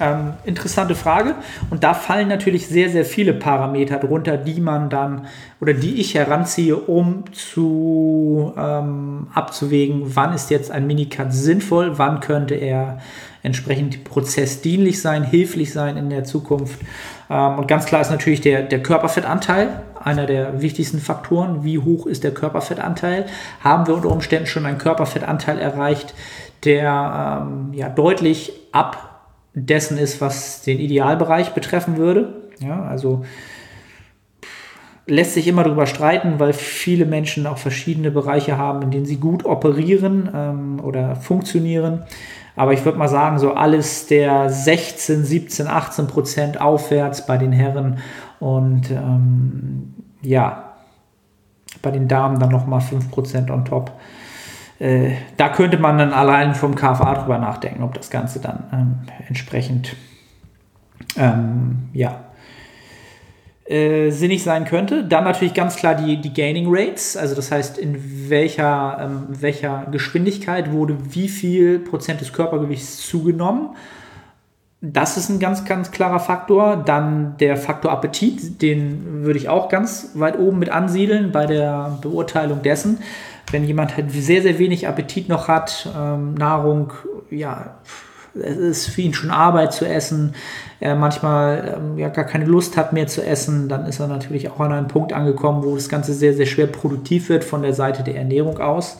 Ähm, 0.00 0.32
interessante 0.46 0.96
Frage. 0.96 1.36
Und 1.70 1.84
da 1.84 1.94
fallen 1.94 2.26
natürlich 2.26 2.66
sehr, 2.66 2.90
sehr 2.90 3.04
viele 3.04 3.34
Parameter 3.34 3.98
drunter, 3.98 4.36
die 4.36 4.60
man 4.60 4.90
dann 4.90 5.26
oder 5.60 5.74
die 5.74 6.00
ich 6.00 6.16
heranziehe, 6.16 6.74
um 6.74 7.24
zu 7.32 8.52
ähm, 8.56 9.28
abzuwägen, 9.32 10.16
wann 10.16 10.34
ist 10.34 10.50
jetzt 10.50 10.72
ein 10.72 10.88
Minicut 10.88 11.32
sinnvoll, 11.32 11.98
wann 11.98 12.18
könnte 12.18 12.56
er 12.56 12.98
entsprechend 13.42 14.04
prozessdienlich 14.04 15.00
sein, 15.00 15.24
hilflich 15.24 15.72
sein 15.72 15.96
in 15.96 16.10
der 16.10 16.24
Zukunft. 16.24 16.80
Ähm, 17.28 17.58
und 17.58 17.68
ganz 17.68 17.86
klar 17.86 18.00
ist 18.00 18.10
natürlich 18.10 18.40
der, 18.40 18.62
der 18.62 18.82
Körperfettanteil 18.82 19.82
einer 20.02 20.26
der 20.26 20.62
wichtigsten 20.62 20.98
Faktoren. 20.98 21.64
Wie 21.64 21.78
hoch 21.78 22.06
ist 22.06 22.24
der 22.24 22.32
Körperfettanteil? 22.32 23.26
Haben 23.60 23.86
wir 23.86 23.94
unter 23.94 24.10
Umständen 24.10 24.46
schon 24.46 24.66
einen 24.66 24.78
Körperfettanteil 24.78 25.58
erreicht, 25.58 26.14
der 26.64 27.42
ähm, 27.42 27.72
ja, 27.74 27.88
deutlich 27.88 28.52
ab 28.72 29.28
dessen 29.54 29.98
ist, 29.98 30.20
was 30.20 30.62
den 30.62 30.78
Idealbereich 30.78 31.50
betreffen 31.50 31.96
würde? 31.96 32.34
Ja, 32.60 32.84
also 32.84 33.24
lässt 35.06 35.34
sich 35.34 35.48
immer 35.48 35.64
darüber 35.64 35.86
streiten, 35.86 36.38
weil 36.38 36.52
viele 36.52 37.06
Menschen 37.06 37.46
auch 37.46 37.58
verschiedene 37.58 38.10
Bereiche 38.10 38.56
haben, 38.56 38.82
in 38.82 38.90
denen 38.90 39.06
sie 39.06 39.16
gut 39.16 39.44
operieren 39.44 40.30
ähm, 40.32 40.80
oder 40.82 41.16
funktionieren. 41.16 42.04
Aber 42.54 42.72
ich 42.72 42.84
würde 42.84 42.98
mal 42.98 43.08
sagen, 43.08 43.38
so 43.38 43.54
alles 43.54 44.06
der 44.06 44.50
16, 44.50 45.24
17, 45.24 45.66
18 45.66 46.06
Prozent 46.06 46.60
aufwärts 46.60 47.26
bei 47.26 47.38
den 47.38 47.52
Herren 47.52 47.98
und 48.40 48.90
ähm, 48.90 49.94
ja, 50.20 50.72
bei 51.80 51.90
den 51.90 52.08
Damen 52.08 52.38
dann 52.38 52.50
nochmal 52.50 52.80
5 52.80 53.10
Prozent 53.10 53.50
on 53.50 53.64
top. 53.64 53.92
Äh, 54.78 55.12
da 55.36 55.48
könnte 55.48 55.78
man 55.78 55.96
dann 55.96 56.12
allein 56.12 56.54
vom 56.54 56.74
KFA 56.74 57.14
drüber 57.14 57.38
nachdenken, 57.38 57.82
ob 57.82 57.94
das 57.94 58.10
Ganze 58.10 58.40
dann 58.40 58.64
ähm, 58.72 58.94
entsprechend 59.28 59.96
ähm, 61.16 61.88
ja, 61.92 62.20
äh, 63.64 64.10
sinnig 64.10 64.42
sein 64.42 64.64
könnte. 64.64 65.04
Dann 65.04 65.24
natürlich 65.24 65.54
ganz 65.54 65.76
klar 65.76 65.94
die, 65.94 66.20
die 66.20 66.32
Gaining 66.32 66.66
Rates, 66.68 67.16
also 67.16 67.34
das 67.34 67.52
heißt, 67.52 67.78
in 67.78 68.28
welcher, 68.28 68.98
ähm, 69.00 69.26
welcher 69.28 69.86
Geschwindigkeit 69.90 70.72
wurde 70.72 70.98
wie 71.10 71.28
viel 71.28 71.78
Prozent 71.78 72.20
des 72.20 72.32
Körpergewichts 72.32 73.06
zugenommen. 73.06 73.70
Das 74.80 75.16
ist 75.16 75.28
ein 75.28 75.38
ganz, 75.38 75.64
ganz 75.64 75.92
klarer 75.92 76.18
Faktor. 76.18 76.76
Dann 76.76 77.36
der 77.38 77.56
Faktor 77.56 77.92
Appetit, 77.92 78.60
den 78.62 79.22
würde 79.22 79.38
ich 79.38 79.48
auch 79.48 79.68
ganz 79.68 80.10
weit 80.14 80.40
oben 80.40 80.58
mit 80.58 80.70
ansiedeln 80.70 81.30
bei 81.30 81.46
der 81.46 81.98
Beurteilung 82.02 82.62
dessen. 82.62 82.98
Wenn 83.52 83.64
jemand 83.64 83.96
halt 83.96 84.10
sehr, 84.10 84.42
sehr 84.42 84.58
wenig 84.58 84.88
Appetit 84.88 85.28
noch 85.28 85.46
hat, 85.46 85.88
ähm, 85.96 86.34
Nahrung, 86.34 86.92
ja, 87.30 87.76
es 88.34 88.56
ist 88.56 88.86
für 88.88 89.02
ihn 89.02 89.14
schon 89.14 89.30
Arbeit 89.30 89.72
zu 89.72 89.86
essen, 89.86 90.34
er 90.80 90.96
manchmal 90.96 91.76
ähm, 91.76 91.98
ja 91.98 92.08
gar 92.08 92.24
keine 92.24 92.44
Lust 92.44 92.76
hat 92.76 92.92
mehr 92.92 93.06
zu 93.06 93.24
essen, 93.24 93.68
dann 93.68 93.86
ist 93.86 94.00
er 94.00 94.08
natürlich 94.08 94.50
auch 94.50 94.60
an 94.60 94.72
einem 94.72 94.88
Punkt 94.88 95.12
angekommen, 95.12 95.62
wo 95.62 95.74
das 95.74 95.88
Ganze 95.88 96.12
sehr, 96.12 96.34
sehr 96.34 96.46
schwer 96.46 96.66
produktiv 96.66 97.28
wird 97.28 97.44
von 97.44 97.62
der 97.62 97.74
Seite 97.74 98.02
der 98.02 98.16
Ernährung 98.16 98.58
aus. 98.58 98.98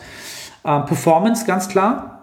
Ähm, 0.65 0.85
Performance, 0.87 1.47
ganz 1.47 1.69
klar. 1.69 2.22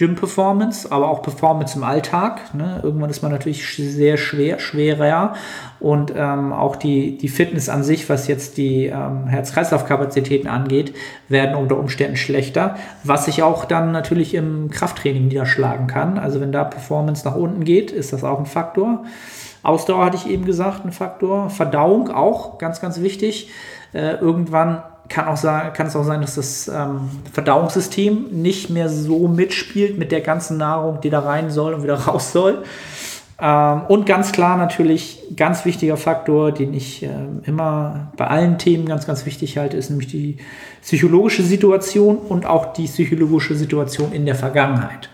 Gym-Performance, 0.00 0.90
aber 0.90 1.10
auch 1.10 1.20
Performance 1.20 1.76
im 1.76 1.84
Alltag. 1.84 2.54
Ne? 2.54 2.80
Irgendwann 2.82 3.10
ist 3.10 3.20
man 3.20 3.30
natürlich 3.30 3.66
sehr 3.76 4.16
schwer, 4.16 4.58
schwerer 4.58 5.34
und 5.78 6.10
ähm, 6.16 6.54
auch 6.54 6.76
die, 6.76 7.18
die 7.18 7.28
Fitness 7.28 7.68
an 7.68 7.82
sich, 7.82 8.08
was 8.08 8.26
jetzt 8.26 8.56
die 8.56 8.86
ähm, 8.86 9.26
Herz-Kreislauf-Kapazitäten 9.26 10.48
angeht, 10.48 10.94
werden 11.28 11.54
unter 11.54 11.76
Umständen 11.76 12.16
schlechter, 12.16 12.76
was 13.04 13.26
sich 13.26 13.42
auch 13.42 13.66
dann 13.66 13.92
natürlich 13.92 14.32
im 14.32 14.70
Krafttraining 14.70 15.28
niederschlagen 15.28 15.86
kann. 15.86 16.16
Also 16.16 16.40
wenn 16.40 16.50
da 16.50 16.64
Performance 16.64 17.28
nach 17.28 17.36
unten 17.36 17.64
geht, 17.64 17.90
ist 17.90 18.14
das 18.14 18.24
auch 18.24 18.38
ein 18.38 18.46
Faktor. 18.46 19.04
Ausdauer 19.62 20.06
hatte 20.06 20.16
ich 20.16 20.30
eben 20.30 20.46
gesagt, 20.46 20.86
ein 20.86 20.92
Faktor. 20.92 21.50
Verdauung 21.50 22.10
auch, 22.10 22.56
ganz, 22.56 22.80
ganz 22.80 23.02
wichtig. 23.02 23.50
Äh, 23.92 24.14
irgendwann 24.14 24.82
kann, 25.10 25.26
auch 25.26 25.36
sein, 25.36 25.72
kann 25.74 25.88
es 25.88 25.96
auch 25.96 26.04
sein, 26.04 26.22
dass 26.22 26.36
das 26.36 26.68
ähm, 26.68 27.10
Verdauungssystem 27.32 28.28
nicht 28.30 28.70
mehr 28.70 28.88
so 28.88 29.28
mitspielt 29.28 29.98
mit 29.98 30.12
der 30.12 30.20
ganzen 30.20 30.56
Nahrung, 30.56 31.00
die 31.02 31.10
da 31.10 31.20
rein 31.20 31.50
soll 31.50 31.74
und 31.74 31.82
wieder 31.82 31.94
raus 32.06 32.32
soll. 32.32 32.62
Ähm, 33.40 33.82
und 33.88 34.06
ganz 34.06 34.32
klar 34.32 34.56
natürlich, 34.56 35.18
ganz 35.36 35.64
wichtiger 35.64 35.96
Faktor, 35.96 36.52
den 36.52 36.72
ich 36.72 37.02
äh, 37.02 37.08
immer 37.44 38.12
bei 38.16 38.28
allen 38.28 38.56
Themen 38.58 38.86
ganz, 38.86 39.06
ganz 39.06 39.26
wichtig 39.26 39.58
halte, 39.58 39.76
ist 39.76 39.90
nämlich 39.90 40.08
die 40.08 40.36
psychologische 40.80 41.42
Situation 41.42 42.16
und 42.16 42.46
auch 42.46 42.72
die 42.72 42.86
psychologische 42.86 43.56
Situation 43.56 44.12
in 44.12 44.26
der 44.26 44.36
Vergangenheit, 44.36 45.10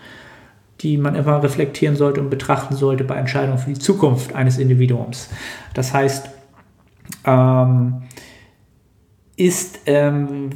die 0.81 0.97
man 0.97 1.15
immer 1.15 1.41
reflektieren 1.41 1.95
sollte 1.95 2.21
und 2.21 2.29
betrachten 2.29 2.75
sollte 2.75 3.03
bei 3.03 3.15
Entscheidungen 3.15 3.57
für 3.57 3.71
die 3.71 3.79
Zukunft 3.79 4.35
eines 4.35 4.59
Individuums. 4.59 5.29
Das 5.73 5.93
heißt, 5.93 6.29
ähm, 7.25 8.03
ist, 9.37 9.79
ähm, 9.85 10.49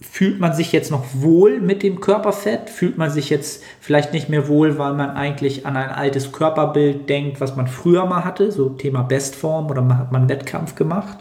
fühlt 0.00 0.40
man 0.40 0.54
sich 0.54 0.72
jetzt 0.72 0.90
noch 0.90 1.04
wohl 1.14 1.60
mit 1.60 1.82
dem 1.82 2.00
Körperfett? 2.00 2.70
Fühlt 2.70 2.98
man 2.98 3.10
sich 3.10 3.30
jetzt 3.30 3.62
vielleicht 3.80 4.12
nicht 4.12 4.28
mehr 4.28 4.48
wohl, 4.48 4.78
weil 4.78 4.94
man 4.94 5.10
eigentlich 5.10 5.66
an 5.66 5.76
ein 5.76 5.90
altes 5.90 6.32
Körperbild 6.32 7.08
denkt, 7.08 7.40
was 7.40 7.56
man 7.56 7.66
früher 7.66 8.06
mal 8.06 8.24
hatte, 8.24 8.50
so 8.50 8.70
Thema 8.70 9.02
Bestform 9.02 9.70
oder 9.70 9.86
hat 9.98 10.12
man 10.12 10.22
einen 10.22 10.30
Wettkampf 10.30 10.74
gemacht? 10.74 11.18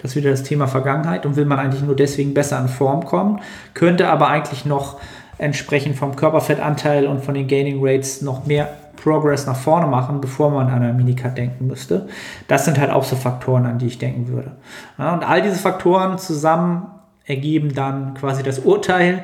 Das 0.00 0.12
ist 0.12 0.16
wieder 0.16 0.30
das 0.30 0.42
Thema 0.42 0.66
Vergangenheit 0.66 1.26
und 1.26 1.36
will 1.36 1.46
man 1.46 1.58
eigentlich 1.58 1.82
nur 1.82 1.96
deswegen 1.96 2.34
besser 2.34 2.60
in 2.60 2.68
Form 2.68 3.04
kommen, 3.04 3.40
könnte 3.72 4.08
aber 4.08 4.28
eigentlich 4.28 4.64
noch 4.64 5.00
entsprechend 5.38 5.96
vom 5.96 6.14
Körperfettanteil 6.14 7.06
und 7.06 7.24
von 7.24 7.34
den 7.34 7.48
Gaining 7.48 7.78
Rates 7.80 8.22
noch 8.22 8.46
mehr 8.46 8.68
Progress 9.04 9.46
nach 9.46 9.56
vorne 9.56 9.86
machen, 9.86 10.22
bevor 10.22 10.50
man 10.50 10.68
an 10.68 10.82
einer 10.82 10.94
Minicut 10.94 11.36
denken 11.36 11.66
müsste. 11.66 12.08
Das 12.48 12.64
sind 12.64 12.80
halt 12.80 12.90
auch 12.90 13.04
so 13.04 13.16
Faktoren, 13.16 13.66
an 13.66 13.78
die 13.78 13.86
ich 13.86 13.98
denken 13.98 14.28
würde. 14.28 14.52
Ja, 14.98 15.12
und 15.12 15.28
all 15.28 15.42
diese 15.42 15.56
Faktoren 15.56 16.16
zusammen 16.16 16.86
ergeben 17.26 17.74
dann 17.74 18.14
quasi 18.14 18.42
das 18.42 18.60
Urteil. 18.60 19.22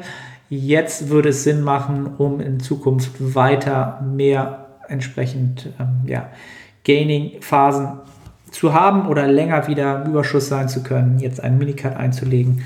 Jetzt 0.51 1.09
würde 1.09 1.31
es 1.31 1.45
Sinn 1.45 1.63
machen, 1.63 2.15
um 2.19 2.41
in 2.41 2.61
Zukunft 2.61 3.35
weiter 3.35 4.03
mehr 4.03 4.67
entsprechend 4.89 5.71
ähm, 5.81 6.03
ja, 6.05 6.29
Gaining-Phasen 6.85 8.01
zu 8.51 8.75
haben 8.75 9.07
oder 9.07 9.29
länger 9.29 9.67
wieder 9.67 10.03
im 10.03 10.11
Überschuss 10.11 10.49
sein 10.49 10.69
zu 10.69 10.83
können, 10.83 11.21
jetzt 11.21 11.43
einen 11.43 11.57
Minicut 11.57 11.97
einzulegen. 11.97 12.65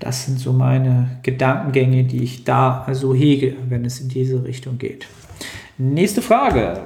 Das 0.00 0.24
sind 0.24 0.38
so 0.38 0.54
meine 0.54 1.18
Gedankengänge, 1.22 2.04
die 2.04 2.22
ich 2.22 2.44
da 2.44 2.86
so 2.92 3.14
hege, 3.14 3.54
wenn 3.68 3.84
es 3.84 4.00
in 4.00 4.08
diese 4.08 4.44
Richtung 4.44 4.78
geht. 4.78 5.06
Nächste 5.76 6.22
Frage. 6.22 6.82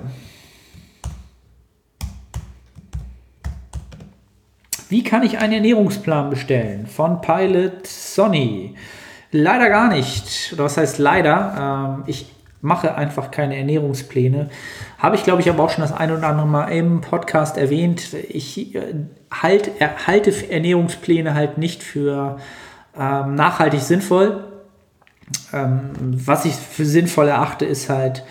Wie 4.89 5.03
kann 5.03 5.23
ich 5.23 5.39
einen 5.39 5.53
Ernährungsplan 5.53 6.31
bestellen? 6.31 6.87
Von 6.87 7.21
Pilot 7.21 7.87
Sonny. 7.87 8.75
Leider 9.31 9.69
gar 9.69 9.89
nicht. 9.89 10.55
Oder 10.55 10.65
was 10.65 10.79
heißt 10.79 10.97
leider? 10.97 11.99
Ähm, 11.99 12.05
ich 12.07 12.33
mache 12.63 12.95
einfach 12.95 13.31
keine 13.31 13.59
Ernährungspläne. 13.59 14.49
Habe 14.97 15.17
ich, 15.17 15.25
glaube 15.25 15.43
ich, 15.43 15.51
aber 15.51 15.65
auch 15.65 15.71
schon 15.71 15.83
das 15.83 15.93
ein 15.93 16.11
oder 16.11 16.27
andere 16.27 16.47
Mal 16.47 16.69
im 16.69 17.03
Podcast 17.03 17.59
erwähnt. 17.59 18.15
Ich 18.15 18.75
äh, 18.75 18.95
halt, 19.31 19.73
halte 20.07 20.51
Ernährungspläne 20.51 21.35
halt 21.35 21.59
nicht 21.59 21.83
für 21.83 22.39
ähm, 22.99 23.35
nachhaltig 23.35 23.81
sinnvoll. 23.81 24.45
Ähm, 25.53 25.91
was 25.99 26.47
ich 26.47 26.55
für 26.55 26.87
sinnvoll 26.87 27.29
erachte, 27.29 27.67
ist 27.67 27.91
halt 27.91 28.25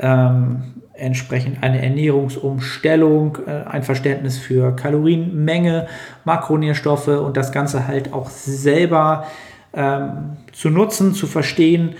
ähm, 0.00 0.62
entsprechend 0.94 1.62
eine 1.62 1.82
Ernährungsumstellung, 1.82 3.38
äh, 3.46 3.68
ein 3.68 3.82
Verständnis 3.82 4.38
für 4.38 4.74
Kalorienmenge, 4.76 5.86
Makronährstoffe 6.24 7.08
und 7.08 7.36
das 7.36 7.52
Ganze 7.52 7.86
halt 7.86 8.12
auch 8.12 8.28
selber 8.30 9.26
ähm, 9.72 10.36
zu 10.52 10.70
nutzen, 10.70 11.14
zu 11.14 11.26
verstehen, 11.26 11.94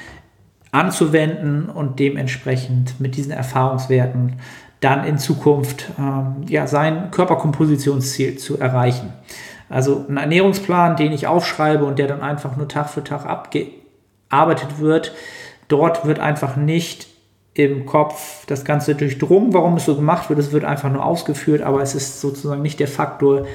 anzuwenden 0.73 1.69
und 1.69 1.99
dementsprechend 1.99 3.01
mit 3.01 3.17
diesen 3.17 3.33
Erfahrungswerten 3.33 4.35
dann 4.81 5.05
in 5.05 5.19
Zukunft 5.19 5.91
ähm, 5.99 6.45
ja, 6.49 6.67
sein 6.67 7.11
Körperkompositionsziel 7.11 8.39
zu 8.39 8.59
erreichen. 8.59 9.13
Also 9.69 10.05
ein 10.09 10.17
Ernährungsplan, 10.17 10.97
den 10.97 11.13
ich 11.13 11.27
aufschreibe 11.27 11.85
und 11.85 11.99
der 11.99 12.09
dann 12.09 12.23
einfach 12.23 12.57
nur 12.57 12.67
Tag 12.67 12.91
für 12.91 13.05
Tag 13.05 13.25
abgearbeitet 13.27 14.79
wird, 14.79 15.13
dort 15.69 16.07
wird 16.07 16.19
einfach 16.19 16.57
nicht 16.57 17.10
im 17.67 17.87
Kopf 17.87 18.47
das 18.47 18.65
Ganze 18.65 18.95
durchdrungen, 18.95 19.53
warum 19.53 19.77
es 19.77 19.85
so 19.85 19.97
gemacht 19.97 20.29
wird. 20.29 20.39
Es 20.39 20.53
wird 20.53 20.65
einfach 20.65 20.91
nur 20.91 21.05
ausgeführt, 21.05 21.63
aber 21.63 21.83
es 21.83 21.95
ist 21.95 22.21
sozusagen 22.21 22.63
nicht 22.63 22.81
der 22.81 22.89
Faktor, 22.89 23.47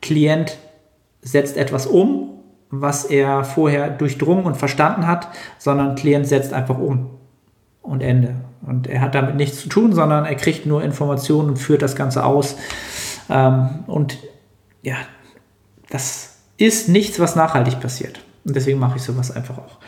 Klient 0.00 0.58
setzt 1.22 1.56
etwas 1.56 1.86
um 1.86 2.34
was 2.80 3.04
er 3.04 3.44
vorher 3.44 3.90
durchdrungen 3.90 4.44
und 4.44 4.56
verstanden 4.56 5.06
hat, 5.06 5.28
sondern 5.58 5.94
Klient 5.94 6.26
setzt 6.26 6.52
einfach 6.52 6.78
um 6.78 7.10
und 7.82 8.02
Ende. 8.02 8.36
Und 8.66 8.86
er 8.86 9.00
hat 9.00 9.14
damit 9.14 9.36
nichts 9.36 9.60
zu 9.60 9.68
tun, 9.68 9.92
sondern 9.92 10.24
er 10.24 10.34
kriegt 10.34 10.66
nur 10.66 10.82
Informationen 10.82 11.50
und 11.50 11.56
führt 11.58 11.82
das 11.82 11.96
Ganze 11.96 12.24
aus. 12.24 12.56
Ähm, 13.28 13.84
und 13.86 14.18
ja, 14.82 14.96
das 15.90 16.36
ist 16.56 16.88
nichts, 16.88 17.20
was 17.20 17.36
nachhaltig 17.36 17.80
passiert. 17.80 18.20
Und 18.44 18.56
deswegen 18.56 18.78
mache 18.78 18.96
ich 18.96 19.02
sowas 19.02 19.30
einfach 19.30 19.58
auch 19.58 19.78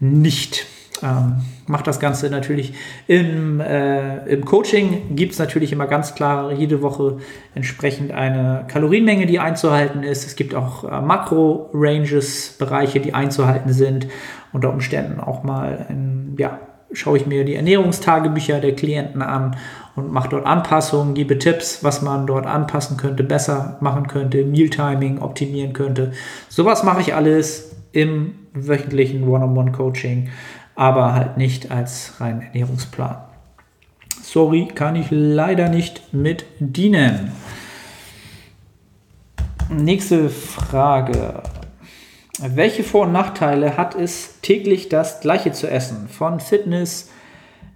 nicht. 0.00 0.66
Ähm, 1.02 1.36
macht 1.66 1.86
das 1.86 2.00
Ganze 2.00 2.30
natürlich 2.30 2.74
im, 3.06 3.60
äh, 3.60 4.24
im 4.26 4.44
Coaching. 4.44 5.16
Gibt 5.16 5.32
es 5.32 5.38
natürlich 5.38 5.72
immer 5.72 5.86
ganz 5.86 6.14
klar 6.14 6.52
jede 6.52 6.82
Woche 6.82 7.18
entsprechend 7.54 8.12
eine 8.12 8.64
Kalorienmenge, 8.68 9.26
die 9.26 9.38
einzuhalten 9.38 10.02
ist. 10.02 10.26
Es 10.26 10.36
gibt 10.36 10.54
auch 10.54 10.84
äh, 10.84 11.00
Makro-Ranges, 11.00 12.56
Bereiche, 12.58 13.00
die 13.00 13.14
einzuhalten 13.14 13.72
sind. 13.72 14.06
Unter 14.52 14.70
Umständen 14.70 15.20
auch 15.20 15.42
mal, 15.42 15.86
in, 15.88 16.36
ja, 16.38 16.58
schaue 16.92 17.16
ich 17.16 17.26
mir 17.26 17.44
die 17.44 17.54
Ernährungstagebücher 17.54 18.60
der 18.60 18.74
Klienten 18.74 19.22
an 19.22 19.56
und 19.96 20.12
mache 20.12 20.28
dort 20.28 20.46
Anpassungen, 20.46 21.14
gebe 21.14 21.38
Tipps, 21.38 21.82
was 21.82 22.02
man 22.02 22.26
dort 22.26 22.46
anpassen 22.46 22.96
könnte, 22.96 23.24
besser 23.24 23.78
machen 23.80 24.06
könnte, 24.06 24.44
Mealtiming 24.44 25.20
optimieren 25.20 25.72
könnte. 25.72 26.12
Sowas 26.48 26.84
mache 26.84 27.00
ich 27.00 27.14
alles 27.14 27.74
im 27.92 28.34
wöchentlichen 28.54 29.28
One-on-One-Coaching 29.28 30.28
aber 30.74 31.14
halt 31.14 31.36
nicht 31.36 31.70
als 31.70 32.14
rein 32.20 32.40
Ernährungsplan. 32.42 33.16
Sorry, 34.22 34.68
kann 34.68 34.96
ich 34.96 35.08
leider 35.10 35.68
nicht 35.68 36.14
mit 36.14 36.44
dienen. 36.58 37.32
Nächste 39.68 40.30
Frage. 40.30 41.42
Welche 42.38 42.82
Vor- 42.82 43.06
und 43.06 43.12
Nachteile 43.12 43.76
hat 43.76 43.94
es, 43.94 44.40
täglich 44.40 44.88
das 44.88 45.20
Gleiche 45.20 45.52
zu 45.52 45.70
essen? 45.70 46.08
Von 46.08 46.40
Fitness, 46.40 47.10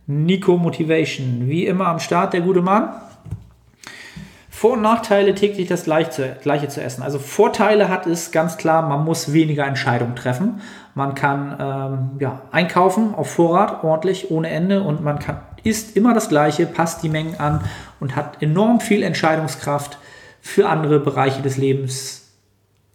Nico 0.07 0.57
Motivation. 0.57 1.49
Wie 1.49 1.67
immer 1.67 1.87
am 1.89 2.01
Start 2.01 2.33
der 2.33 2.41
gute 2.41 2.63
Mann. 2.63 2.91
Vor- 4.51 4.73
und 4.73 4.83
Nachteile, 4.83 5.35
täglich 5.35 5.69
das 5.69 5.85
Gleiche 5.85 6.69
zu 6.69 6.83
essen. 6.83 7.03
Also 7.03 7.19
Vorteile 7.19 7.89
hat 7.89 8.07
es 8.07 8.33
ganz 8.33 8.57
klar, 8.57 8.89
man 8.89 9.05
muss 9.05 9.33
weniger 9.33 9.67
Entscheidungen 9.67 10.17
treffen. 10.17 10.63
Man 10.97 11.15
kann 11.15 11.55
ähm, 11.61 12.11
ja, 12.21 12.41
einkaufen 12.53 13.15
auf 13.15 13.31
Vorrat 13.31 13.85
ordentlich, 13.85 14.31
ohne 14.31 14.49
Ende 14.49 14.83
und 14.83 15.05
man 15.05 15.19
kann, 15.19 15.43
isst 15.63 15.95
immer 15.95 16.15
das 16.15 16.31
Gleiche, 16.31 16.65
passt 16.65 17.03
die 17.03 17.11
Mengen 17.11 17.39
an 17.39 17.61
und 18.01 18.17
hat 18.17 18.43
enorm 18.43 18.81
viel 18.81 19.03
Entscheidungskraft 19.03 19.99
für 20.41 20.71
andere 20.71 20.99
Bereiche 20.99 21.43
des 21.43 21.59
Lebens 21.59 22.33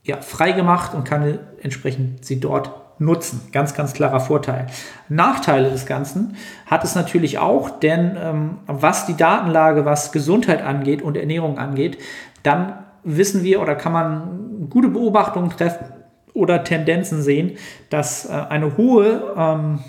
ja, 0.01 0.17
freigemacht 0.17 0.95
und 0.95 1.03
kann 1.03 1.37
entsprechend 1.61 2.25
sie 2.25 2.39
dort 2.39 2.71
nutzen. 2.97 3.49
Ganz, 3.51 3.75
ganz 3.75 3.93
klarer 3.93 4.19
Vorteil. 4.19 4.65
Nachteile 5.07 5.69
des 5.69 5.85
Ganzen 5.85 6.37
hat 6.65 6.83
es 6.83 6.95
natürlich 6.95 7.37
auch, 7.37 7.69
denn 7.69 8.17
ähm, 8.19 8.57
was 8.65 9.05
die 9.05 9.15
Datenlage, 9.15 9.85
was 9.85 10.11
Gesundheit 10.11 10.63
angeht 10.63 11.03
und 11.03 11.17
Ernährung 11.17 11.59
angeht, 11.59 11.99
dann 12.41 12.79
wissen 13.03 13.43
wir 13.43 13.61
oder 13.61 13.75
kann 13.75 13.93
man 13.93 14.69
gute 14.71 14.87
Beobachtungen 14.87 15.51
treffen 15.51 16.00
oder 16.33 16.63
Tendenzen 16.63 17.21
sehen, 17.21 17.57
dass 17.89 18.25
äh, 18.25 18.31
eine 18.31 18.77
hohe 18.77 19.33
ähm, 19.37 19.79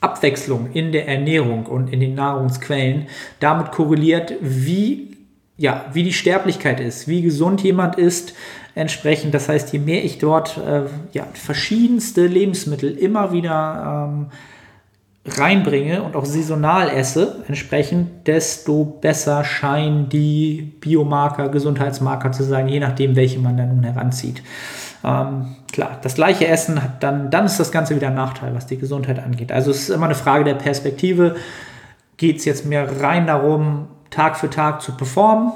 Abwechslung 0.00 0.70
in 0.72 0.92
der 0.92 1.08
Ernährung 1.08 1.66
und 1.66 1.92
in 1.92 2.00
den 2.00 2.14
Nahrungsquellen 2.14 3.06
damit 3.40 3.72
korreliert, 3.72 4.34
wie, 4.40 5.16
ja, 5.56 5.86
wie 5.92 6.02
die 6.02 6.12
Sterblichkeit 6.12 6.78
ist, 6.78 7.08
wie 7.08 7.22
gesund 7.22 7.62
jemand 7.62 7.96
ist, 7.96 8.34
entsprechend. 8.74 9.32
Das 9.32 9.48
heißt, 9.48 9.72
je 9.72 9.78
mehr 9.78 10.04
ich 10.04 10.18
dort 10.18 10.58
äh, 10.58 10.82
ja, 11.12 11.26
verschiedenste 11.32 12.26
Lebensmittel 12.26 12.96
immer 12.98 13.32
wieder 13.32 14.08
ähm, 14.10 14.26
reinbringe 15.26 16.02
und 16.02 16.16
auch 16.16 16.26
saisonal 16.26 16.90
esse, 16.90 17.44
entsprechend, 17.48 18.26
desto 18.26 18.84
besser 18.84 19.42
scheinen 19.42 20.10
die 20.10 20.74
Biomarker, 20.80 21.48
Gesundheitsmarker 21.48 22.30
zu 22.32 22.44
sein, 22.44 22.68
je 22.68 22.80
nachdem, 22.80 23.16
welche 23.16 23.38
man 23.38 23.56
dann 23.56 23.74
nun 23.74 23.84
heranzieht. 23.84 24.42
Ähm, 25.04 25.56
klar, 25.70 25.98
das 26.02 26.14
gleiche 26.14 26.46
Essen 26.46 26.82
hat 26.82 27.02
dann, 27.02 27.30
dann 27.30 27.44
ist 27.44 27.60
das 27.60 27.70
Ganze 27.70 27.94
wieder 27.94 28.08
ein 28.08 28.14
Nachteil, 28.14 28.54
was 28.54 28.66
die 28.66 28.78
Gesundheit 28.78 29.18
angeht. 29.18 29.52
Also 29.52 29.70
es 29.70 29.82
ist 29.82 29.90
immer 29.90 30.06
eine 30.06 30.14
Frage 30.14 30.44
der 30.44 30.54
Perspektive. 30.54 31.36
Geht 32.16 32.38
es 32.38 32.44
jetzt 32.46 32.64
mehr 32.64 33.02
rein 33.02 33.26
darum, 33.26 33.88
Tag 34.10 34.38
für 34.38 34.48
Tag 34.48 34.80
zu 34.80 34.92
performen? 34.96 35.52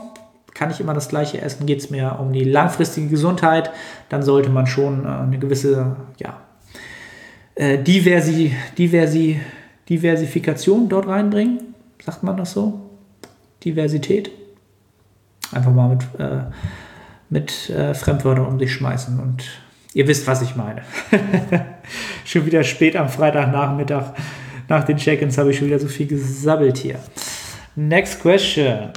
Kann 0.52 0.70
ich 0.70 0.80
immer 0.80 0.92
das 0.92 1.08
gleiche 1.08 1.40
essen? 1.40 1.66
Geht 1.66 1.78
es 1.78 1.88
mehr 1.88 2.20
um 2.20 2.32
die 2.32 2.44
langfristige 2.44 3.08
Gesundheit? 3.08 3.70
Dann 4.08 4.22
sollte 4.22 4.50
man 4.50 4.66
schon 4.66 5.06
äh, 5.06 5.08
eine 5.08 5.38
gewisse 5.38 5.96
ja, 6.18 6.40
äh, 7.54 7.78
Diversi, 7.78 8.54
Diversi, 8.76 9.40
Diversifikation 9.88 10.88
dort 10.88 11.06
reinbringen. 11.06 11.74
Sagt 12.04 12.22
man 12.22 12.36
das 12.36 12.52
so? 12.52 12.80
Diversität. 13.64 14.30
Einfach 15.52 15.72
mal 15.72 15.88
mit 15.88 16.02
äh, 16.18 16.40
mit 17.30 17.70
äh, 17.70 17.94
Fremdwörtern 17.94 18.46
um 18.46 18.58
sich 18.58 18.72
schmeißen. 18.72 19.18
Und 19.20 19.44
ihr 19.94 20.06
wisst, 20.06 20.26
was 20.26 20.42
ich 20.42 20.56
meine. 20.56 20.82
schon 22.24 22.46
wieder 22.46 22.64
spät 22.64 22.96
am 22.96 23.08
Freitagnachmittag. 23.08 24.14
Nach 24.68 24.84
den 24.84 24.96
Check-ins 24.96 25.38
habe 25.38 25.50
ich 25.50 25.58
schon 25.58 25.68
wieder 25.68 25.78
so 25.78 25.88
viel 25.88 26.06
gesabbelt 26.06 26.78
hier. 26.78 26.98
Next 27.74 28.20
question. 28.20 28.90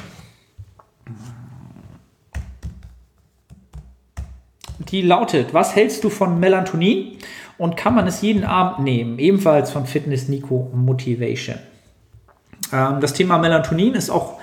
Die 4.90 5.02
lautet, 5.02 5.54
was 5.54 5.76
hältst 5.76 6.04
du 6.04 6.10
von 6.10 6.40
Melatonin 6.40 7.18
und 7.58 7.78
kann 7.78 7.96
man 7.96 8.08
es 8.08 8.22
jeden 8.22 8.44
Abend 8.44 8.80
nehmen? 8.80 9.20
Ebenfalls 9.20 9.72
von 9.72 9.86
Fitness 9.86 10.28
Nico 10.28 10.70
Motivation. 10.74 11.60
Ähm, 12.74 13.00
das 13.00 13.14
Thema 13.14 13.38
Melatonin 13.38 13.94
ist 13.94 14.10
auch 14.10 14.40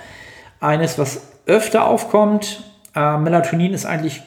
eines, 0.59 0.97
was 0.97 1.21
öfter 1.45 1.85
aufkommt 1.85 2.63
äh, 2.95 3.17
Melatonin 3.17 3.73
ist 3.73 3.85
eigentlich, 3.85 4.21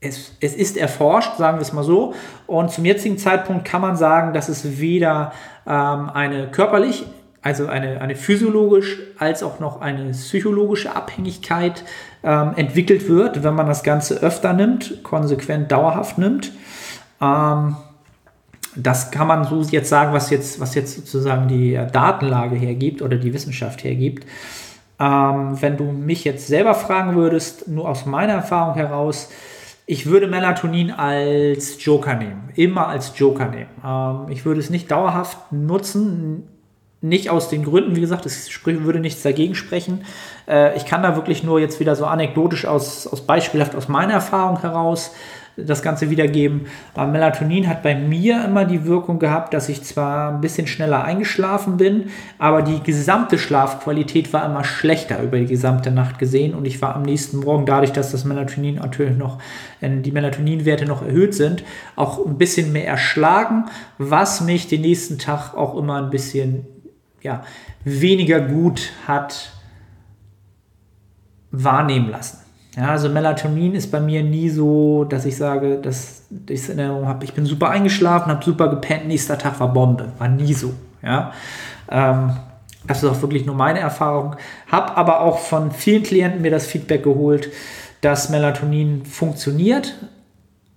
es, 0.00 0.32
es 0.40 0.54
ist 0.54 0.76
erforscht, 0.76 1.36
sagen 1.36 1.58
wir 1.58 1.62
es 1.62 1.72
mal 1.72 1.84
so. 1.84 2.14
Und 2.46 2.70
zum 2.70 2.84
jetzigen 2.84 3.18
Zeitpunkt 3.18 3.64
kann 3.64 3.80
man 3.80 3.96
sagen, 3.96 4.32
dass 4.32 4.48
es 4.48 4.78
weder 4.78 5.32
ähm, 5.66 6.10
eine 6.10 6.48
körperlich, 6.48 7.06
also 7.42 7.66
eine, 7.66 8.00
eine 8.00 8.16
physiologisch, 8.16 8.98
als 9.18 9.42
auch 9.42 9.60
noch 9.60 9.80
eine 9.80 10.10
psychologische 10.10 10.94
Abhängigkeit 10.94 11.84
ähm, 12.22 12.52
entwickelt 12.56 13.08
wird, 13.08 13.42
wenn 13.44 13.54
man 13.54 13.66
das 13.66 13.82
Ganze 13.82 14.16
öfter 14.16 14.52
nimmt, 14.52 15.02
konsequent 15.02 15.70
dauerhaft 15.70 16.18
nimmt. 16.18 16.52
Ähm, 17.20 17.76
das 18.76 19.10
kann 19.10 19.26
man 19.26 19.44
so 19.44 19.62
jetzt 19.62 19.88
sagen, 19.88 20.12
was 20.12 20.30
jetzt, 20.30 20.60
was 20.60 20.74
jetzt 20.74 20.94
sozusagen 20.94 21.48
die 21.48 21.80
Datenlage 21.92 22.56
hergibt 22.56 23.00
oder 23.00 23.16
die 23.16 23.32
Wissenschaft 23.32 23.82
hergibt. 23.84 24.26
Ähm, 24.98 25.60
wenn 25.60 25.76
du 25.76 25.84
mich 25.84 26.24
jetzt 26.24 26.46
selber 26.46 26.74
fragen 26.74 27.16
würdest, 27.16 27.68
nur 27.68 27.88
aus 27.88 28.06
meiner 28.06 28.34
Erfahrung 28.34 28.74
heraus, 28.74 29.28
ich 29.86 30.06
würde 30.06 30.26
Melatonin 30.26 30.90
als 30.90 31.82
Joker 31.84 32.14
nehmen. 32.14 32.48
Immer 32.54 32.88
als 32.88 33.16
Joker 33.16 33.46
nehmen. 33.46 33.70
Ähm, 33.84 34.32
ich 34.32 34.44
würde 34.44 34.60
es 34.60 34.70
nicht 34.70 34.90
dauerhaft 34.90 35.52
nutzen. 35.52 36.48
Nicht 37.02 37.30
aus 37.30 37.50
den 37.50 37.62
Gründen, 37.62 37.94
wie 37.94 38.00
gesagt, 38.00 38.26
es 38.26 38.50
würde 38.64 38.98
nichts 38.98 39.22
dagegen 39.22 39.54
sprechen. 39.54 40.04
Äh, 40.48 40.76
ich 40.76 40.86
kann 40.86 41.02
da 41.02 41.14
wirklich 41.14 41.44
nur 41.44 41.60
jetzt 41.60 41.78
wieder 41.78 41.94
so 41.94 42.06
anekdotisch 42.06 42.64
aus, 42.64 43.06
aus 43.06 43.20
beispielhaft 43.26 43.76
aus 43.76 43.88
meiner 43.88 44.14
Erfahrung 44.14 44.60
heraus 44.60 45.12
das 45.56 45.82
Ganze 45.82 46.10
wiedergeben. 46.10 46.66
Aber 46.94 47.10
Melatonin 47.10 47.66
hat 47.66 47.82
bei 47.82 47.94
mir 47.94 48.44
immer 48.44 48.64
die 48.64 48.84
Wirkung 48.84 49.18
gehabt, 49.18 49.54
dass 49.54 49.68
ich 49.68 49.82
zwar 49.82 50.32
ein 50.32 50.40
bisschen 50.40 50.66
schneller 50.66 51.04
eingeschlafen 51.04 51.78
bin, 51.78 52.10
aber 52.38 52.62
die 52.62 52.82
gesamte 52.82 53.38
Schlafqualität 53.38 54.32
war 54.32 54.44
immer 54.44 54.64
schlechter 54.64 55.22
über 55.22 55.38
die 55.38 55.46
gesamte 55.46 55.90
Nacht 55.90 56.18
gesehen 56.18 56.54
und 56.54 56.66
ich 56.66 56.82
war 56.82 56.94
am 56.94 57.02
nächsten 57.02 57.40
Morgen, 57.40 57.64
dadurch, 57.64 57.92
dass 57.92 58.12
das 58.12 58.24
Melatonin 58.24 58.76
natürlich 58.76 59.16
noch, 59.16 59.38
äh, 59.80 59.88
die 59.88 60.12
Melatoninwerte 60.12 60.84
noch 60.84 61.02
erhöht 61.02 61.34
sind, 61.34 61.64
auch 61.96 62.24
ein 62.24 62.36
bisschen 62.36 62.72
mehr 62.72 62.86
erschlagen, 62.86 63.64
was 63.98 64.42
mich 64.42 64.68
den 64.68 64.82
nächsten 64.82 65.18
Tag 65.18 65.54
auch 65.54 65.76
immer 65.76 65.96
ein 65.96 66.10
bisschen 66.10 66.66
ja, 67.22 67.42
weniger 67.84 68.40
gut 68.40 68.92
hat 69.06 69.52
wahrnehmen 71.50 72.10
lassen. 72.10 72.45
Ja, 72.76 72.90
also 72.90 73.08
Melatonin 73.08 73.74
ist 73.74 73.90
bei 73.90 74.00
mir 74.00 74.22
nie 74.22 74.50
so, 74.50 75.04
dass 75.04 75.24
ich 75.24 75.36
sage, 75.36 75.78
dass 75.78 76.24
ich 76.48 76.60
es 76.60 76.68
in 76.68 76.78
Erinnerung 76.78 77.08
habe, 77.08 77.24
ich 77.24 77.32
bin 77.32 77.46
super 77.46 77.70
eingeschlafen, 77.70 78.30
habe 78.30 78.44
super 78.44 78.68
gepennt, 78.68 79.08
nächster 79.08 79.38
Tag 79.38 79.58
war 79.60 79.72
Bombe. 79.72 80.12
War 80.18 80.28
nie 80.28 80.52
so. 80.52 80.74
Ja. 81.02 81.32
Ähm, 81.90 82.36
das 82.86 83.02
ist 83.02 83.08
auch 83.08 83.22
wirklich 83.22 83.46
nur 83.46 83.54
meine 83.54 83.78
Erfahrung. 83.78 84.36
Habe 84.70 84.94
aber 84.94 85.20
auch 85.20 85.38
von 85.38 85.70
vielen 85.70 86.02
Klienten 86.02 86.42
mir 86.42 86.50
das 86.50 86.66
Feedback 86.66 87.02
geholt, 87.02 87.48
dass 88.02 88.28
Melatonin 88.28 89.06
funktioniert. 89.06 89.94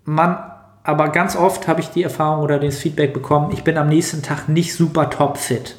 Man, 0.06 0.38
aber 0.84 1.10
ganz 1.10 1.36
oft 1.36 1.68
habe 1.68 1.82
ich 1.82 1.90
die 1.90 2.04
Erfahrung 2.04 2.44
oder 2.44 2.60
das 2.60 2.78
Feedback 2.78 3.14
bekommen, 3.14 3.52
ich 3.52 3.66
bin 3.66 3.78
am 3.78 3.90
nächsten 3.90 4.22
Tag 4.22 4.48
nicht 4.48 4.74
super 4.74 5.10
top 5.10 5.38
fit. 5.38 5.76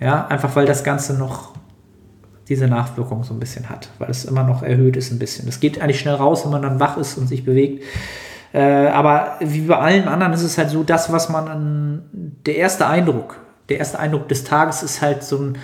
Ja, 0.00 0.26
einfach 0.28 0.56
weil 0.56 0.66
das 0.66 0.82
Ganze 0.82 1.14
noch 1.14 1.55
diese 2.48 2.68
Nachwirkung 2.68 3.24
so 3.24 3.34
ein 3.34 3.40
bisschen 3.40 3.68
hat, 3.68 3.88
weil 3.98 4.10
es 4.10 4.24
immer 4.24 4.44
noch 4.44 4.62
erhöht 4.62 4.96
ist 4.96 5.10
ein 5.10 5.18
bisschen. 5.18 5.48
Es 5.48 5.60
geht 5.60 5.80
eigentlich 5.80 6.00
schnell 6.00 6.14
raus, 6.14 6.44
wenn 6.44 6.52
man 6.52 6.62
dann 6.62 6.80
wach 6.80 6.96
ist 6.96 7.18
und 7.18 7.26
sich 7.26 7.44
bewegt. 7.44 7.82
Äh, 8.52 8.88
aber 8.88 9.36
wie 9.40 9.62
bei 9.62 9.76
allen 9.76 10.08
anderen 10.08 10.32
ist 10.32 10.42
es 10.42 10.56
halt 10.56 10.70
so, 10.70 10.82
das, 10.82 11.12
was 11.12 11.28
man 11.28 11.48
an, 11.48 12.02
der 12.46 12.56
erste 12.56 12.86
Eindruck, 12.86 13.38
der 13.68 13.78
erste 13.78 13.98
Eindruck 13.98 14.28
des 14.28 14.44
Tages 14.44 14.82
ist 14.82 15.02
halt 15.02 15.24
so 15.24 15.38
ein 15.38 15.58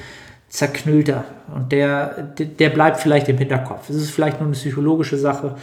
zerknüllter 0.49 1.25
und 1.55 1.73
der, 1.73 2.35
der 2.37 2.69
bleibt 2.69 2.99
vielleicht 2.99 3.29
im 3.29 3.39
Hinterkopf. 3.39 3.89
Es 3.89 3.97
ist 3.97 4.11
vielleicht 4.11 4.39
nur 4.39 4.49
eine 4.49 4.55
psychologische 4.55 5.17
Sache. 5.17 5.55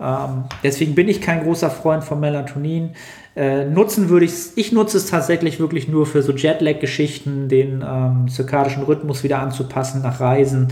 Ähm, 0.00 0.44
deswegen 0.62 0.94
bin 0.94 1.08
ich 1.08 1.20
kein 1.20 1.42
großer 1.42 1.70
Freund 1.70 2.04
von 2.04 2.20
Melatonin. 2.20 2.90
Äh, 3.34 3.64
nutzen 3.64 4.08
würde 4.08 4.24
ich 4.24 4.32
es, 4.32 4.56
ich 4.56 4.72
nutze 4.72 4.96
es 4.96 5.06
tatsächlich 5.06 5.60
wirklich 5.60 5.88
nur 5.88 6.06
für 6.06 6.22
so 6.22 6.32
Jetlag-Geschichten, 6.32 7.48
den 7.48 7.84
ähm, 7.86 8.28
zirkadischen 8.28 8.82
Rhythmus 8.82 9.24
wieder 9.24 9.40
anzupassen 9.40 10.02
nach 10.02 10.20
Reisen 10.20 10.68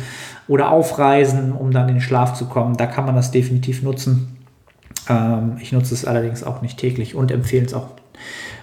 oder 0.49 0.71
Aufreisen, 0.71 1.53
um 1.53 1.71
dann 1.73 1.89
in 1.89 1.97
den 1.97 2.01
Schlaf 2.01 2.35
zu 2.35 2.47
kommen. 2.47 2.77
Da 2.77 2.87
kann 2.87 3.05
man 3.05 3.17
das 3.17 3.31
definitiv 3.31 3.83
nutzen. 3.83 4.39
Ähm, 5.09 5.59
ich 5.61 5.73
nutze 5.73 5.95
es 5.95 6.05
allerdings 6.05 6.43
auch 6.43 6.63
nicht 6.63 6.79
täglich 6.79 7.15
und 7.15 7.31
empfehle 7.31 7.67
es 7.67 7.75
auch 7.75 7.89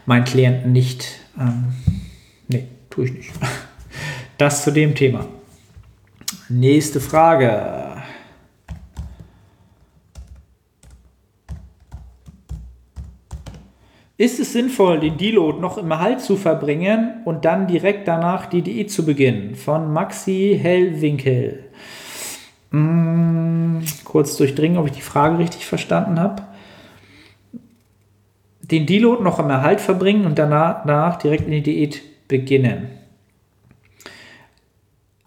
meinen 0.06 0.26
Klienten 0.26 0.72
nicht. 0.72 1.20
Ähm, 1.40 1.74
nee, 2.48 2.68
tue 2.90 3.06
ich 3.06 3.14
nicht. 3.14 3.32
Das 4.38 4.64
zu 4.64 4.72
dem 4.72 4.96
Thema. 4.96 5.28
Nächste 6.50 7.00
Frage. 7.00 7.91
Ist 14.22 14.40
es 14.40 14.54
sinnvoll, 14.54 15.00
den 15.00 15.18
Deload 15.18 15.60
noch 15.60 15.80
im 15.80 15.98
Halt 15.98 16.22
zu 16.22 16.38
verbringen 16.38 17.24
und 17.26 17.44
dann 17.44 17.66
direkt 17.66 18.08
danach 18.08 18.46
die 18.46 18.62
Diät 18.62 18.92
zu 18.92 19.04
beginnen? 19.04 19.56
Von 19.56 19.92
Maxi 19.92 20.60
Hellwinkel. 20.62 21.64
Hm, 22.70 23.82
kurz 24.04 24.38
durchdringen, 24.38 24.78
ob 24.78 24.86
ich 24.86 24.92
die 24.92 25.02
Frage 25.02 25.40
richtig 25.40 25.66
verstanden 25.66 26.20
habe. 26.20 26.44
Den 28.62 28.86
Deload 28.86 29.24
noch 29.24 29.40
im 29.40 29.50
Erhalt 29.50 29.82
verbringen 29.82 30.28
und 30.28 30.38
danach, 30.38 30.86
danach 30.86 31.18
direkt 31.18 31.46
in 31.46 31.54
die 31.54 31.64
Diät 31.64 32.28
beginnen. 32.28 33.01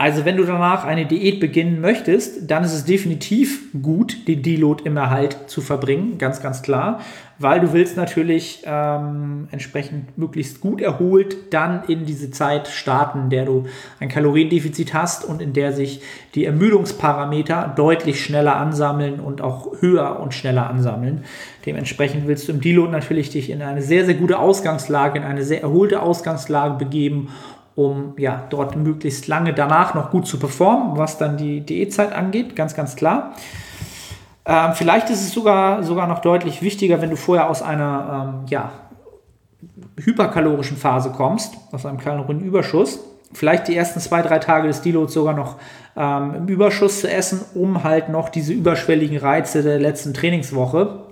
Also 0.05 0.27
wenn 0.27 0.37
du 0.37 0.45
danach 0.45 0.85
eine 0.85 1.07
Diät 1.07 1.41
beginnen 1.41 1.81
möchtest, 1.81 2.51
dann 2.51 2.63
ist 2.63 2.75
es 2.75 2.85
definitiv 2.85 3.73
gut, 3.81 4.29
den 4.29 4.43
Deload 4.43 4.85
im 4.85 4.99
Erhalt 4.99 5.35
zu 5.47 5.63
verbringen, 5.63 6.19
ganz, 6.19 6.43
ganz 6.43 6.61
klar, 6.61 7.01
weil 7.39 7.61
du 7.61 7.73
willst 7.73 7.97
natürlich 7.97 8.63
ähm, 8.67 9.49
entsprechend 9.51 10.19
möglichst 10.19 10.61
gut 10.61 10.83
erholt 10.83 11.55
dann 11.55 11.85
in 11.89 12.05
diese 12.05 12.31
Zeit 12.31 12.69
starten, 12.69 13.23
in 13.23 13.31
der 13.31 13.47
du 13.47 13.65
ein 13.99 14.11
Kaloriendefizit 14.11 14.93
hast 14.93 15.25
und 15.25 15.41
in 15.41 15.55
der 15.55 15.73
sich 15.73 16.03
die 16.35 16.45
Ermüdungsparameter 16.45 17.73
deutlich 17.75 18.23
schneller 18.23 18.57
ansammeln 18.57 19.21
und 19.21 19.41
auch 19.41 19.81
höher 19.81 20.21
und 20.21 20.35
schneller 20.35 20.69
ansammeln. 20.69 21.25
Dementsprechend 21.65 22.29
willst 22.29 22.47
du 22.47 22.53
im 22.53 22.61
Deload 22.61 22.93
natürlich 22.93 23.31
dich 23.31 23.49
in 23.49 23.63
eine 23.63 23.81
sehr, 23.81 24.05
sehr 24.05 24.15
gute 24.15 24.39
Ausgangslage, 24.39 25.19
in 25.19 25.25
eine 25.25 25.45
sehr 25.45 25.63
erholte 25.63 26.03
Ausgangslage 26.03 26.77
begeben 26.77 27.31
um 27.77 28.15
ja 28.19 28.45
dort 28.51 28.77
möglichst 28.77 29.27
lange 29.27 29.53
danach 29.53 29.95
noch 29.95 30.11
gut 30.11 30.27
zu 30.27 30.39
performen, 30.39 30.97
was 30.97 31.19
dann 31.19 31.37
die 31.37 31.61
Diätzeit 31.61 32.13
angeht, 32.13 32.55
ganz, 32.55 32.75
ganz 32.75 32.97
klar. 32.97 33.35
Ähm, 34.47 34.73
vielleicht 34.75 35.11
ist 35.11 35.23
es 35.23 35.33
sogar, 35.33 35.83
sogar 35.83 36.07
noch 36.07 36.21
deutlich 36.21 36.63
wichtiger, 36.63 37.01
wenn 37.01 37.11
du 37.11 37.17
vorher 37.17 37.49
aus 37.49 37.63
einer 37.63 38.43
ähm, 38.43 38.47
ja, 38.49 38.73
hyperkalorischen 39.97 40.77
Phase 40.77 41.11
kommst, 41.11 41.55
aus 41.73 41.87
einem 41.87 41.99
Kalorienüberschuss, 41.99 43.01
vielleicht 43.33 43.69
die 43.69 43.77
ersten 43.77 44.01
zwei, 44.01 44.23
drei 44.23 44.39
Tage 44.39 44.69
des 44.69 44.83
Deloads 44.83 45.15
sogar 45.15 45.35
noch 45.35 45.57
ähm, 45.97 46.35
im 46.37 46.49
Überschuss 46.49 47.01
zu 47.01 47.11
essen, 47.11 47.41
um 47.55 47.85
halt 47.85 48.09
noch 48.09 48.29
diese 48.29 48.53
überschwelligen 48.53 49.17
Reize 49.17 49.63
der 49.63 49.79
letzten 49.79 50.15
Trainingswoche 50.15 51.04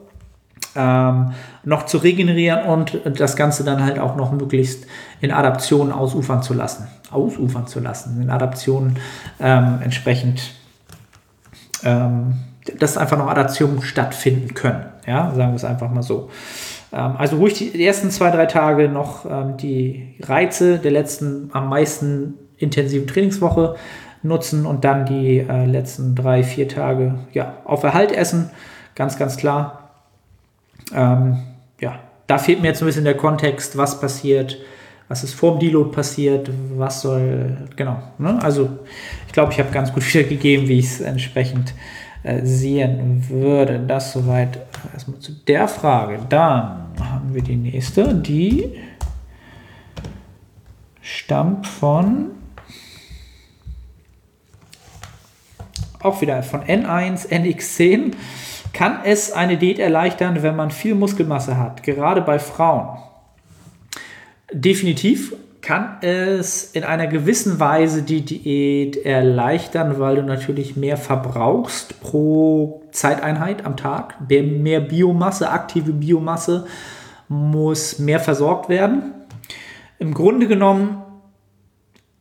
ähm, 0.74 1.32
noch 1.64 1.86
zu 1.86 1.98
regenerieren 1.98 2.64
und 2.64 3.00
das 3.18 3.36
Ganze 3.36 3.64
dann 3.64 3.84
halt 3.84 3.98
auch 3.98 4.16
noch 4.16 4.32
möglichst 4.32 4.86
in 5.20 5.30
Adaptionen 5.30 5.92
ausufern 5.92 6.42
zu 6.42 6.54
lassen. 6.54 6.88
Ausufern 7.10 7.66
zu 7.66 7.80
lassen, 7.80 8.20
in 8.22 8.30
Adaptionen 8.30 8.98
ähm, 9.38 9.80
entsprechend, 9.82 10.54
ähm, 11.84 12.36
dass 12.78 12.96
einfach 12.96 13.18
noch 13.18 13.28
Adaptionen 13.28 13.82
stattfinden 13.82 14.54
können. 14.54 14.86
Ja, 15.06 15.32
sagen 15.34 15.52
wir 15.52 15.56
es 15.56 15.64
einfach 15.64 15.90
mal 15.90 16.02
so. 16.02 16.30
Ähm, 16.92 17.16
also 17.18 17.36
ruhig 17.36 17.54
die 17.54 17.84
ersten 17.84 18.10
zwei, 18.10 18.30
drei 18.30 18.46
Tage 18.46 18.88
noch 18.88 19.26
ähm, 19.26 19.56
die 19.56 20.14
Reize 20.22 20.78
der 20.78 20.90
letzten 20.90 21.50
am 21.52 21.68
meisten 21.68 22.34
intensiven 22.56 23.06
Trainingswoche 23.06 23.76
nutzen 24.22 24.66
und 24.66 24.84
dann 24.84 25.04
die 25.04 25.40
äh, 25.40 25.66
letzten 25.66 26.14
drei, 26.14 26.44
vier 26.44 26.68
Tage 26.68 27.16
ja, 27.32 27.54
auf 27.64 27.82
Erhalt 27.82 28.12
essen. 28.12 28.50
Ganz, 28.94 29.18
ganz 29.18 29.36
klar 29.36 29.81
ähm, 30.94 31.38
ja, 31.80 31.98
da 32.26 32.38
fehlt 32.38 32.60
mir 32.60 32.68
jetzt 32.68 32.82
ein 32.82 32.86
bisschen 32.86 33.04
der 33.04 33.16
Kontext, 33.16 33.76
was 33.76 34.00
passiert, 34.00 34.58
was 35.08 35.24
ist 35.24 35.34
vor 35.34 35.52
dem 35.52 35.60
Deload 35.60 35.90
passiert, 35.90 36.50
was 36.76 37.02
soll, 37.02 37.68
genau. 37.76 38.02
Ne? 38.18 38.38
Also 38.42 38.70
ich 39.26 39.32
glaube, 39.32 39.52
ich 39.52 39.58
habe 39.58 39.70
ganz 39.70 39.92
gut 39.92 40.02
wiedergegeben, 40.14 40.68
wie 40.68 40.78
ich 40.78 40.86
es 40.86 41.00
entsprechend 41.00 41.74
äh, 42.22 42.44
sehen 42.44 43.24
würde. 43.28 43.80
Das 43.86 44.12
soweit 44.12 44.58
erstmal 44.92 45.18
zu 45.18 45.32
der 45.32 45.68
Frage. 45.68 46.20
Dann 46.28 46.86
haben 47.00 47.34
wir 47.34 47.42
die 47.42 47.56
nächste, 47.56 48.14
die 48.14 48.78
stammt 51.00 51.66
von 51.66 52.30
auch 56.00 56.20
wieder 56.20 56.42
von 56.42 56.62
N1, 56.62 57.28
NX10. 57.28 58.12
Kann 58.72 59.00
es 59.04 59.32
eine 59.32 59.58
Diät 59.58 59.78
erleichtern, 59.78 60.42
wenn 60.42 60.56
man 60.56 60.70
viel 60.70 60.94
Muskelmasse 60.94 61.58
hat, 61.58 61.82
gerade 61.82 62.22
bei 62.22 62.38
Frauen? 62.38 62.98
Definitiv 64.52 65.34
kann 65.62 65.98
es 66.00 66.64
in 66.72 66.82
einer 66.82 67.06
gewissen 67.06 67.60
Weise 67.60 68.02
die 68.02 68.22
Diät 68.22 68.96
erleichtern, 68.96 70.00
weil 70.00 70.16
du 70.16 70.22
natürlich 70.22 70.76
mehr 70.76 70.96
verbrauchst 70.96 72.00
pro 72.00 72.82
Zeiteinheit 72.90 73.64
am 73.64 73.76
Tag. 73.76 74.16
Mehr 74.28 74.80
Biomasse, 74.80 75.50
aktive 75.50 75.92
Biomasse 75.92 76.66
muss 77.28 78.00
mehr 78.00 78.18
versorgt 78.18 78.68
werden. 78.68 79.14
Im 79.98 80.14
Grunde 80.14 80.48
genommen 80.48 81.00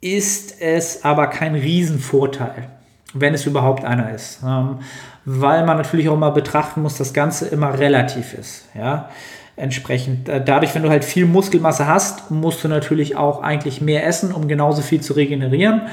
ist 0.02 0.62
es 0.62 1.04
aber 1.04 1.28
kein 1.28 1.56
Riesenvorteil, 1.56 2.70
wenn 3.14 3.34
es 3.34 3.48
überhaupt 3.48 3.84
einer 3.84 4.14
ist. 4.14 4.44
Weil 5.26 5.66
man 5.66 5.78
natürlich 5.78 6.10
auch 6.10 6.18
mal 6.18 6.32
betrachten 6.32 6.82
muss, 6.82 6.98
dass 6.98 7.10
das 7.10 7.14
Ganze 7.14 7.48
immer 7.48 7.78
relativ 7.78 8.34
ist. 8.34 8.68
Ja? 8.76 9.10
Entsprechend, 9.56 10.30
äh, 10.30 10.44
dadurch, 10.44 10.74
wenn 10.74 10.84
du 10.84 10.90
halt 10.90 11.06
viel 11.06 11.26
Muskelmasse 11.26 11.86
hast, 11.86 12.32
musst 12.32 12.64
du 12.64 12.68
natürlich 12.68 13.16
auch 13.16 13.42
eigentlich 13.44 13.82
mehr 13.82 14.06
essen, 14.06 14.32
um 14.32 14.48
genauso 14.48 14.82
viel 14.82 15.02
zu 15.02 15.14
regenerieren. 15.14 15.84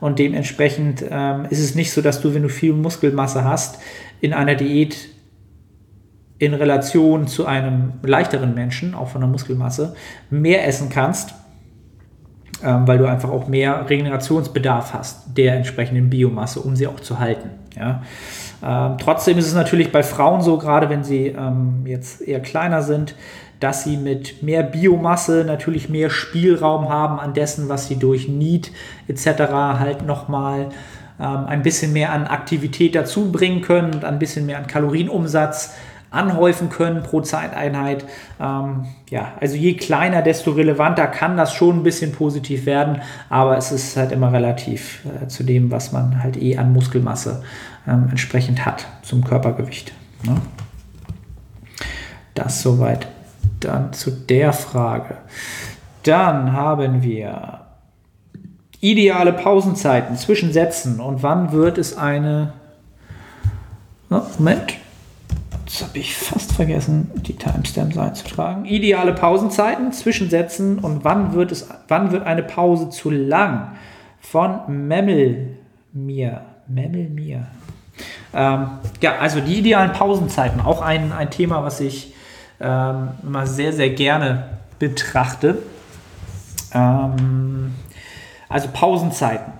Und 0.00 0.18
dementsprechend 0.18 1.04
ähm, 1.10 1.46
ist 1.50 1.60
es 1.60 1.74
nicht 1.74 1.92
so, 1.92 2.00
dass 2.00 2.20
du, 2.20 2.34
wenn 2.34 2.42
du 2.42 2.48
viel 2.48 2.72
Muskelmasse 2.72 3.44
hast, 3.44 3.78
in 4.20 4.32
einer 4.32 4.54
Diät 4.54 4.96
in 6.38 6.54
Relation 6.54 7.26
zu 7.26 7.46
einem 7.46 7.94
leichteren 8.02 8.54
Menschen, 8.54 8.94
auch 8.94 9.08
von 9.08 9.20
der 9.20 9.28
Muskelmasse, 9.28 9.94
mehr 10.30 10.66
essen 10.66 10.88
kannst, 10.88 11.34
weil 12.86 12.98
du 12.98 13.06
einfach 13.06 13.30
auch 13.30 13.46
mehr 13.48 13.88
Regenerationsbedarf 13.88 14.92
hast 14.94 15.36
der 15.36 15.54
entsprechenden 15.54 16.10
Biomasse, 16.10 16.60
um 16.60 16.76
sie 16.76 16.86
auch 16.86 17.00
zu 17.00 17.18
halten. 17.18 17.50
Ja? 17.76 18.02
Ähm, 18.62 18.96
trotzdem 18.98 19.38
ist 19.38 19.46
es 19.46 19.54
natürlich 19.54 19.92
bei 19.92 20.02
Frauen 20.02 20.42
so, 20.42 20.58
gerade 20.58 20.90
wenn 20.90 21.04
sie 21.04 21.28
ähm, 21.28 21.82
jetzt 21.86 22.20
eher 22.20 22.40
kleiner 22.40 22.82
sind, 22.82 23.14
dass 23.60 23.84
sie 23.84 23.96
mit 23.96 24.42
mehr 24.42 24.62
Biomasse 24.62 25.44
natürlich 25.46 25.88
mehr 25.88 26.10
Spielraum 26.10 26.88
haben 26.88 27.18
an 27.18 27.34
dessen, 27.34 27.68
was 27.68 27.88
sie 27.88 27.96
durch 27.96 28.28
Need 28.28 28.72
etc. 29.08 29.26
halt 29.50 30.06
nochmal 30.06 30.68
ähm, 31.20 31.46
ein 31.46 31.62
bisschen 31.62 31.92
mehr 31.92 32.12
an 32.12 32.26
Aktivität 32.26 32.94
dazu 32.94 33.32
bringen 33.32 33.62
können 33.62 33.94
und 33.94 34.04
ein 34.04 34.18
bisschen 34.18 34.46
mehr 34.46 34.58
an 34.58 34.66
Kalorienumsatz 34.66 35.74
anhäufen 36.10 36.70
können 36.70 37.02
pro 37.02 37.20
Zeiteinheit. 37.20 38.04
Ähm, 38.40 38.86
ja, 39.10 39.32
also 39.40 39.56
je 39.56 39.74
kleiner, 39.74 40.22
desto 40.22 40.52
relevanter 40.52 41.06
kann 41.06 41.36
das 41.36 41.52
schon 41.52 41.80
ein 41.80 41.82
bisschen 41.82 42.12
positiv 42.12 42.66
werden, 42.66 43.02
aber 43.28 43.56
es 43.56 43.72
ist 43.72 43.96
halt 43.96 44.12
immer 44.12 44.32
relativ 44.32 45.04
äh, 45.04 45.28
zu 45.28 45.44
dem, 45.44 45.70
was 45.70 45.92
man 45.92 46.22
halt 46.22 46.40
eh 46.40 46.56
an 46.56 46.72
Muskelmasse 46.72 47.42
ähm, 47.86 48.06
entsprechend 48.10 48.64
hat 48.64 48.86
zum 49.02 49.24
Körpergewicht. 49.24 49.92
Ne? 50.24 50.36
Das 52.34 52.62
soweit 52.62 53.08
dann 53.60 53.92
zu 53.92 54.10
der 54.10 54.52
Frage. 54.52 55.16
Dann 56.04 56.52
haben 56.52 57.02
wir 57.02 57.60
ideale 58.80 59.32
Pausenzeiten 59.32 60.16
zwischen 60.16 60.52
Sätzen 60.52 61.00
und 61.00 61.22
wann 61.22 61.52
wird 61.52 61.78
es 61.78 61.96
eine. 61.96 62.52
Oh, 64.10 64.22
Moment. 64.38 64.77
Jetzt 65.68 65.82
habe 65.82 65.98
ich 65.98 66.16
fast 66.16 66.52
vergessen, 66.52 67.10
die 67.14 67.36
Timestamps 67.36 67.98
einzutragen. 67.98 68.64
Ideale 68.64 69.12
Pausenzeiten 69.12 69.92
zwischen 69.92 70.30
Sätzen 70.30 70.78
und 70.78 71.04
wann 71.04 71.34
wird, 71.34 71.52
es, 71.52 71.68
wann 71.88 72.10
wird 72.10 72.24
eine 72.24 72.42
Pause 72.42 72.88
zu 72.88 73.10
lang? 73.10 73.76
Von 74.18 74.88
Memmel 74.88 75.58
mir. 75.92 76.40
Memmel 76.68 77.10
mir. 77.10 77.48
Ähm, 78.32 78.68
ja, 79.02 79.18
also 79.20 79.40
die 79.40 79.58
idealen 79.58 79.92
Pausenzeiten, 79.92 80.62
auch 80.62 80.80
ein, 80.80 81.12
ein 81.12 81.30
Thema, 81.30 81.62
was 81.62 81.80
ich 81.80 82.14
ähm, 82.60 83.10
immer 83.22 83.46
sehr, 83.46 83.74
sehr 83.74 83.90
gerne 83.90 84.44
betrachte. 84.78 85.58
Ähm, 86.72 87.74
also 88.48 88.68
Pausenzeiten. 88.72 89.52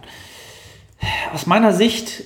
Aus 1.34 1.44
meiner 1.44 1.74
Sicht 1.74 2.24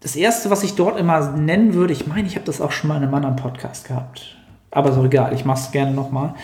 das 0.00 0.16
erste, 0.16 0.50
was 0.50 0.62
ich 0.62 0.74
dort 0.74 0.98
immer 0.98 1.30
nennen 1.32 1.74
würde, 1.74 1.92
ich 1.92 2.06
meine, 2.06 2.26
ich 2.26 2.34
habe 2.34 2.46
das 2.46 2.60
auch 2.60 2.72
schon 2.72 2.88
mal 2.88 2.96
in 2.96 3.02
einem 3.02 3.14
anderen 3.14 3.36
Podcast 3.36 3.86
gehabt, 3.86 4.36
aber 4.70 4.92
so 4.92 5.04
egal, 5.04 5.34
ich 5.34 5.44
mache 5.44 5.60
es 5.60 5.72
gerne 5.72 5.92
nochmal. 5.92 6.34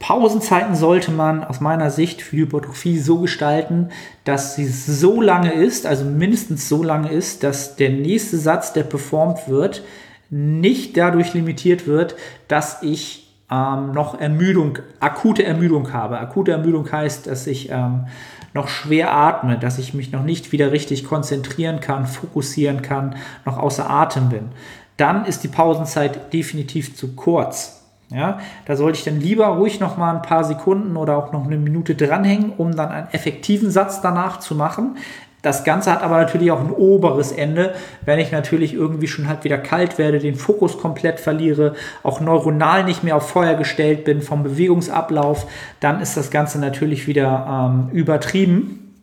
Pausenzeiten 0.00 0.74
sollte 0.74 1.12
man 1.12 1.44
aus 1.44 1.60
meiner 1.60 1.90
Sicht 1.90 2.20
für 2.20 2.36
Hypertrophie 2.36 2.98
so 2.98 3.20
gestalten, 3.20 3.88
dass 4.24 4.54
sie 4.54 4.66
so 4.66 5.22
lange 5.22 5.52
ist, 5.52 5.86
also 5.86 6.04
mindestens 6.04 6.68
so 6.68 6.82
lange 6.82 7.10
ist, 7.10 7.42
dass 7.42 7.76
der 7.76 7.90
nächste 7.90 8.36
Satz, 8.36 8.72
der 8.72 8.82
performt 8.82 9.48
wird, 9.48 9.82
nicht 10.28 10.96
dadurch 10.96 11.32
limitiert 11.32 11.86
wird, 11.86 12.16
dass 12.48 12.82
ich 12.82 13.23
ähm, 13.50 13.92
noch 13.92 14.18
Ermüdung, 14.20 14.78
akute 15.00 15.44
Ermüdung 15.44 15.92
habe. 15.92 16.18
Akute 16.18 16.52
Ermüdung 16.52 16.90
heißt, 16.90 17.26
dass 17.26 17.46
ich 17.46 17.70
ähm, 17.70 18.06
noch 18.54 18.68
schwer 18.68 19.12
atme, 19.12 19.58
dass 19.58 19.78
ich 19.78 19.94
mich 19.94 20.12
noch 20.12 20.22
nicht 20.22 20.52
wieder 20.52 20.72
richtig 20.72 21.04
konzentrieren 21.04 21.80
kann, 21.80 22.06
fokussieren 22.06 22.82
kann, 22.82 23.16
noch 23.44 23.58
außer 23.58 23.90
Atem 23.90 24.28
bin, 24.28 24.48
dann 24.96 25.24
ist 25.24 25.42
die 25.42 25.48
Pausenzeit 25.48 26.32
definitiv 26.32 26.96
zu 26.96 27.14
kurz. 27.16 27.80
Ja, 28.10 28.38
da 28.66 28.76
sollte 28.76 28.98
ich 28.98 29.04
dann 29.04 29.18
lieber 29.18 29.46
ruhig 29.46 29.80
noch 29.80 29.96
mal 29.96 30.14
ein 30.14 30.22
paar 30.22 30.44
Sekunden 30.44 30.96
oder 30.96 31.16
auch 31.16 31.32
noch 31.32 31.46
eine 31.46 31.56
Minute 31.56 31.94
dranhängen, 31.94 32.52
um 32.56 32.76
dann 32.76 32.90
einen 32.90 33.08
effektiven 33.10 33.70
Satz 33.70 34.02
danach 34.02 34.38
zu 34.38 34.54
machen. 34.54 34.98
Das 35.44 35.62
Ganze 35.62 35.92
hat 35.92 36.02
aber 36.02 36.16
natürlich 36.16 36.50
auch 36.50 36.60
ein 36.60 36.70
oberes 36.70 37.30
Ende, 37.30 37.74
wenn 38.06 38.18
ich 38.18 38.32
natürlich 38.32 38.72
irgendwie 38.72 39.06
schon 39.06 39.28
halt 39.28 39.44
wieder 39.44 39.58
kalt 39.58 39.98
werde, 39.98 40.18
den 40.18 40.36
Fokus 40.36 40.78
komplett 40.78 41.20
verliere, 41.20 41.74
auch 42.02 42.22
neuronal 42.22 42.82
nicht 42.82 43.04
mehr 43.04 43.14
auf 43.14 43.28
Feuer 43.28 43.52
gestellt 43.54 44.04
bin 44.04 44.22
vom 44.22 44.42
Bewegungsablauf, 44.42 45.46
dann 45.80 46.00
ist 46.00 46.16
das 46.16 46.30
Ganze 46.30 46.58
natürlich 46.58 47.06
wieder 47.06 47.68
ähm, 47.70 47.90
übertrieben. 47.94 49.02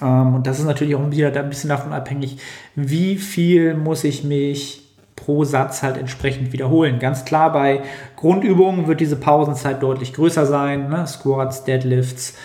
Ähm, 0.00 0.36
und 0.36 0.46
das 0.46 0.60
ist 0.60 0.64
natürlich 0.64 0.94
auch 0.94 1.10
wieder 1.10 1.34
ein 1.34 1.48
bisschen 1.48 1.70
davon 1.70 1.92
abhängig, 1.92 2.38
wie 2.76 3.16
viel 3.16 3.74
muss 3.74 4.04
ich 4.04 4.22
mich 4.22 4.84
pro 5.16 5.42
Satz 5.42 5.82
halt 5.82 5.96
entsprechend 5.96 6.52
wiederholen. 6.52 7.00
Ganz 7.00 7.24
klar, 7.24 7.52
bei 7.52 7.82
Grundübungen 8.14 8.86
wird 8.86 9.00
diese 9.00 9.16
Pausenzeit 9.16 9.82
deutlich 9.82 10.12
größer 10.12 10.46
sein. 10.46 10.88
Ne? 10.88 11.04
Squats, 11.08 11.64
Deadlifts, 11.64 12.36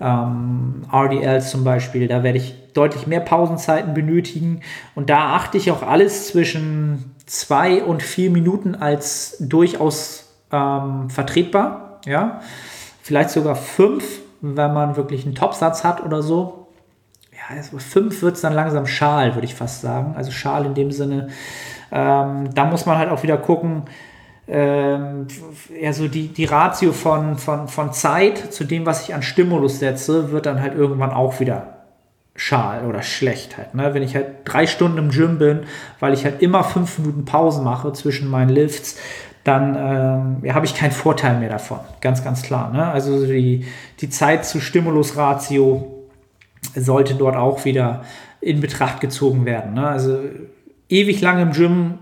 ähm, 0.00 0.82
RDLs 0.92 1.48
zum 1.48 1.62
Beispiel. 1.62 2.08
Da 2.08 2.24
werde 2.24 2.38
ich 2.38 2.61
deutlich 2.74 3.06
mehr 3.06 3.20
Pausenzeiten 3.20 3.94
benötigen. 3.94 4.60
Und 4.94 5.10
da 5.10 5.34
achte 5.34 5.58
ich 5.58 5.70
auch 5.70 5.82
alles 5.82 6.28
zwischen 6.28 7.14
zwei 7.26 7.82
und 7.82 8.02
vier 8.02 8.30
Minuten 8.30 8.74
als 8.74 9.36
durchaus 9.40 10.32
ähm, 10.50 11.10
vertretbar. 11.10 12.00
Ja? 12.06 12.40
Vielleicht 13.02 13.30
sogar 13.30 13.56
fünf, 13.56 14.04
wenn 14.40 14.72
man 14.72 14.96
wirklich 14.96 15.24
einen 15.24 15.34
Topsatz 15.34 15.84
hat 15.84 16.04
oder 16.04 16.22
so. 16.22 16.68
Ja, 17.32 17.56
also 17.56 17.78
fünf 17.78 18.22
wird 18.22 18.36
es 18.36 18.42
dann 18.42 18.52
langsam 18.52 18.86
schal, 18.86 19.34
würde 19.34 19.46
ich 19.46 19.54
fast 19.54 19.80
sagen. 19.80 20.14
Also 20.16 20.30
schal 20.30 20.66
in 20.66 20.74
dem 20.74 20.92
Sinne. 20.92 21.28
Ähm, 21.90 22.54
da 22.54 22.64
muss 22.64 22.86
man 22.86 22.98
halt 22.98 23.10
auch 23.10 23.22
wieder 23.22 23.36
gucken, 23.36 23.84
ähm, 24.48 25.28
ja, 25.80 25.92
so 25.92 26.08
die, 26.08 26.28
die 26.28 26.44
Ratio 26.44 26.92
von, 26.92 27.38
von, 27.38 27.68
von 27.68 27.92
Zeit 27.92 28.52
zu 28.52 28.64
dem, 28.64 28.84
was 28.86 29.04
ich 29.04 29.14
an 29.14 29.22
Stimulus 29.22 29.78
setze, 29.78 30.32
wird 30.32 30.46
dann 30.46 30.60
halt 30.60 30.74
irgendwann 30.74 31.12
auch 31.12 31.38
wieder 31.40 31.81
schal 32.34 32.86
oder 32.86 33.02
schlecht 33.02 33.58
halt. 33.58 33.74
Ne? 33.74 33.94
Wenn 33.94 34.02
ich 34.02 34.14
halt 34.14 34.26
drei 34.44 34.66
Stunden 34.66 34.98
im 34.98 35.10
Gym 35.10 35.38
bin, 35.38 35.60
weil 36.00 36.14
ich 36.14 36.24
halt 36.24 36.40
immer 36.40 36.64
fünf 36.64 36.98
Minuten 36.98 37.24
Pause 37.24 37.62
mache 37.62 37.92
zwischen 37.92 38.28
meinen 38.28 38.48
Lifts, 38.48 38.98
dann 39.44 39.76
ähm, 39.76 40.44
ja, 40.44 40.54
habe 40.54 40.66
ich 40.66 40.74
keinen 40.74 40.92
Vorteil 40.92 41.38
mehr 41.38 41.48
davon. 41.48 41.80
Ganz, 42.00 42.22
ganz 42.24 42.42
klar. 42.42 42.72
Ne? 42.72 42.86
Also 42.86 43.26
die, 43.26 43.66
die 44.00 44.08
Zeit 44.08 44.44
zu 44.44 44.60
Stimulus-Ratio 44.60 46.08
sollte 46.76 47.14
dort 47.14 47.36
auch 47.36 47.64
wieder 47.64 48.02
in 48.40 48.60
Betracht 48.60 49.00
gezogen 49.00 49.44
werden. 49.44 49.74
Ne? 49.74 49.86
Also 49.86 50.20
ewig 50.88 51.20
lange 51.20 51.42
im 51.42 51.52
Gym 51.52 51.98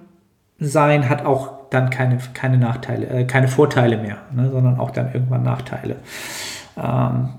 sein 0.59 1.09
hat 1.09 1.25
auch 1.25 1.71
dann 1.71 1.91
keine, 1.91 2.19
keine 2.35 2.59
Nachteile, 2.59 3.07
äh, 3.07 3.25
keine 3.25 3.49
Vorteile 3.49 3.97
mehr, 3.97 4.19
ne? 4.35 4.51
sondern 4.51 4.79
auch 4.79 4.91
dann 4.91 5.13
irgendwann 5.13 5.43
Nachteile. 5.43 5.97
Ähm, 6.77 7.31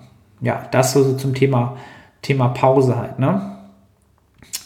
ja, 0.41 0.63
das 0.71 0.93
so 0.93 1.15
zum 1.15 1.35
Thema 1.35 1.77
Thema 2.21 2.49
Pause 2.49 2.97
halt. 2.97 3.19
Ne? 3.19 3.57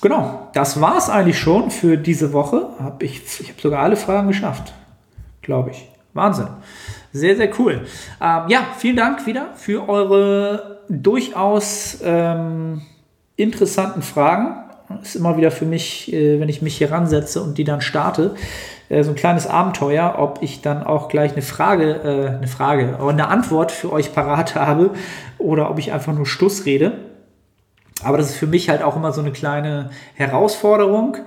Genau, 0.02 0.50
das 0.54 0.82
war 0.82 0.98
es 0.98 1.10
eigentlich 1.10 1.40
schon 1.40 1.72
für 1.72 1.98
diese 1.98 2.34
Woche. 2.34 2.70
Hab 2.80 3.02
ich 3.02 3.22
ich 3.40 3.50
habe 3.50 3.62
sogar 3.62 3.82
alle 3.82 3.96
Fragen 3.96 4.28
geschafft, 4.28 4.74
glaube 5.42 5.72
ich. 5.72 5.90
Wahnsinn. 6.14 6.48
Sehr, 7.12 7.36
sehr 7.36 7.50
cool. 7.60 7.82
Ähm, 8.22 8.44
ja, 8.48 8.68
vielen 8.78 8.96
Dank 8.96 9.26
wieder 9.26 9.50
für 9.56 9.90
eure 9.90 10.82
durchaus 10.90 12.00
ähm, 12.04 12.82
interessanten 13.36 14.02
Fragen. 14.02 14.64
Ist 15.02 15.16
immer 15.16 15.38
wieder 15.38 15.52
für 15.52 15.66
mich, 15.66 16.14
äh, 16.14 16.40
wenn 16.40 16.50
ich 16.50 16.62
mich 16.62 16.78
hier 16.78 16.92
ransetze 16.92 17.42
und 17.42 17.58
die 17.58 17.64
dann 17.64 17.82
starte, 17.82 18.36
äh, 18.90 19.04
so 19.04 19.12
ein 19.12 19.16
kleines 19.16 19.48
Abenteuer, 19.48 20.16
ob 20.18 20.40
ich 20.42 20.62
dann 20.62 20.84
auch 20.84 21.10
gleich 21.10 21.34
eine 21.34 21.42
Frage, 21.42 22.02
äh, 22.04 22.38
eine 22.38 22.48
Frage, 22.48 23.00
eine 23.02 23.28
Antwort 23.28 23.72
für 23.72 23.92
euch 23.92 24.14
parat 24.14 24.56
habe 24.56 24.92
oder 25.38 25.70
ob 25.70 25.80
ich 25.80 25.92
einfach 25.92 26.14
nur 26.14 26.26
Stuss 26.26 26.66
rede. 26.66 26.94
Aber 28.04 28.18
das 28.18 28.30
ist 28.30 28.36
für 28.36 28.48
mich 28.48 28.70
halt 28.70 28.82
auch 28.82 28.96
immer 28.96 29.12
so 29.14 29.22
eine 29.22 29.32
kleine 29.32 29.90
Herausforderung, 30.16 31.18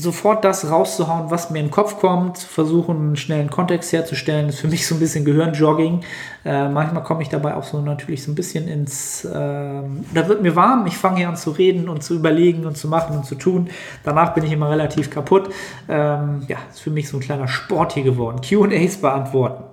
sofort 0.00 0.44
das 0.44 0.70
rauszuhauen, 0.70 1.30
was 1.30 1.50
mir 1.50 1.58
in 1.58 1.66
den 1.66 1.70
Kopf 1.70 1.98
kommt, 1.98 2.38
versuchen, 2.38 2.96
einen 2.96 3.16
schnellen 3.16 3.50
Kontext 3.50 3.92
herzustellen. 3.92 4.48
Ist 4.48 4.60
für 4.60 4.68
mich 4.68 4.86
so 4.86 4.94
ein 4.94 5.00
bisschen 5.00 5.24
Gehirnjogging. 5.24 6.02
Äh, 6.44 6.68
manchmal 6.68 7.02
komme 7.02 7.22
ich 7.22 7.28
dabei 7.28 7.54
auch 7.56 7.64
so 7.64 7.80
natürlich 7.80 8.22
so 8.22 8.30
ein 8.30 8.36
bisschen 8.36 8.68
ins, 8.68 9.24
äh, 9.24 9.28
da 9.34 10.28
wird 10.28 10.42
mir 10.42 10.54
warm, 10.54 10.86
ich 10.86 10.96
fange 10.96 11.18
hier 11.18 11.28
an 11.28 11.36
zu 11.36 11.50
reden 11.50 11.88
und 11.88 12.02
zu 12.02 12.14
überlegen 12.14 12.66
und 12.66 12.76
zu 12.78 12.88
machen 12.88 13.16
und 13.16 13.26
zu 13.26 13.34
tun. 13.34 13.68
Danach 14.04 14.32
bin 14.32 14.44
ich 14.44 14.52
immer 14.52 14.70
relativ 14.70 15.10
kaputt. 15.10 15.50
Ähm, 15.88 16.44
ja, 16.46 16.58
ist 16.70 16.80
für 16.80 16.90
mich 16.90 17.08
so 17.08 17.16
ein 17.16 17.20
kleiner 17.20 17.48
Sport 17.48 17.92
hier 17.94 18.04
geworden. 18.04 18.40
QAs 18.40 18.98
beantworten. 18.98 19.64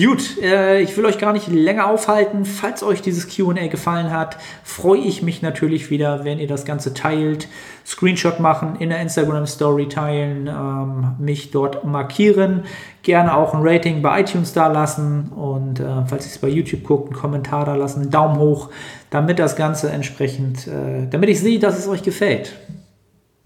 Gut, 0.00 0.40
äh, 0.40 0.80
ich 0.80 0.96
will 0.96 1.04
euch 1.06 1.18
gar 1.18 1.32
nicht 1.32 1.48
länger 1.48 1.90
aufhalten. 1.90 2.44
Falls 2.44 2.84
euch 2.84 3.02
dieses 3.02 3.26
QA 3.26 3.66
gefallen 3.66 4.12
hat, 4.12 4.36
freue 4.62 5.00
ich 5.00 5.22
mich 5.22 5.42
natürlich 5.42 5.90
wieder, 5.90 6.24
wenn 6.24 6.38
ihr 6.38 6.46
das 6.46 6.64
Ganze 6.64 6.94
teilt, 6.94 7.48
Screenshot 7.84 8.38
machen, 8.38 8.76
in 8.78 8.90
der 8.90 9.00
Instagram 9.00 9.46
Story 9.46 9.88
teilen, 9.88 10.46
ähm, 10.46 11.16
mich 11.18 11.50
dort 11.50 11.84
markieren, 11.84 12.62
gerne 13.02 13.36
auch 13.36 13.54
ein 13.54 13.60
Rating 13.62 14.00
bei 14.00 14.20
iTunes 14.20 14.52
da 14.52 14.68
lassen 14.68 15.32
und 15.34 15.80
äh, 15.80 16.06
falls 16.06 16.26
ihr 16.26 16.30
es 16.30 16.38
bei 16.38 16.48
YouTube 16.48 16.84
guckt, 16.84 17.08
einen 17.08 17.20
Kommentar 17.20 17.64
da 17.64 17.74
lassen, 17.74 18.02
einen 18.02 18.10
Daumen 18.12 18.38
hoch, 18.38 18.70
damit 19.10 19.40
das 19.40 19.56
Ganze 19.56 19.90
entsprechend, 19.90 20.68
äh, 20.68 21.08
damit 21.10 21.28
ich 21.28 21.40
sehe, 21.40 21.58
dass 21.58 21.76
es 21.76 21.88
euch 21.88 22.04
gefällt 22.04 22.54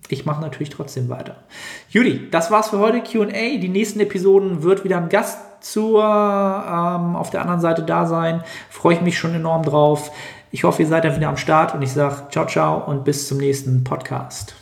ich 0.08 0.26
mache 0.26 0.42
natürlich 0.42 0.68
trotzdem 0.68 1.08
weiter. 1.08 1.36
Judy, 1.88 2.28
das 2.30 2.50
war's 2.50 2.68
für 2.68 2.78
heute, 2.78 3.00
QA. 3.00 3.56
Die 3.56 3.70
nächsten 3.70 3.98
Episoden 3.98 4.62
wird 4.62 4.84
wieder 4.84 4.98
ein 4.98 5.08
Gast 5.08 5.38
zur 5.62 6.02
ähm, 6.02 7.16
auf 7.16 7.30
der 7.30 7.40
anderen 7.40 7.60
Seite 7.60 7.82
da 7.82 8.06
sein. 8.06 8.42
Freue 8.70 8.94
ich 8.94 9.00
mich 9.00 9.18
schon 9.18 9.34
enorm 9.34 9.62
drauf. 9.62 10.10
Ich 10.50 10.64
hoffe, 10.64 10.82
ihr 10.82 10.88
seid 10.88 11.04
dann 11.04 11.16
wieder 11.16 11.28
am 11.28 11.36
Start 11.36 11.74
und 11.74 11.82
ich 11.82 11.92
sage 11.92 12.28
ciao, 12.30 12.46
ciao 12.46 12.84
und 12.84 13.04
bis 13.04 13.28
zum 13.28 13.38
nächsten 13.38 13.84
Podcast. 13.84 14.54